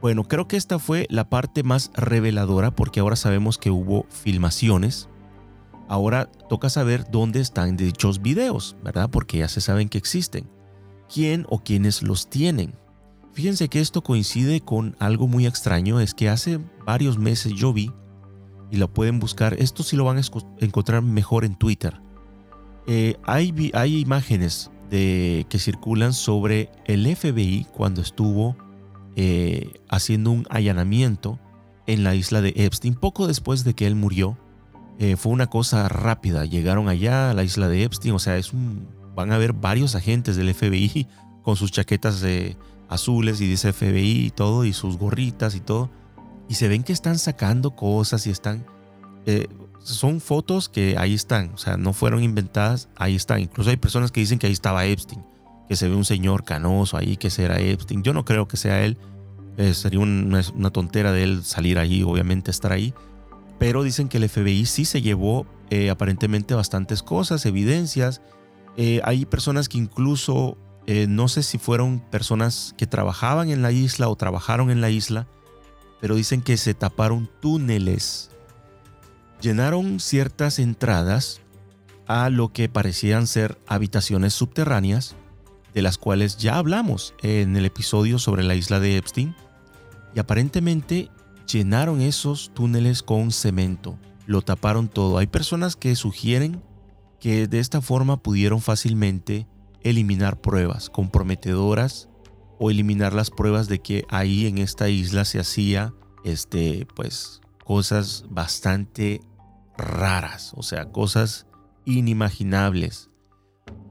Bueno, 0.00 0.24
creo 0.24 0.48
que 0.48 0.56
esta 0.56 0.78
fue 0.78 1.06
la 1.08 1.28
parte 1.28 1.62
más 1.62 1.90
reveladora 1.94 2.72
porque 2.72 3.00
ahora 3.00 3.16
sabemos 3.16 3.56
que 3.56 3.70
hubo 3.70 4.06
filmaciones. 4.10 5.08
Ahora 5.88 6.26
toca 6.48 6.68
saber 6.68 7.08
dónde 7.12 7.40
están 7.40 7.76
dichos 7.76 8.20
videos, 8.20 8.76
¿verdad? 8.82 9.08
Porque 9.08 9.38
ya 9.38 9.48
se 9.48 9.60
saben 9.60 9.88
que 9.88 9.98
existen. 9.98 10.50
¿Quién 11.12 11.46
o 11.48 11.60
quiénes 11.60 12.02
los 12.02 12.28
tienen? 12.28 12.74
Fíjense 13.36 13.68
que 13.68 13.80
esto 13.80 14.02
coincide 14.02 14.62
con 14.62 14.96
algo 14.98 15.28
muy 15.28 15.44
extraño, 15.46 16.00
es 16.00 16.14
que 16.14 16.30
hace 16.30 16.58
varios 16.86 17.18
meses 17.18 17.52
yo 17.52 17.70
vi, 17.74 17.92
y 18.70 18.78
lo 18.78 18.90
pueden 18.90 19.18
buscar, 19.18 19.52
esto 19.58 19.82
sí 19.82 19.94
lo 19.94 20.04
van 20.04 20.16
a 20.16 20.22
encontrar 20.60 21.02
mejor 21.02 21.44
en 21.44 21.54
Twitter. 21.54 22.00
Eh, 22.86 23.16
hay, 23.24 23.52
imágenes 24.00 24.70
de, 24.88 25.44
que 25.50 25.58
circulan 25.58 26.14
sobre 26.14 26.70
el 26.86 27.14
FBI 27.14 27.66
cuando 27.74 28.00
estuvo 28.00 28.56
eh, 29.16 29.70
haciendo 29.90 30.30
un 30.30 30.46
allanamiento 30.48 31.38
en 31.86 32.04
la 32.04 32.14
isla 32.14 32.40
de 32.40 32.54
Epstein, 32.56 32.94
poco 32.94 33.26
después 33.26 33.64
de 33.64 33.74
que 33.74 33.86
él 33.86 33.96
murió. 33.96 34.38
Eh, 34.98 35.16
fue 35.16 35.30
una 35.30 35.48
cosa 35.48 35.90
rápida, 35.90 36.46
llegaron 36.46 36.88
allá 36.88 37.32
a 37.32 37.34
la 37.34 37.44
isla 37.44 37.68
de 37.68 37.82
Epstein, 37.82 38.14
o 38.14 38.18
sea, 38.18 38.40
van 39.14 39.30
a 39.30 39.36
ver 39.36 39.52
varios 39.52 39.94
agentes 39.94 40.36
del 40.36 40.54
FBI 40.54 41.06
con 41.42 41.56
sus 41.56 41.70
chaquetas 41.70 42.22
de 42.22 42.56
azules 42.88 43.40
y 43.40 43.46
dice 43.46 43.72
FBI 43.72 44.26
y 44.26 44.30
todo, 44.30 44.64
y 44.64 44.72
sus 44.72 44.96
gorritas 44.98 45.54
y 45.54 45.60
todo. 45.60 45.90
Y 46.48 46.54
se 46.54 46.68
ven 46.68 46.82
que 46.82 46.92
están 46.92 47.18
sacando 47.18 47.72
cosas 47.72 48.26
y 48.26 48.30
están... 48.30 48.64
Eh, 49.26 49.48
son 49.80 50.20
fotos 50.20 50.68
que 50.68 50.96
ahí 50.98 51.14
están, 51.14 51.52
o 51.54 51.58
sea, 51.58 51.76
no 51.76 51.92
fueron 51.92 52.22
inventadas, 52.22 52.88
ahí 52.96 53.14
están. 53.14 53.40
Incluso 53.40 53.70
hay 53.70 53.76
personas 53.76 54.10
que 54.10 54.20
dicen 54.20 54.38
que 54.38 54.48
ahí 54.48 54.52
estaba 54.52 54.84
Epstein, 54.84 55.24
que 55.68 55.76
se 55.76 55.88
ve 55.88 55.94
un 55.94 56.04
señor 56.04 56.44
canoso 56.44 56.96
ahí, 56.96 57.16
que 57.16 57.30
será 57.30 57.60
Epstein. 57.60 58.02
Yo 58.02 58.12
no 58.12 58.24
creo 58.24 58.48
que 58.48 58.56
sea 58.56 58.84
él, 58.84 58.98
eh, 59.56 59.74
sería 59.74 60.00
una, 60.00 60.70
tontera 60.72 61.12
de 61.12 61.22
él 61.22 61.44
salir 61.44 61.78
ahí, 61.78 62.02
obviamente 62.02 62.50
estar 62.50 62.72
ahí. 62.72 62.94
Pero 63.60 63.84
dicen 63.84 64.08
que 64.08 64.18
el 64.18 64.28
FBI 64.28 64.66
sí 64.66 64.84
se 64.84 65.02
llevó 65.02 65.46
eh, 65.70 65.88
aparentemente 65.90 66.54
bastantes 66.54 67.02
cosas, 67.02 67.46
evidencias. 67.46 68.22
hay 69.04 69.24
personas 69.24 69.68
que 69.68 69.78
incluso 69.78 70.58
eh, 70.86 71.06
no 71.08 71.26
sé 71.26 71.42
si 71.42 71.58
fueron 71.58 71.98
personas 71.98 72.74
que 72.78 72.86
trabajaban 72.86 73.50
en 73.50 73.60
la 73.60 73.72
isla 73.72 74.08
o 74.08 74.14
trabajaron 74.14 74.70
en 74.70 74.80
la 74.80 74.88
isla, 74.88 75.26
pero 76.00 76.14
dicen 76.14 76.42
que 76.42 76.56
se 76.56 76.74
taparon 76.74 77.28
túneles. 77.40 78.30
Llenaron 79.40 79.98
ciertas 79.98 80.60
entradas 80.60 81.40
a 82.06 82.30
lo 82.30 82.52
que 82.52 82.68
parecían 82.68 83.26
ser 83.26 83.58
habitaciones 83.66 84.32
subterráneas, 84.34 85.16
de 85.74 85.82
las 85.82 85.98
cuales 85.98 86.36
ya 86.36 86.56
hablamos 86.56 87.14
en 87.20 87.56
el 87.56 87.66
episodio 87.66 88.20
sobre 88.20 88.44
la 88.44 88.54
isla 88.54 88.78
de 88.78 88.96
Epstein. 88.96 89.34
Y 90.14 90.20
aparentemente 90.20 91.10
llenaron 91.50 92.00
esos 92.00 92.52
túneles 92.54 93.02
con 93.02 93.32
cemento, 93.32 93.98
lo 94.26 94.40
taparon 94.40 94.88
todo. 94.88 95.18
Hay 95.18 95.26
personas 95.26 95.74
que 95.74 95.96
sugieren 95.96 96.62
que 97.18 97.48
de 97.48 97.58
esta 97.58 97.80
forma 97.80 98.22
pudieron 98.22 98.60
fácilmente 98.60 99.46
eliminar 99.90 100.40
pruebas 100.40 100.90
comprometedoras 100.90 102.08
o 102.58 102.70
eliminar 102.70 103.12
las 103.12 103.30
pruebas 103.30 103.68
de 103.68 103.80
que 103.80 104.04
ahí 104.08 104.46
en 104.46 104.58
esta 104.58 104.88
isla 104.88 105.24
se 105.24 105.38
hacía 105.38 105.94
este 106.24 106.86
pues 106.96 107.40
cosas 107.64 108.24
bastante 108.28 109.20
raras, 109.76 110.52
o 110.56 110.62
sea, 110.62 110.90
cosas 110.90 111.46
inimaginables 111.84 113.10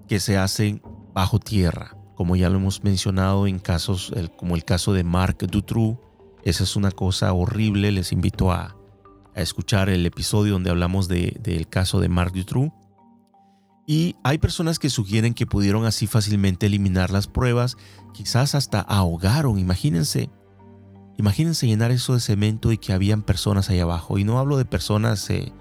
que 0.07 0.19
se 0.19 0.37
hacen 0.37 0.81
bajo 1.13 1.39
tierra, 1.39 1.95
como 2.15 2.35
ya 2.35 2.49
lo 2.49 2.57
hemos 2.57 2.83
mencionado 2.83 3.47
en 3.47 3.59
casos 3.59 4.13
como 4.37 4.55
el 4.55 4.65
caso 4.65 4.93
de 4.93 5.03
Marc 5.03 5.43
Dutroux. 5.43 5.97
Esa 6.43 6.63
es 6.63 6.75
una 6.75 6.91
cosa 6.91 7.33
horrible, 7.33 7.91
les 7.91 8.11
invito 8.11 8.51
a, 8.51 8.75
escuchar 9.33 9.89
el 9.89 10.05
episodio 10.05 10.53
donde 10.53 10.69
hablamos 10.69 11.09
del 11.09 11.67
caso 11.67 11.99
de 11.99 12.07
Marc 12.07 12.33
Dutroux. 12.33 12.71
Y 13.87 14.15
hay 14.23 14.39
personas 14.39 14.79
que 14.79 14.89
sugieren 14.89 15.33
que 15.33 15.45
pudieron 15.45 15.85
así 15.85 16.07
fácilmente 16.07 16.65
eliminar 16.65 17.11
las 17.11 17.27
pruebas, 17.27 17.77
quizás 18.13 18.55
hasta 18.55 18.79
ahogaron, 18.81 19.59
imagínense. 19.59 20.29
Imagínense 21.17 21.67
llenar 21.67 21.91
eso 21.91 22.13
de 22.13 22.19
cemento 22.19 22.71
y 22.71 22.77
que 22.77 22.93
habían 22.93 23.21
personas 23.21 23.69
ahí 23.69 23.79
abajo. 23.79 24.17
Y 24.17 24.23
no 24.23 24.39
hablo 24.39 24.57
de 24.57 24.65
personas 24.65 25.29
eh, 25.29 25.53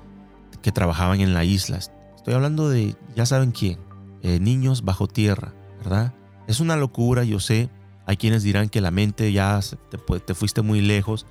que 0.62 0.72
trabajaban 0.72 1.20
en 1.20 1.35
la 1.35 1.45
isla. 1.45 1.79
Estoy 1.79 2.35
hablando 2.35 2.70
de, 2.70 2.97
ya 3.14 3.27
saben 3.27 3.53
quién, 3.53 3.79
eh, 4.22 4.41
niños 4.41 4.83
bajo 4.85 5.07
tierra, 5.07 5.55
¿verdad? 5.79 6.14
Es 6.49 6.61
una 6.61 6.77
locura, 6.77 7.25
yo 7.25 7.39
sé. 7.41 7.70
Hay 8.07 8.16
quienes 8.16 8.43
dirán 8.43 8.68
que 8.68 8.81
la 8.81 8.91
mente 8.91 9.33
ya 9.33 9.61
te, 9.91 9.99
te 10.20 10.35
fuiste 10.35 10.62
muy 10.62 10.81
lejos, 10.81 11.27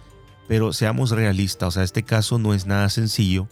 pero 0.48 0.74
seamos 0.74 1.12
realistas, 1.12 1.68
o 1.68 1.72
sea, 1.72 1.84
este 1.84 2.04
caso 2.04 2.40
no 2.40 2.54
es 2.54 2.66
nada 2.66 2.90
sencillo. 2.90 3.48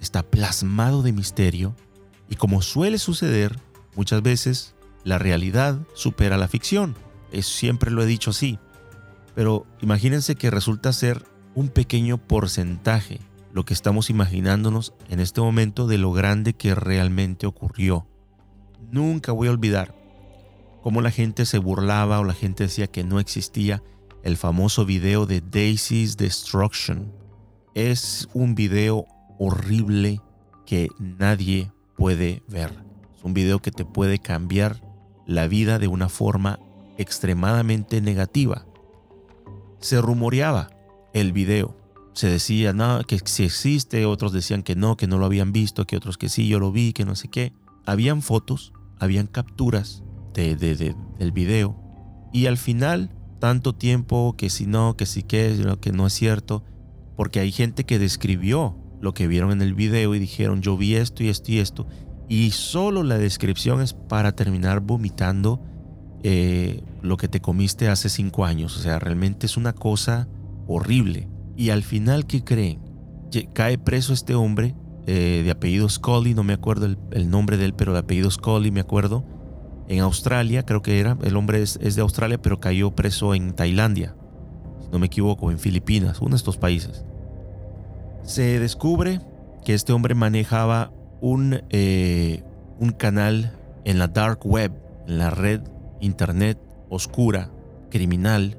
Está 0.00 0.22
plasmado 0.22 1.02
de 1.02 1.12
misterio 1.12 1.76
y 2.32 2.34
como 2.34 2.62
suele 2.62 2.96
suceder, 2.96 3.58
muchas 3.94 4.22
veces 4.22 4.74
la 5.04 5.18
realidad 5.18 5.78
supera 5.92 6.38
la 6.38 6.48
ficción. 6.48 6.94
Es, 7.30 7.44
siempre 7.44 7.90
lo 7.90 8.02
he 8.02 8.06
dicho 8.06 8.30
así. 8.30 8.58
Pero 9.34 9.66
imagínense 9.82 10.34
que 10.34 10.50
resulta 10.50 10.94
ser 10.94 11.26
un 11.54 11.68
pequeño 11.68 12.16
porcentaje 12.16 13.20
lo 13.52 13.66
que 13.66 13.74
estamos 13.74 14.08
imaginándonos 14.08 14.94
en 15.10 15.20
este 15.20 15.42
momento 15.42 15.86
de 15.86 15.98
lo 15.98 16.10
grande 16.12 16.54
que 16.54 16.74
realmente 16.74 17.46
ocurrió. 17.46 18.06
Nunca 18.90 19.32
voy 19.32 19.48
a 19.48 19.50
olvidar 19.50 19.94
cómo 20.82 21.02
la 21.02 21.10
gente 21.10 21.44
se 21.44 21.58
burlaba 21.58 22.18
o 22.18 22.24
la 22.24 22.32
gente 22.32 22.64
decía 22.64 22.86
que 22.86 23.04
no 23.04 23.20
existía 23.20 23.82
el 24.22 24.38
famoso 24.38 24.86
video 24.86 25.26
de 25.26 25.42
Daisy's 25.42 26.16
Destruction. 26.16 27.12
Es 27.74 28.26
un 28.32 28.54
video 28.54 29.04
horrible 29.38 30.22
que 30.64 30.88
nadie 30.98 31.70
puede 32.02 32.42
ver. 32.48 32.72
Es 33.16 33.22
un 33.22 33.32
video 33.32 33.60
que 33.60 33.70
te 33.70 33.84
puede 33.84 34.18
cambiar 34.18 34.82
la 35.24 35.46
vida 35.46 35.78
de 35.78 35.86
una 35.86 36.08
forma 36.08 36.58
extremadamente 36.98 38.00
negativa. 38.00 38.66
Se 39.78 40.00
rumoreaba 40.00 40.70
el 41.14 41.32
video. 41.32 41.76
Se 42.12 42.28
decía 42.28 42.72
no, 42.72 43.04
que 43.04 43.20
si 43.24 43.44
existe, 43.44 44.04
otros 44.04 44.32
decían 44.32 44.64
que 44.64 44.74
no, 44.74 44.96
que 44.96 45.06
no 45.06 45.16
lo 45.16 45.26
habían 45.26 45.52
visto, 45.52 45.86
que 45.86 45.96
otros 45.96 46.18
que 46.18 46.28
sí, 46.28 46.48
yo 46.48 46.58
lo 46.58 46.72
vi, 46.72 46.92
que 46.92 47.04
no 47.04 47.14
sé 47.14 47.28
qué. 47.28 47.52
Habían 47.86 48.20
fotos, 48.20 48.72
habían 48.98 49.28
capturas 49.28 50.02
de, 50.34 50.56
del 50.56 51.30
video. 51.30 51.76
Y 52.32 52.46
al 52.46 52.56
final, 52.56 53.14
tanto 53.38 53.76
tiempo 53.76 54.34
que 54.36 54.50
si 54.50 54.66
no, 54.66 54.96
que 54.96 55.06
si 55.06 55.22
que, 55.22 55.76
que 55.80 55.92
no 55.92 56.08
es 56.08 56.14
cierto, 56.14 56.64
porque 57.16 57.38
hay 57.38 57.52
gente 57.52 57.84
que 57.84 58.00
describió 58.00 58.81
lo 59.02 59.12
que 59.12 59.26
vieron 59.26 59.50
en 59.50 59.60
el 59.60 59.74
video 59.74 60.14
y 60.14 60.20
dijeron 60.20 60.62
yo 60.62 60.76
vi 60.76 60.94
esto 60.94 61.22
y 61.22 61.28
esto 61.28 61.52
y 61.52 61.58
esto. 61.58 61.86
Y 62.28 62.52
solo 62.52 63.02
la 63.02 63.18
descripción 63.18 63.82
es 63.82 63.92
para 63.92 64.32
terminar 64.32 64.80
vomitando 64.80 65.60
eh, 66.22 66.82
lo 67.02 67.16
que 67.16 67.28
te 67.28 67.40
comiste 67.40 67.88
hace 67.88 68.08
cinco 68.08 68.44
años. 68.44 68.76
O 68.76 68.80
sea, 68.80 69.00
realmente 69.00 69.44
es 69.44 69.56
una 69.56 69.72
cosa 69.72 70.28
horrible. 70.68 71.28
Y 71.56 71.70
al 71.70 71.82
final, 71.82 72.26
¿qué 72.26 72.44
creen? 72.44 72.80
Cae 73.52 73.76
preso 73.76 74.12
este 74.12 74.34
hombre 74.36 74.76
eh, 75.06 75.42
de 75.44 75.50
apellido 75.50 75.88
Scully, 75.88 76.32
no 76.32 76.44
me 76.44 76.52
acuerdo 76.52 76.86
el, 76.86 77.30
nombre 77.30 77.56
de 77.56 77.64
él, 77.64 77.74
pero 77.74 77.92
de 77.92 77.98
apellido 77.98 78.30
Scully 78.30 78.70
me 78.70 78.80
acuerdo. 78.80 79.24
En 79.88 79.98
Australia, 79.98 80.64
creo 80.64 80.80
que 80.80 81.00
era. 81.00 81.18
El 81.24 81.36
hombre 81.36 81.60
es, 81.60 81.76
es 81.82 81.96
de 81.96 82.02
Australia, 82.02 82.40
pero 82.40 82.60
cayó 82.60 82.92
preso 82.92 83.34
en 83.34 83.52
Tailandia. 83.52 84.14
Si 84.80 84.88
no 84.90 85.00
me 85.00 85.06
equivoco, 85.06 85.50
en 85.50 85.58
Filipinas, 85.58 86.20
uno 86.20 86.30
de 86.30 86.36
estos 86.36 86.56
países. 86.56 87.04
Se 88.24 88.60
descubre 88.60 89.20
que 89.64 89.74
este 89.74 89.92
hombre 89.92 90.14
manejaba 90.14 90.92
un, 91.20 91.62
eh, 91.70 92.42
un 92.78 92.92
canal 92.92 93.56
en 93.84 93.98
la 93.98 94.08
dark 94.08 94.46
web, 94.46 94.72
en 95.08 95.18
la 95.18 95.30
red 95.30 95.60
internet 96.00 96.58
oscura, 96.88 97.50
criminal, 97.90 98.56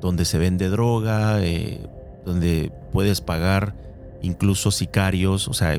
donde 0.00 0.24
se 0.24 0.38
vende 0.38 0.68
droga, 0.68 1.40
eh, 1.40 1.88
donde 2.24 2.72
puedes 2.92 3.20
pagar 3.20 3.76
incluso 4.22 4.70
sicarios, 4.70 5.46
o 5.46 5.52
sea, 5.52 5.78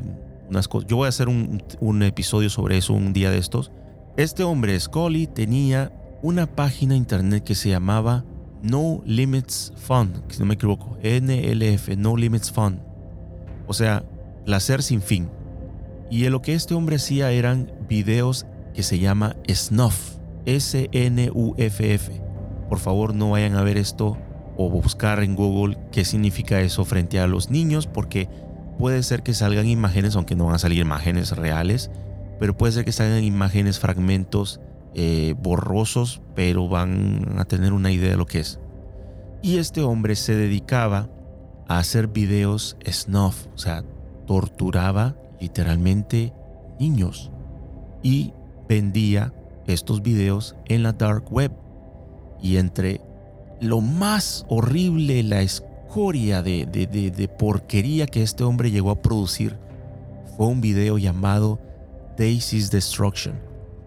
unas 0.49 0.67
cosas. 0.69 0.89
Yo 0.89 0.95
voy 0.97 1.07
a 1.07 1.09
hacer 1.09 1.27
un, 1.27 1.61
un, 1.81 2.03
episodio 2.03 2.49
sobre 2.49 2.77
eso 2.77 2.93
un 2.93 3.11
día 3.11 3.29
de 3.29 3.39
estos. 3.39 3.71
Este 4.15 4.43
hombre, 4.43 4.79
Scully, 4.79 5.27
tenía 5.27 5.91
una 6.21 6.47
página 6.47 6.95
internet 6.95 7.43
que 7.43 7.55
se 7.55 7.69
llamaba 7.69 8.23
No 8.61 9.01
Limits 9.05 9.73
Fund, 9.75 10.23
si 10.29 10.39
no 10.39 10.45
me 10.45 10.53
equivoco, 10.53 10.97
NLF, 11.03 11.89
No 11.97 12.15
Limits 12.15 12.51
Fund 12.51 12.86
o 13.67 13.73
sea, 13.73 14.03
placer 14.45 14.81
sin 14.81 15.01
fin. 15.01 15.29
Y 16.09 16.27
lo 16.29 16.41
que 16.41 16.53
este 16.53 16.73
hombre 16.73 16.95
hacía 16.95 17.31
eran 17.31 17.71
videos 17.87 18.45
que 18.73 18.83
se 18.83 18.99
llama 18.99 19.35
snuff, 19.49 20.17
S-N-U-F-F. 20.45 22.21
Por 22.69 22.79
favor, 22.79 23.13
no 23.13 23.31
vayan 23.31 23.55
a 23.55 23.63
ver 23.63 23.77
esto 23.77 24.17
o 24.57 24.69
buscar 24.69 25.21
en 25.21 25.35
Google 25.35 25.77
qué 25.91 26.05
significa 26.05 26.61
eso 26.61 26.85
frente 26.85 27.19
a 27.19 27.27
los 27.27 27.49
niños, 27.49 27.87
porque 27.87 28.29
puede 28.77 29.03
ser 29.03 29.23
que 29.23 29.33
salgan 29.33 29.67
imágenes, 29.67 30.15
aunque 30.15 30.35
no 30.35 30.45
van 30.45 30.55
a 30.55 30.59
salir 30.59 30.79
imágenes 30.79 31.35
reales, 31.35 31.91
pero 32.39 32.57
puede 32.57 32.73
ser 32.73 32.85
que 32.85 32.91
salgan 32.91 33.23
imágenes, 33.23 33.79
fragmentos 33.79 34.61
eh, 34.93 35.35
borrosos, 35.37 36.21
pero 36.35 36.67
van 36.67 37.37
a 37.37 37.45
tener 37.45 37.73
una 37.73 37.91
idea 37.91 38.11
de 38.11 38.17
lo 38.17 38.25
que 38.25 38.39
es. 38.39 38.59
Y 39.41 39.57
este 39.57 39.81
hombre 39.81 40.15
se 40.15 40.35
dedicaba 40.35 41.09
a 41.67 41.79
hacer 41.79 42.07
videos 42.07 42.77
snuff, 42.89 43.47
o 43.53 43.57
sea, 43.57 43.83
torturaba 44.25 45.15
literalmente 45.39 46.33
niños 46.79 47.31
y 48.03 48.33
vendía 48.67 49.33
estos 49.65 50.01
videos 50.01 50.55
en 50.65 50.83
la 50.83 50.93
dark 50.93 51.31
web. 51.31 51.51
Y 52.41 52.57
entre 52.57 53.01
lo 53.59 53.81
más 53.81 54.45
horrible, 54.47 55.23
la 55.23 55.41
escoria 55.41 56.41
de, 56.41 56.65
de, 56.65 57.27
porquería 57.27 58.05
que 58.05 58.23
este 58.23 58.43
hombre 58.43 58.71
llegó 58.71 58.91
a 58.91 59.01
producir, 59.01 59.57
fue 60.35 60.47
un 60.47 60.61
video 60.61 60.97
llamado 60.97 61.59
Daisy's 62.17 62.69
Destruction. 62.69 63.39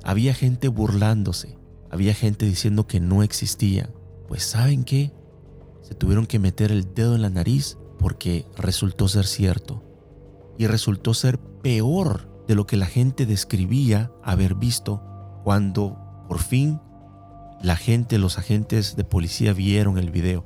Había 0.03 0.35
gente 0.35 0.69
burlándose, 0.69 1.57
había 1.91 2.15
gente 2.15 2.47
diciendo 2.47 2.87
que 2.87 3.01
no 3.01 3.23
existía. 3.23 3.91
Pues 4.29 4.45
¿saben 4.45 4.85
qué? 4.85 5.13
Se 5.91 5.97
tuvieron 5.97 6.27
que 6.27 6.39
meter 6.39 6.71
el 6.71 6.95
dedo 6.95 7.17
en 7.17 7.23
la 7.23 7.31
nariz 7.31 7.77
porque 7.99 8.47
resultó 8.57 9.09
ser 9.09 9.27
cierto. 9.27 9.83
Y 10.57 10.69
resultó 10.69 11.15
ser 11.15 11.39
peor 11.39 12.45
de 12.47 12.55
lo 12.55 12.65
que 12.65 12.77
la 12.77 12.87
gente 12.87 13.27
describía 13.27 14.13
haber 14.23 14.55
visto 14.55 15.03
cuando 15.43 15.99
por 16.29 16.39
fin 16.39 16.81
la 17.61 17.75
gente, 17.75 18.19
los 18.19 18.39
agentes 18.39 18.95
de 18.95 19.03
policía 19.03 19.53
vieron 19.53 19.99
el 19.99 20.11
video. 20.11 20.45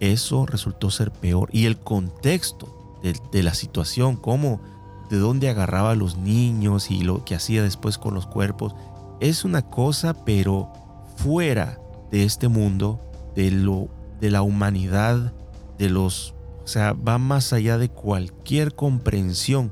Eso 0.00 0.46
resultó 0.46 0.90
ser 0.90 1.12
peor. 1.12 1.50
Y 1.52 1.66
el 1.66 1.78
contexto 1.78 2.98
de, 3.02 3.42
la 3.42 3.52
situación, 3.52 4.16
cómo, 4.16 4.62
de 5.10 5.18
dónde 5.18 5.50
agarraba 5.50 5.90
a 5.90 5.94
los 5.94 6.16
niños 6.16 6.90
y 6.90 7.02
lo 7.02 7.22
que 7.24 7.34
hacía 7.34 7.62
después 7.62 7.98
con 7.98 8.14
los 8.14 8.26
cuerpos, 8.26 8.74
es 9.20 9.44
una 9.44 9.62
cosa, 9.62 10.24
pero 10.24 10.72
fuera 11.16 11.78
de 12.10 12.24
este 12.24 12.48
mundo, 12.48 13.00
de 13.36 13.50
lo 13.50 13.88
de 14.20 14.30
la 14.30 14.42
humanidad, 14.42 15.32
de 15.78 15.90
los... 15.90 16.34
O 16.62 16.66
sea, 16.66 16.94
va 16.94 17.18
más 17.18 17.52
allá 17.52 17.76
de 17.76 17.90
cualquier 17.90 18.74
comprensión. 18.74 19.70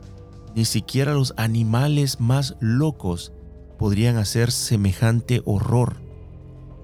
Ni 0.54 0.66
siquiera 0.66 1.14
los 1.14 1.32
animales 1.38 2.20
más 2.20 2.56
locos 2.60 3.32
podrían 3.78 4.18
hacer 4.18 4.52
semejante 4.52 5.42
horror. 5.46 5.96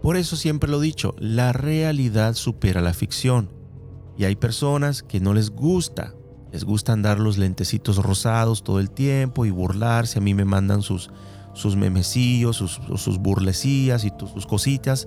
Por 0.03 0.17
eso 0.17 0.37
siempre 0.37 0.71
lo 0.71 0.81
he 0.81 0.87
dicho, 0.87 1.15
la 1.19 1.53
realidad 1.53 2.35
supera 2.35 2.81
la 2.81 2.95
ficción. 2.95 3.51
Y 4.17 4.25
hay 4.25 4.37
personas 4.37 5.03
que 5.03 5.21
no 5.21 5.35
les 5.35 5.51
gusta, 5.51 6.15
les 6.53 6.65
gusta 6.65 6.93
andar 6.93 7.21
los 7.21 7.37
lentecitos 7.39 7.99
rosados 7.99 8.65
todo 8.65 8.81
el 8.81 8.91
tiempo 8.91 9.45
y 9.45 9.51
burlarse. 9.51 10.19
A 10.19 10.23
mí 10.23 10.35
me 10.35 10.45
mandan 10.45 10.83
sus, 10.83 11.11
sus 11.55 11.77
memecillos, 11.77 12.57
sus, 12.57 12.81
sus 12.97 13.19
burlecías 13.19 14.05
y 14.05 14.13
sus 14.19 14.47
cositas. 14.47 15.07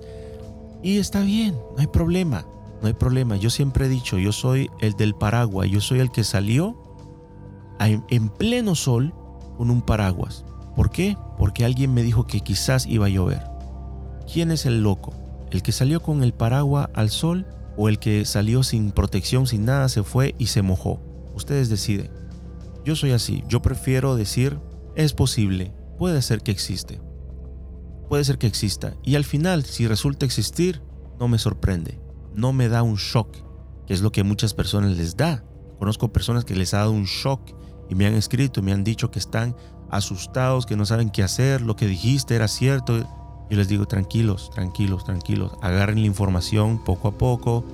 Y 0.82 0.98
está 0.98 1.20
bien, 1.20 1.54
no 1.54 1.78
hay 1.78 1.86
problema. 1.86 2.46
No 2.80 2.88
hay 2.88 2.94
problema. 2.94 3.36
Yo 3.36 3.48
siempre 3.48 3.86
he 3.86 3.88
dicho, 3.88 4.18
yo 4.18 4.32
soy 4.32 4.68
el 4.80 4.94
del 4.94 5.14
paraguas. 5.14 5.70
Yo 5.70 5.80
soy 5.80 6.00
el 6.00 6.10
que 6.10 6.24
salió 6.24 6.76
en 7.78 8.28
pleno 8.28 8.74
sol 8.74 9.14
con 9.56 9.70
un 9.70 9.82
paraguas. 9.82 10.44
¿Por 10.74 10.90
qué? 10.90 11.16
Porque 11.38 11.64
alguien 11.64 11.94
me 11.94 12.02
dijo 12.02 12.26
que 12.26 12.40
quizás 12.40 12.86
iba 12.86 13.06
a 13.06 13.10
llover. 13.10 13.42
¿Quién 14.32 14.50
es 14.50 14.66
el 14.66 14.82
loco? 14.82 15.14
¿El 15.52 15.62
que 15.62 15.70
salió 15.70 16.00
con 16.00 16.24
el 16.24 16.32
paraguas 16.32 16.88
al 16.94 17.10
sol 17.10 17.46
o 17.76 17.88
el 17.88 17.98
que 17.98 18.24
salió 18.24 18.62
sin 18.64 18.90
protección, 18.90 19.46
sin 19.46 19.64
nada, 19.64 19.88
se 19.88 20.02
fue 20.02 20.34
y 20.38 20.46
se 20.46 20.62
mojó? 20.62 21.00
Ustedes 21.34 21.68
deciden. 21.68 22.10
Yo 22.84 22.96
soy 22.96 23.12
así. 23.12 23.44
Yo 23.48 23.62
prefiero 23.62 24.16
decir, 24.16 24.58
es 24.96 25.12
posible, 25.12 25.72
puede 25.98 26.20
ser 26.22 26.42
que 26.42 26.50
existe. 26.50 27.00
Puede 28.12 28.24
ser 28.24 28.36
que 28.36 28.46
exista. 28.46 28.94
Y 29.02 29.14
al 29.14 29.24
final, 29.24 29.64
si 29.64 29.88
resulta 29.88 30.26
existir, 30.26 30.82
no 31.18 31.28
me 31.28 31.38
sorprende. 31.38 31.98
No 32.34 32.52
me 32.52 32.68
da 32.68 32.82
un 32.82 32.96
shock, 32.96 33.38
que 33.86 33.94
es 33.94 34.02
lo 34.02 34.12
que 34.12 34.22
muchas 34.22 34.52
personas 34.52 34.98
les 34.98 35.16
da. 35.16 35.42
Conozco 35.78 36.12
personas 36.12 36.44
que 36.44 36.54
les 36.54 36.74
ha 36.74 36.80
dado 36.80 36.90
un 36.90 37.04
shock 37.04 37.40
y 37.88 37.94
me 37.94 38.04
han 38.04 38.12
escrito, 38.12 38.60
me 38.60 38.74
han 38.74 38.84
dicho 38.84 39.10
que 39.10 39.18
están 39.18 39.56
asustados, 39.90 40.66
que 40.66 40.76
no 40.76 40.84
saben 40.84 41.08
qué 41.08 41.22
hacer, 41.22 41.62
lo 41.62 41.74
que 41.74 41.86
dijiste 41.86 42.34
era 42.34 42.48
cierto. 42.48 42.98
Yo 43.48 43.56
les 43.56 43.68
digo, 43.68 43.86
tranquilos, 43.86 44.50
tranquilos, 44.50 45.04
tranquilos, 45.04 45.52
agarren 45.62 46.02
la 46.02 46.06
información 46.06 46.84
poco 46.84 47.08
a 47.08 47.16
poco. 47.16 47.64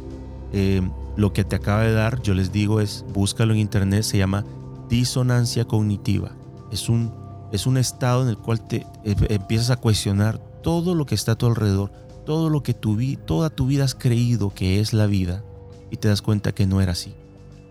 Eh, 0.53 0.89
lo 1.16 1.32
que 1.32 1.43
te 1.43 1.57
acaba 1.57 1.82
de 1.82 1.95
dar, 1.95 2.22
yo 2.22 2.34
les 2.34 2.53
digo, 2.53 2.80
es 2.80 3.05
búscalo 3.12 3.55
en 3.55 3.59
internet, 3.59 4.05
se 4.05 4.18
llama 4.18 4.45
disonancia 4.89 5.64
cognitiva. 5.64 6.30
Es 6.70 6.89
un, 6.89 7.12
es 7.53 7.66
un 7.66 7.76
estado 7.76 8.22
en 8.22 8.28
el 8.28 8.38
cual 8.38 8.66
te 8.66 8.86
eh, 9.05 9.16
empiezas 9.28 9.70
a 9.70 9.76
cuestionar 9.76 10.38
todo 10.62 10.94
lo 10.94 11.07
que 11.07 11.14
está 11.14 11.32
a 11.32 11.38
tu 11.38 11.46
alrededor, 11.46 11.92
todo 12.26 12.51
lo 12.51 12.62
que 12.62 12.74
tu, 12.74 12.99
toda 13.24 13.51
tu 13.51 13.66
vida 13.66 13.84
has 13.84 13.94
creído 13.94 14.53
que 14.53 14.80
es 14.80 14.92
la 14.92 15.07
vida 15.07 15.44
y 15.90 15.96
te 15.96 16.09
das 16.09 16.22
cuenta 16.22 16.53
que 16.53 16.66
no 16.66 16.80
era 16.80 16.92
así. 16.92 17.14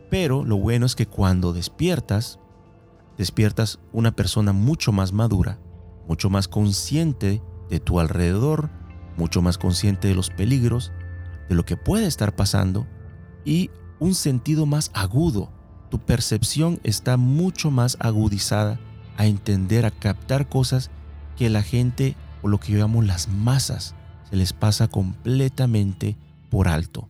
Pero 0.10 0.44
lo 0.44 0.58
bueno 0.58 0.86
es 0.86 0.96
que 0.96 1.06
cuando 1.06 1.54
despiertas, 1.54 2.40
despiertas 3.18 3.80
una 3.92 4.16
persona 4.16 4.54
mucho 4.54 4.92
más 4.92 5.12
madura, 5.12 5.60
mucho 6.08 6.30
más 6.30 6.48
consciente 6.48 7.42
de 7.70 7.80
tu 7.80 8.00
alrededor, 8.00 8.70
mucho 9.18 9.42
más 9.42 9.58
consciente 9.58 10.08
de 10.08 10.16
los 10.16 10.30
peligros, 10.30 10.92
de 11.50 11.56
lo 11.56 11.66
que 11.66 11.78
puede 11.78 12.08
estar 12.08 12.36
pasando 12.36 12.88
y 13.46 13.70
un 14.00 14.16
sentido 14.16 14.66
más 14.66 14.92
agudo. 14.94 15.52
Tu 15.90 16.00
percepción 16.00 16.80
está 16.84 17.18
mucho 17.18 17.72
más 17.72 17.98
agudizada 18.00 18.80
a 19.18 19.26
entender, 19.26 19.86
a 19.86 19.92
captar 19.92 20.48
cosas 20.48 20.92
que 21.36 21.50
la 21.50 21.64
gente 21.64 22.16
o 22.42 22.48
lo 22.48 22.60
que 22.60 22.72
yo 22.72 22.80
llamo 22.80 23.02
las 23.02 23.28
masas 23.28 23.96
se 24.30 24.36
les 24.36 24.54
pasa 24.54 24.88
completamente 24.88 26.18
por 26.50 26.68
alto. 26.68 27.10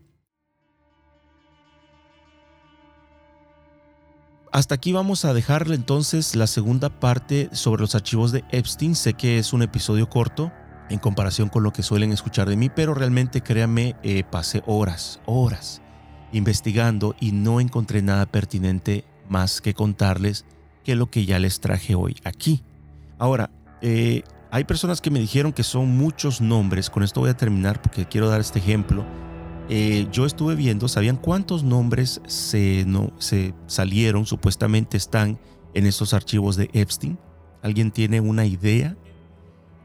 Hasta 4.52 4.76
aquí 4.76 4.92
vamos 4.92 5.26
a 5.26 5.34
dejarle 5.34 5.76
entonces 5.76 6.36
la 6.36 6.48
segunda 6.48 6.90
parte 6.90 7.50
sobre 7.52 7.82
los 7.82 7.96
archivos 7.96 8.32
de 8.32 8.44
Epstein. 8.52 8.96
Sé 8.96 9.14
que 9.14 9.38
es 9.38 9.54
un 9.54 9.62
episodio 9.62 10.10
corto 10.10 10.52
en 10.90 11.00
comparación 11.00 11.50
con 11.50 11.64
lo 11.64 11.74
que 11.74 11.84
suelen 11.84 12.12
escuchar 12.12 12.50
de 12.50 12.56
mí, 12.56 12.70
pero 12.70 12.94
realmente 12.94 13.42
créanme, 13.42 13.96
eh, 14.04 14.24
pasé 14.24 14.64
horas, 14.66 15.20
horas 15.26 15.82
investigando 16.32 17.16
y 17.20 17.32
no 17.34 17.60
encontré 17.60 18.02
nada 18.02 18.26
pertinente 18.26 19.06
más 19.30 19.62
que 19.62 19.74
contarles 19.74 20.46
que 20.88 20.96
lo 20.96 21.12
que 21.12 21.26
ya 21.26 21.38
les 21.38 21.60
traje 21.60 21.96
hoy 21.96 22.16
aquí. 22.24 22.64
Ahora, 23.20 23.52
eh, 23.82 24.24
hay 24.52 24.64
personas 24.64 25.02
que 25.02 25.12
me 25.12 25.20
dijeron 25.20 25.52
que 25.52 25.64
son 25.64 25.98
muchos 25.98 26.40
nombres, 26.40 26.90
con 26.90 27.04
esto 27.04 27.20
voy 27.20 27.30
a 27.30 27.38
terminar 27.38 27.82
porque 27.82 28.06
quiero 28.06 28.30
dar 28.30 28.40
este 28.40 28.60
ejemplo 28.60 29.06
eh, 29.70 30.08
yo 30.14 30.26
estuve 30.26 30.56
viendo, 30.56 30.88
¿sabían 30.88 31.18
cuántos 31.18 31.64
nombres 31.64 32.22
se, 32.26 32.86
no, 32.88 33.12
se 33.20 33.54
salieron, 33.66 34.26
supuestamente 34.26 34.96
están 34.96 35.40
en 35.74 35.86
estos 35.86 36.14
archivos 36.14 36.56
de 36.56 36.70
Epstein? 36.72 37.20
¿Alguien 37.62 37.92
tiene 37.92 38.22
una 38.22 38.46
idea? 38.46 38.96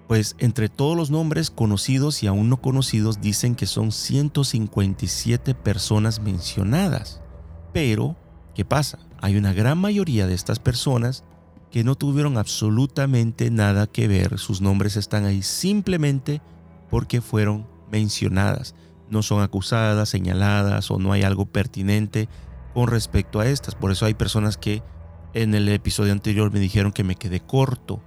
Pues 0.07 0.37
entre 0.39 0.69
todos 0.69 0.97
los 0.97 1.11
nombres 1.11 1.51
conocidos 1.51 2.23
y 2.23 2.29
aún 2.29 2.49
no 2.49 2.61
conocidos 2.61 3.21
dicen 3.21 3.57
que 3.57 3.67
son 3.67 3.91
157 3.91 5.55
personas 5.55 6.21
mencionadas. 6.21 7.21
Pero, 7.73 8.15
¿qué 8.55 8.65
pasa? 8.65 9.01
Hay 9.23 9.37
una 9.37 9.55
gran 9.55 9.79
mayoría 9.79 10.27
de 10.27 10.35
estas 10.35 10.59
personas 10.59 11.25
que 11.71 11.85
no 11.85 11.95
tuvieron 11.95 12.37
absolutamente 12.37 13.51
nada 13.51 13.87
que 13.87 14.07
ver. 14.07 14.39
Sus 14.39 14.61
nombres 14.61 14.99
están 14.99 15.25
ahí 15.25 15.41
simplemente 15.41 16.43
porque 16.91 17.23
fueron 17.23 17.67
mencionadas 17.91 18.75
no 19.13 19.23
son 19.23 19.43
acusadas, 19.43 20.09
señaladas 20.09 20.91
o 20.91 20.99
no 20.99 21.13
hay 21.13 21.23
algo 21.23 21.45
pertinente 21.45 22.31
con 22.73 22.89
respecto 22.89 23.41
a 23.41 23.47
estas. 23.47 23.75
Por 23.75 23.93
eso 23.93 24.07
hay 24.07 24.15
personas 24.15 24.57
que 24.57 24.83
en 25.35 25.55
el 25.55 25.69
episodio 25.69 26.13
anterior 26.13 26.51
me 26.51 26.61
dijeron 26.61 26.93
que 26.93 27.05
me 27.05 27.17
quedé 27.17 27.41
corto 27.41 28.03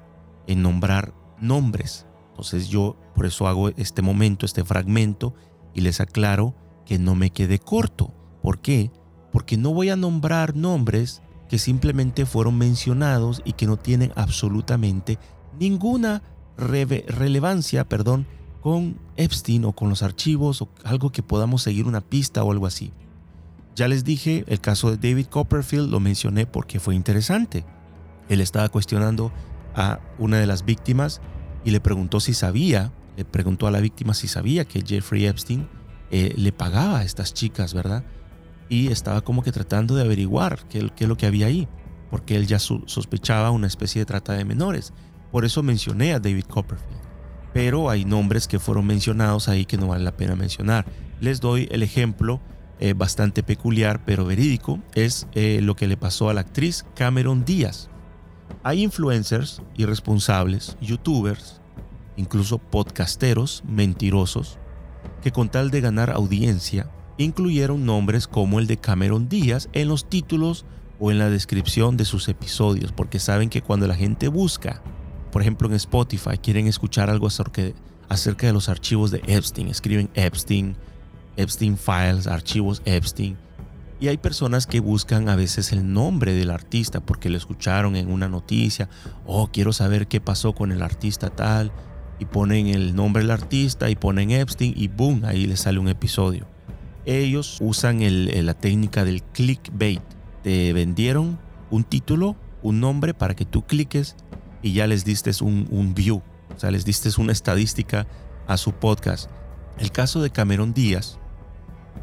en 0.47 0.63
nombrar 0.63 1.13
nombres. 1.39 2.07
Entonces 2.31 2.69
yo 2.69 2.97
por 3.13 3.27
eso 3.27 3.47
hago 3.47 3.69
este 3.69 4.01
momento, 4.01 4.47
este 4.47 4.65
fragmento 4.65 5.35
y 5.75 5.81
les 5.81 6.01
aclaro 6.01 6.55
que 6.87 6.97
no 6.97 7.13
me 7.13 7.29
quedé 7.29 7.59
corto. 7.59 8.11
¿Por 8.41 8.59
qué? 8.59 8.91
Porque 9.35 9.57
no 9.57 9.73
voy 9.73 9.89
a 9.89 9.97
nombrar 9.97 10.55
nombres 10.55 11.21
que 11.49 11.59
simplemente 11.59 12.25
fueron 12.25 12.57
mencionados 12.57 13.41
y 13.43 13.51
que 13.51 13.67
no 13.67 13.75
tienen 13.75 14.13
absolutamente 14.15 15.19
ninguna 15.59 16.21
relevancia, 16.55 17.83
perdón, 17.83 18.27
con 18.61 18.97
Epstein 19.17 19.65
o 19.65 19.73
con 19.73 19.89
los 19.89 20.03
archivos 20.03 20.61
o 20.61 20.69
algo 20.85 21.11
que 21.11 21.21
podamos 21.21 21.63
seguir 21.63 21.85
una 21.85 21.99
pista 21.99 22.45
o 22.45 22.51
algo 22.53 22.65
así. 22.65 22.93
Ya 23.75 23.89
les 23.89 24.05
dije, 24.05 24.45
el 24.47 24.61
caso 24.61 24.95
de 24.95 25.09
David 25.09 25.25
Copperfield 25.25 25.91
lo 25.91 25.99
mencioné 25.99 26.45
porque 26.45 26.79
fue 26.79 26.95
interesante. 26.95 27.65
Él 28.29 28.39
estaba 28.39 28.69
cuestionando 28.69 29.33
a 29.75 29.99
una 30.17 30.37
de 30.37 30.47
las 30.47 30.63
víctimas 30.63 31.19
y 31.65 31.71
le 31.71 31.81
preguntó 31.81 32.21
si 32.21 32.33
sabía, 32.33 32.93
le 33.17 33.25
preguntó 33.25 33.67
a 33.67 33.71
la 33.71 33.81
víctima 33.81 34.13
si 34.13 34.29
sabía 34.29 34.63
que 34.63 34.81
Jeffrey 34.81 35.25
Epstein 35.25 35.67
eh, 36.09 36.33
le 36.37 36.53
pagaba 36.53 36.99
a 36.99 37.03
estas 37.03 37.33
chicas, 37.33 37.73
¿verdad? 37.73 38.05
Y 38.69 38.91
estaba 38.91 39.21
como 39.21 39.43
que 39.43 39.51
tratando 39.51 39.95
de 39.95 40.03
averiguar 40.03 40.67
qué, 40.67 40.89
qué 40.95 41.03
es 41.05 41.07
lo 41.07 41.17
que 41.17 41.25
había 41.27 41.47
ahí, 41.47 41.67
porque 42.09 42.35
él 42.35 42.47
ya 42.47 42.59
sospechaba 42.59 43.51
una 43.51 43.67
especie 43.67 44.01
de 44.01 44.05
trata 44.05 44.33
de 44.33 44.45
menores. 44.45 44.93
Por 45.31 45.45
eso 45.45 45.63
mencioné 45.63 46.13
a 46.13 46.19
David 46.19 46.45
Copperfield 46.45 47.05
pero 47.55 47.89
hay 47.89 48.03
nombres 48.03 48.49
que 48.49 48.59
fueron 48.59 48.85
mencionados 48.85 49.47
ahí 49.47 49.63
que 49.63 49.77
no 49.77 49.87
vale 49.87 50.03
la 50.03 50.17
pena 50.17 50.35
mencionar. 50.35 50.85
Les 51.21 51.39
doy 51.39 51.69
el 51.71 51.83
ejemplo 51.83 52.41
eh, 52.81 52.91
bastante 52.91 53.43
peculiar 53.43 54.03
pero 54.03 54.25
verídico, 54.25 54.81
es 54.93 55.25
eh, 55.31 55.61
lo 55.61 55.77
que 55.77 55.87
le 55.87 55.95
pasó 55.95 56.29
a 56.29 56.33
la 56.33 56.41
actriz 56.41 56.85
Cameron 56.95 57.45
Díaz. 57.45 57.89
Hay 58.61 58.83
influencers 58.83 59.61
irresponsables, 59.77 60.75
youtubers, 60.81 61.61
incluso 62.17 62.57
podcasteros 62.57 63.63
mentirosos, 63.65 64.59
que 65.21 65.31
con 65.31 65.47
tal 65.47 65.71
de 65.71 65.79
ganar 65.79 66.09
audiencia, 66.09 66.91
incluyeron 67.17 67.85
nombres 67.85 68.27
como 68.27 68.59
el 68.59 68.67
de 68.67 68.77
Cameron 68.77 69.29
Díaz 69.29 69.69
en 69.73 69.87
los 69.87 70.09
títulos 70.09 70.65
o 70.99 71.11
en 71.11 71.19
la 71.19 71.29
descripción 71.29 71.97
de 71.97 72.05
sus 72.05 72.27
episodios, 72.29 72.91
porque 72.91 73.19
saben 73.19 73.49
que 73.49 73.61
cuando 73.61 73.87
la 73.87 73.95
gente 73.95 74.27
busca 74.27 74.81
por 75.35 75.41
ejemplo, 75.41 75.67
en 75.67 75.73
Spotify 75.73 76.37
quieren 76.41 76.65
escuchar 76.67 77.09
algo 77.09 77.27
acerca 77.27 78.47
de 78.47 78.53
los 78.53 78.69
archivos 78.69 79.11
de 79.11 79.21
Epstein. 79.27 79.67
Escriben 79.67 80.09
Epstein, 80.13 80.77
Epstein 81.35 81.77
Files, 81.77 82.25
archivos 82.25 82.81
Epstein. 82.85 83.35
Y 83.99 84.07
hay 84.07 84.15
personas 84.15 84.65
que 84.65 84.79
buscan 84.79 85.27
a 85.27 85.35
veces 85.35 85.73
el 85.73 85.91
nombre 85.91 86.33
del 86.33 86.51
artista 86.51 87.01
porque 87.01 87.29
lo 87.29 87.35
escucharon 87.35 87.97
en 87.97 88.09
una 88.09 88.29
noticia. 88.29 88.87
Oh, 89.25 89.49
quiero 89.51 89.73
saber 89.73 90.07
qué 90.07 90.21
pasó 90.21 90.53
con 90.53 90.71
el 90.71 90.81
artista 90.81 91.29
tal. 91.29 91.73
Y 92.17 92.23
ponen 92.23 92.67
el 92.67 92.95
nombre 92.95 93.23
del 93.23 93.31
artista 93.31 93.89
y 93.89 93.97
ponen 93.97 94.31
Epstein 94.31 94.73
y 94.73 94.87
boom, 94.87 95.25
ahí 95.25 95.47
les 95.47 95.59
sale 95.59 95.79
un 95.79 95.89
episodio. 95.89 96.47
Ellos 97.05 97.57
usan 97.61 97.99
la 98.45 98.53
técnica 98.53 99.05
del 99.05 99.21
clickbait. 99.23 100.01
Te 100.43 100.73
vendieron 100.73 101.39
un 101.69 101.83
título, 101.83 102.35
un 102.63 102.79
nombre 102.79 103.13
para 103.13 103.35
que 103.35 103.45
tú 103.45 103.63
cliques 103.63 104.15
y 104.61 104.73
ya 104.73 104.87
les 104.87 105.05
diste 105.05 105.31
un, 105.43 105.93
view, 105.93 106.23
o 106.55 106.59
sea, 106.59 106.71
les 106.71 106.85
diste 106.85 107.09
una 107.21 107.31
estadística 107.31 108.07
a 108.47 108.57
su 108.57 108.71
podcast. 108.71 109.29
El 109.77 109.91
caso 109.91 110.21
de 110.21 110.31
Cameron 110.31 110.73
Díaz, 110.73 111.19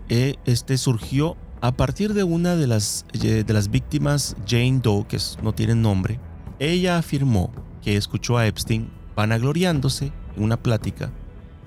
eh, 0.09 0.37
este 0.45 0.79
surgió 0.79 1.37
a 1.61 1.73
partir 1.73 2.15
de 2.15 2.23
una 2.23 2.55
de 2.55 2.67
las, 2.67 3.07
eh, 3.15 3.45
de 3.45 3.53
las 3.53 3.71
víctimas, 3.71 4.37
Jane 4.47 4.81
Doe, 4.81 5.07
que 5.07 5.19
no 5.43 5.53
tiene 5.53 5.75
nombre. 5.75 6.21
Ella 6.59 6.99
afirmó 6.99 7.51
que 7.83 7.97
escuchó 7.97 8.39
a 8.39 8.47
Epstein 8.47 8.91
vanagloriándose 9.17 10.13
en 10.37 10.45
una 10.45 10.63
plática. 10.63 11.11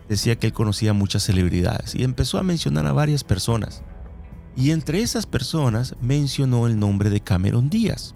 Decía 0.10 0.38
que 0.38 0.48
él 0.48 0.54
conocía 0.54 0.94
muchas 0.94 1.24
celebridades 1.24 1.96
y 1.96 2.04
empezó 2.04 2.38
a 2.38 2.44
mencionar 2.44 2.86
a 2.86 2.94
varias 2.94 3.24
personas. 3.24 3.84
Y 4.56 4.72
entre 4.72 5.02
esas 5.02 5.26
personas 5.26 5.96
mencionó 6.02 6.68
el 6.68 6.80
nombre 6.80 7.10
de 7.10 7.22
Cameron 7.22 7.70
Díaz. 7.70 8.16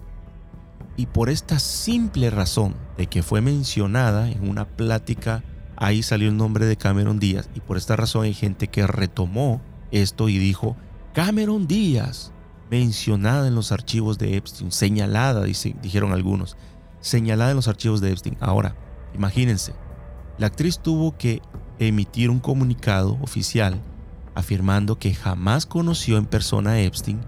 Y 0.96 1.06
por 1.06 1.30
esta 1.30 1.58
simple 1.58 2.30
razón 2.30 2.74
de 2.96 3.06
que 3.06 3.22
fue 3.22 3.40
mencionada 3.40 4.30
en 4.30 4.48
una 4.48 4.66
plática, 4.66 5.42
ahí 5.76 6.02
salió 6.02 6.28
el 6.28 6.36
nombre 6.36 6.66
de 6.66 6.76
Cameron 6.76 7.18
Díaz. 7.18 7.50
Y 7.54 7.60
por 7.60 7.76
esta 7.76 7.96
razón 7.96 8.24
hay 8.24 8.34
gente 8.34 8.68
que 8.68 8.86
retomó 8.86 9.60
esto 9.90 10.28
y 10.28 10.38
dijo, 10.38 10.76
Cameron 11.12 11.66
Díaz, 11.66 12.32
mencionada 12.70 13.48
en 13.48 13.54
los 13.54 13.72
archivos 13.72 14.18
de 14.18 14.36
Epstein, 14.36 14.70
señalada, 14.72 15.44
dijeron 15.44 16.12
algunos, 16.12 16.56
señalada 17.00 17.50
en 17.50 17.56
los 17.56 17.68
archivos 17.68 18.00
de 18.00 18.12
Epstein. 18.12 18.36
Ahora, 18.40 18.76
imagínense, 19.14 19.74
la 20.38 20.46
actriz 20.46 20.78
tuvo 20.78 21.16
que 21.18 21.42
emitir 21.88 22.30
un 22.30 22.40
comunicado 22.40 23.18
oficial 23.20 23.80
afirmando 24.34 24.98
que 24.98 25.14
jamás 25.14 25.66
conoció 25.66 26.16
en 26.16 26.26
persona 26.26 26.72
a 26.72 26.80
Epstein, 26.80 27.20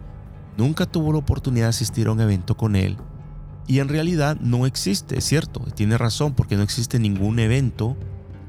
nunca 0.56 0.86
tuvo 0.86 1.12
la 1.12 1.18
oportunidad 1.18 1.66
de 1.66 1.70
asistir 1.70 2.06
a 2.06 2.12
un 2.12 2.20
evento 2.20 2.56
con 2.56 2.76
él 2.76 2.96
y 3.66 3.78
en 3.78 3.88
realidad 3.88 4.38
no 4.40 4.66
existe, 4.66 5.18
es 5.18 5.24
cierto, 5.24 5.60
tiene 5.74 5.96
razón 5.96 6.34
porque 6.34 6.56
no 6.56 6.62
existe 6.62 6.98
ningún 6.98 7.38
evento 7.38 7.96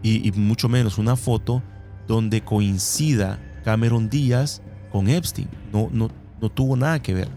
y, 0.01 0.31
mucho 0.33 0.67
menos 0.67 0.97
una 0.97 1.15
foto 1.15 1.63
donde 2.07 2.41
coincida 2.41 3.39
Cameron 3.63 4.09
Díaz 4.09 4.61
con 4.91 5.07
Epstein. 5.07 5.47
No, 5.71 5.87
no, 5.91 6.09
no 6.41 6.49
tuvo 6.49 6.75
nada 6.75 7.01
que 7.01 7.13
ver. 7.13 7.29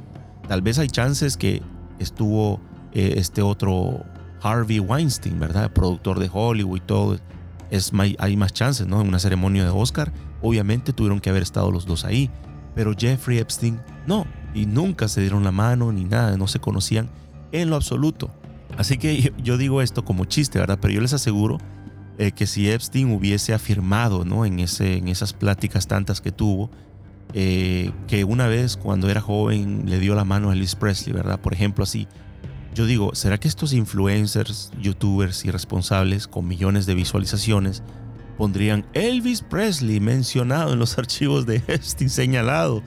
Tal 0.48 0.62
vez 0.62 0.80
hay 0.80 0.88
chances 0.88 1.36
que 1.36 1.62
estuvo 2.00 2.60
eh, 2.92 3.14
este 3.18 3.40
otro 3.40 4.04
Harvey 4.42 4.80
Weinstein, 4.80 5.38
¿verdad? 5.38 5.70
Productor 5.72 6.18
de 6.18 6.28
Hollywood 6.32 6.78
y 6.78 6.80
todo. 6.80 7.18
Es, 7.70 7.92
hay 8.18 8.36
más 8.36 8.52
chances, 8.52 8.86
¿no? 8.86 9.00
En 9.00 9.08
una 9.08 9.18
ceremonia 9.18 9.64
de 9.64 9.70
Oscar, 9.70 10.12
obviamente 10.42 10.92
tuvieron 10.92 11.20
que 11.20 11.30
haber 11.30 11.42
estado 11.42 11.70
los 11.70 11.86
dos 11.86 12.04
ahí. 12.04 12.30
Pero 12.74 12.92
Jeffrey 12.96 13.38
Epstein, 13.38 13.80
no. 14.06 14.26
Y 14.54 14.66
nunca 14.66 15.08
se 15.08 15.20
dieron 15.20 15.44
la 15.44 15.52
mano 15.52 15.92
ni 15.92 16.04
nada, 16.04 16.36
no 16.36 16.46
se 16.46 16.60
conocían 16.60 17.08
en 17.52 17.70
lo 17.70 17.76
absoluto. 17.76 18.30
Así 18.76 18.98
que 18.98 19.32
yo 19.42 19.56
digo 19.56 19.82
esto 19.82 20.04
como 20.04 20.24
chiste, 20.24 20.58
¿verdad? 20.58 20.78
Pero 20.80 20.94
yo 20.94 21.00
les 21.00 21.12
aseguro 21.12 21.58
eh, 22.18 22.32
que 22.32 22.46
si 22.46 22.70
Epstein 22.70 23.10
hubiese 23.12 23.54
afirmado, 23.54 24.24
¿no? 24.24 24.44
En, 24.44 24.60
ese, 24.60 24.96
en 24.96 25.08
esas 25.08 25.32
pláticas 25.32 25.86
tantas 25.86 26.20
que 26.20 26.32
tuvo, 26.32 26.70
eh, 27.32 27.92
que 28.06 28.24
una 28.24 28.46
vez 28.46 28.76
cuando 28.76 29.10
era 29.10 29.20
joven 29.20 29.84
le 29.86 29.98
dio 29.98 30.14
la 30.14 30.24
mano 30.24 30.50
a 30.50 30.52
Elvis 30.54 30.74
Presley, 30.74 31.14
¿verdad? 31.14 31.40
Por 31.40 31.52
ejemplo, 31.52 31.84
así. 31.84 32.06
Yo 32.76 32.84
digo, 32.84 33.14
¿será 33.14 33.38
que 33.38 33.48
estos 33.48 33.72
influencers, 33.72 34.70
youtubers 34.78 35.46
irresponsables 35.46 36.28
con 36.28 36.46
millones 36.46 36.84
de 36.84 36.94
visualizaciones 36.94 37.82
pondrían 38.36 38.84
Elvis 38.92 39.40
Presley 39.40 39.98
mencionado 39.98 40.74
en 40.74 40.78
los 40.78 40.98
archivos 40.98 41.46
de 41.46 41.56
Epstein 41.68 42.10
señalado? 42.10 42.82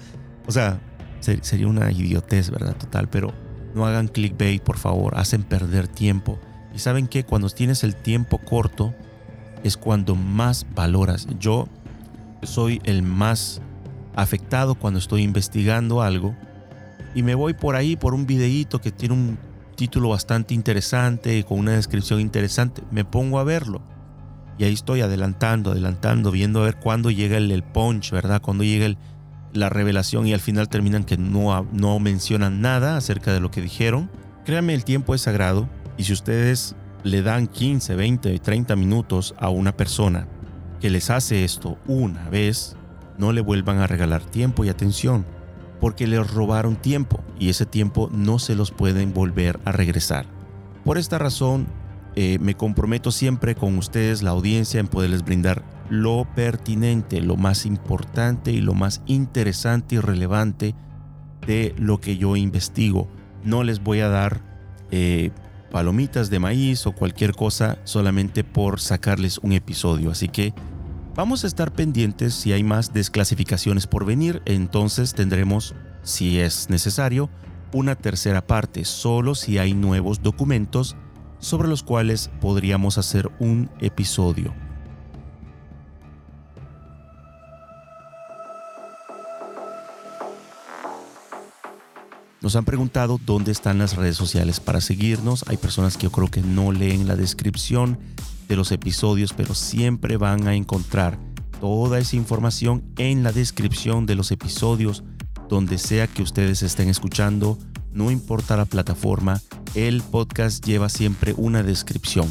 O 0.45 0.51
sea, 0.51 0.79
sería 1.21 1.67
una 1.67 1.91
idiotez, 1.91 2.51
¿verdad? 2.51 2.75
Total, 2.77 3.09
pero 3.09 3.33
no 3.73 3.87
hagan 3.87 4.09
clickbait, 4.09 4.61
por 4.61 4.77
favor, 4.77 5.17
hacen 5.17 5.41
perder 5.41 5.87
tiempo. 5.87 6.37
Y 6.71 6.77
saben 6.77 7.07
que 7.07 7.23
cuando 7.23 7.49
tienes 7.49 7.83
el 7.83 7.95
tiempo 7.95 8.37
corto 8.37 8.93
es 9.63 9.75
cuando 9.75 10.13
más 10.13 10.67
valoras. 10.75 11.27
Yo 11.39 11.67
soy 12.43 12.79
el 12.83 13.01
más 13.01 13.59
afectado 14.15 14.75
cuando 14.75 14.99
estoy 14.99 15.23
investigando 15.23 16.03
algo 16.03 16.35
y 17.15 17.23
me 17.23 17.33
voy 17.33 17.55
por 17.55 17.75
ahí 17.75 17.95
por 17.95 18.13
un 18.13 18.27
videíto 18.27 18.79
que 18.81 18.91
tiene 18.91 19.15
un 19.15 19.48
título 19.79 20.09
bastante 20.09 20.53
interesante 20.53 21.41
con 21.45 21.57
una 21.57 21.71
descripción 21.71 22.19
interesante, 22.19 22.83
me 22.91 23.05
pongo 23.05 23.39
a 23.39 23.45
verlo. 23.45 23.81
Y 24.57 24.65
ahí 24.65 24.73
estoy 24.73 24.99
adelantando, 24.99 25.71
adelantando, 25.71 26.31
viendo 26.31 26.59
a 26.59 26.65
ver 26.65 26.75
cuándo 26.75 27.11
llega 27.11 27.37
el, 27.37 27.63
punch, 27.63 28.11
¿verdad? 28.11 28.41
Cuando 28.41 28.65
llega 28.65 28.93
la 29.53 29.69
revelación 29.69 30.27
y 30.27 30.33
al 30.33 30.41
final 30.41 30.67
terminan 30.67 31.05
que 31.05 31.15
no, 31.15 31.65
no 31.71 31.97
mencionan 31.99 32.59
nada 32.59 32.97
acerca 32.97 33.31
de 33.31 33.39
lo 33.39 33.51
que 33.51 33.61
dijeron. 33.61 34.11
Créanme, 34.43 34.73
el 34.73 34.83
tiempo 34.83 35.15
es 35.15 35.21
sagrado 35.21 35.69
y 35.97 36.03
si 36.03 36.11
ustedes 36.11 36.75
le 37.03 37.21
dan 37.21 37.47
15, 37.47 37.95
20, 37.95 38.37
30 38.37 38.75
minutos 38.75 39.33
a 39.39 39.47
una 39.47 39.77
persona 39.77 40.27
que 40.81 40.89
les 40.89 41.09
hace 41.09 41.45
esto 41.45 41.77
una 41.87 42.29
vez, 42.29 42.75
no 43.17 43.31
le 43.31 43.39
vuelvan 43.39 43.77
a 43.77 43.87
regalar 43.87 44.25
tiempo 44.25 44.65
y 44.65 44.69
atención, 44.69 45.25
porque 45.79 46.07
les 46.07 46.31
robaron 46.31 46.75
tiempo 46.75 47.21
y 47.39 47.49
ese 47.49 47.65
tiempo 47.65 48.09
no 48.11 48.39
se 48.39 48.55
los 48.55 48.71
pueden 48.71 49.13
volver 49.13 49.59
a 49.65 49.71
regresar. 49.71 50.25
Por 50.83 50.97
esta 50.97 51.17
razón, 51.17 51.67
eh, 52.15 52.37
me 52.39 52.55
comprometo 52.55 53.11
siempre 53.11 53.55
con 53.55 53.77
ustedes, 53.77 54.23
la 54.23 54.31
audiencia, 54.31 54.79
en 54.79 54.87
poderles 54.87 55.23
brindar 55.23 55.63
lo 55.89 56.27
pertinente, 56.35 57.21
lo 57.21 57.35
más 57.35 57.65
importante 57.65 58.51
y 58.51 58.61
lo 58.61 58.73
más 58.73 59.01
interesante 59.05 59.95
y 59.95 59.99
relevante 59.99 60.75
de 61.45 61.73
lo 61.77 61.99
que 61.99 62.17
yo 62.17 62.35
investigo. 62.35 63.07
No 63.43 63.63
les 63.63 63.81
voy 63.81 64.01
a 64.01 64.09
dar 64.09 64.41
eh, 64.91 65.31
palomitas 65.71 66.29
de 66.29 66.39
maíz 66.39 66.85
o 66.85 66.91
cualquier 66.91 67.33
cosa 67.33 67.77
solamente 67.83 68.43
por 68.43 68.79
sacarles 68.79 69.37
un 69.39 69.53
episodio. 69.53 70.11
Así 70.11 70.27
que 70.27 70.53
Vamos 71.19 71.43
a 71.43 71.47
estar 71.47 71.73
pendientes 71.73 72.33
si 72.33 72.53
hay 72.53 72.63
más 72.63 72.93
desclasificaciones 72.93 73.87
por 73.87 74.05
venir, 74.05 74.41
entonces 74.45 75.13
tendremos, 75.13 75.75
si 76.01 76.39
es 76.39 76.69
necesario, 76.69 77.29
una 77.73 77.95
tercera 77.95 78.47
parte, 78.47 78.85
solo 78.85 79.35
si 79.35 79.57
hay 79.57 79.73
nuevos 79.73 80.23
documentos 80.23 80.95
sobre 81.39 81.67
los 81.67 81.83
cuales 81.83 82.31
podríamos 82.39 82.97
hacer 82.97 83.29
un 83.39 83.69
episodio. 83.81 84.55
Nos 92.39 92.55
han 92.55 92.63
preguntado 92.63 93.19
dónde 93.25 93.51
están 93.51 93.77
las 93.77 93.97
redes 93.97 94.15
sociales 94.15 94.61
para 94.61 94.79
seguirnos. 94.79 95.43
Hay 95.49 95.57
personas 95.57 95.97
que 95.97 96.03
yo 96.03 96.11
creo 96.13 96.29
que 96.29 96.41
no 96.41 96.71
leen 96.71 97.09
la 97.09 97.17
descripción 97.17 97.99
de 98.49 98.55
los 98.55 98.71
episodios, 98.73 99.31
pero 99.31 99.53
siempre 99.53 100.17
van 100.17 100.47
a 100.47 100.55
encontrar 100.55 101.17
toda 101.61 101.99
esa 101.99 102.15
información 102.15 102.83
en 102.97 103.23
la 103.23 103.31
descripción 103.31 104.05
de 104.05 104.15
los 104.15 104.31
episodios, 104.31 105.03
donde 105.47 105.77
sea 105.77 106.07
que 106.07 106.23
ustedes 106.23 106.63
estén 106.63 106.89
escuchando, 106.89 107.57
no 107.93 108.11
importa 108.11 108.57
la 108.57 108.65
plataforma, 108.65 109.39
el 109.75 110.01
podcast 110.01 110.65
lleva 110.65 110.89
siempre 110.89 111.33
una 111.37 111.61
descripción. 111.61 112.27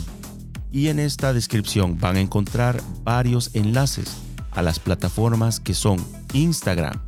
Y 0.72 0.88
en 0.88 0.98
esta 0.98 1.32
descripción 1.32 1.98
van 1.98 2.16
a 2.16 2.20
encontrar 2.20 2.82
varios 3.04 3.54
enlaces 3.54 4.16
a 4.50 4.60
las 4.60 4.80
plataformas 4.80 5.60
que 5.60 5.72
son 5.72 6.04
Instagram, 6.32 7.00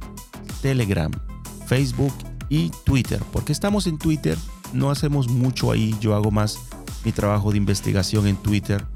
Telegram, 0.63 1.11
Facebook 1.67 2.15
y 2.49 2.71
Twitter. 2.85 3.21
Porque 3.33 3.53
estamos 3.53 3.89
en 3.89 3.99
Twitter, 3.99 4.39
no 4.73 4.91
hacemos 4.91 5.29
mucho 5.29 5.73
ahí, 5.73 5.97
yo 6.01 6.15
hago 6.15 6.31
más 6.31 6.59
mi 7.05 7.11
trabajo 7.11 7.51
de 7.51 7.57
investigación 7.57 8.27
en 8.29 8.37
Twitter 8.37 8.87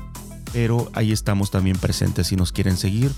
pero 0.54 0.88
ahí 0.94 1.10
estamos 1.10 1.50
también 1.50 1.76
presentes 1.76 2.28
si 2.28 2.36
nos 2.36 2.52
quieren 2.52 2.76
seguir. 2.76 3.10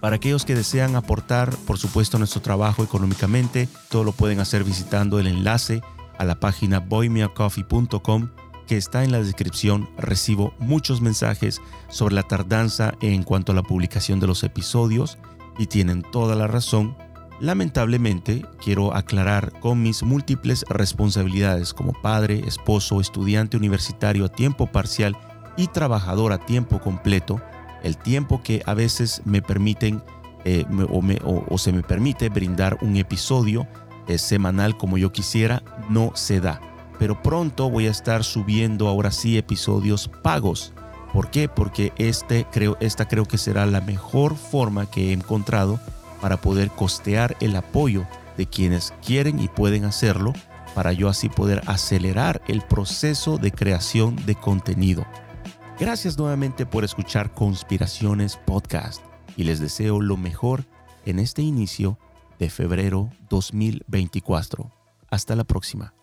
Para 0.00 0.16
aquellos 0.16 0.46
que 0.46 0.54
desean 0.54 0.96
aportar, 0.96 1.54
por 1.66 1.76
supuesto, 1.76 2.18
nuestro 2.18 2.40
trabajo 2.40 2.82
económicamente, 2.82 3.68
todo 3.90 4.02
lo 4.02 4.12
pueden 4.12 4.40
hacer 4.40 4.64
visitando 4.64 5.20
el 5.20 5.26
enlace 5.26 5.82
a 6.18 6.24
la 6.24 6.40
página 6.40 6.80
boymeacoffee.com 6.80 8.30
que 8.66 8.78
está 8.78 9.04
en 9.04 9.12
la 9.12 9.22
descripción. 9.22 9.90
Recibo 9.98 10.54
muchos 10.58 11.02
mensajes 11.02 11.60
sobre 11.90 12.14
la 12.14 12.22
tardanza 12.22 12.94
en 13.02 13.24
cuanto 13.24 13.52
a 13.52 13.54
la 13.54 13.62
publicación 13.62 14.18
de 14.18 14.26
los 14.26 14.42
episodios 14.42 15.18
y 15.58 15.66
tienen 15.66 16.00
toda 16.00 16.34
la 16.34 16.46
razón. 16.46 16.96
Lamentablemente, 17.40 18.46
quiero 18.64 18.94
aclarar 18.96 19.52
con 19.60 19.82
mis 19.82 20.02
múltiples 20.02 20.64
responsabilidades 20.70 21.74
como 21.74 21.92
padre, 22.00 22.42
esposo, 22.46 23.02
estudiante 23.02 23.58
universitario 23.58 24.24
a 24.24 24.28
tiempo 24.30 24.66
parcial 24.66 25.14
y 25.56 25.68
trabajador 25.68 26.32
a 26.32 26.38
tiempo 26.38 26.80
completo, 26.80 27.40
el 27.82 27.96
tiempo 27.96 28.42
que 28.42 28.62
a 28.66 28.74
veces 28.74 29.22
me 29.24 29.42
permiten 29.42 30.02
eh, 30.44 30.64
o, 31.48 31.58
se 31.58 31.72
me 31.72 31.82
permite 31.82 32.28
brindar 32.28 32.78
un 32.80 32.96
episodio 32.96 33.66
eh, 34.08 34.18
semanal 34.18 34.76
como 34.76 34.96
yo 34.98 35.12
quisiera, 35.12 35.62
no 35.88 36.12
se 36.14 36.40
da. 36.40 36.60
Pero 36.98 37.22
pronto 37.22 37.70
voy 37.70 37.86
a 37.86 37.90
estar 37.90 38.24
subiendo 38.24 38.88
ahora 38.88 39.10
sí 39.10 39.38
episodios 39.38 40.08
pagos. 40.22 40.72
¿Por 41.12 41.30
qué? 41.30 41.48
Porque 41.48 41.92
este 41.96 42.46
creo, 42.50 42.76
esta 42.80 43.08
creo 43.08 43.24
que 43.24 43.38
será 43.38 43.66
la 43.66 43.80
mejor 43.80 44.36
forma 44.36 44.86
que 44.86 45.10
he 45.10 45.12
encontrado 45.12 45.80
para 46.20 46.36
poder 46.36 46.70
costear 46.70 47.36
el 47.40 47.56
apoyo 47.56 48.06
de 48.36 48.46
quienes 48.46 48.92
quieren 49.04 49.40
y 49.40 49.48
pueden 49.48 49.84
hacerlo, 49.84 50.32
para 50.74 50.92
yo 50.92 51.08
así 51.08 51.28
poder 51.28 51.62
acelerar 51.66 52.40
el 52.46 52.62
proceso 52.62 53.38
de 53.38 53.50
creación 53.50 54.16
de 54.24 54.34
contenido. 54.34 55.04
Gracias 55.80 56.18
nuevamente 56.18 56.66
por 56.66 56.84
escuchar 56.84 57.32
Conspiraciones 57.32 58.36
Podcast 58.36 59.02
y 59.34 59.44
les 59.44 59.60
deseo 59.60 60.02
lo 60.02 60.18
mejor 60.18 60.66
en 61.06 61.18
este 61.18 61.40
inicio 61.40 61.98
de 62.38 62.50
febrero 62.50 63.10
2024. 63.30 64.70
Hasta 65.08 65.34
la 65.34 65.44
próxima. 65.44 65.94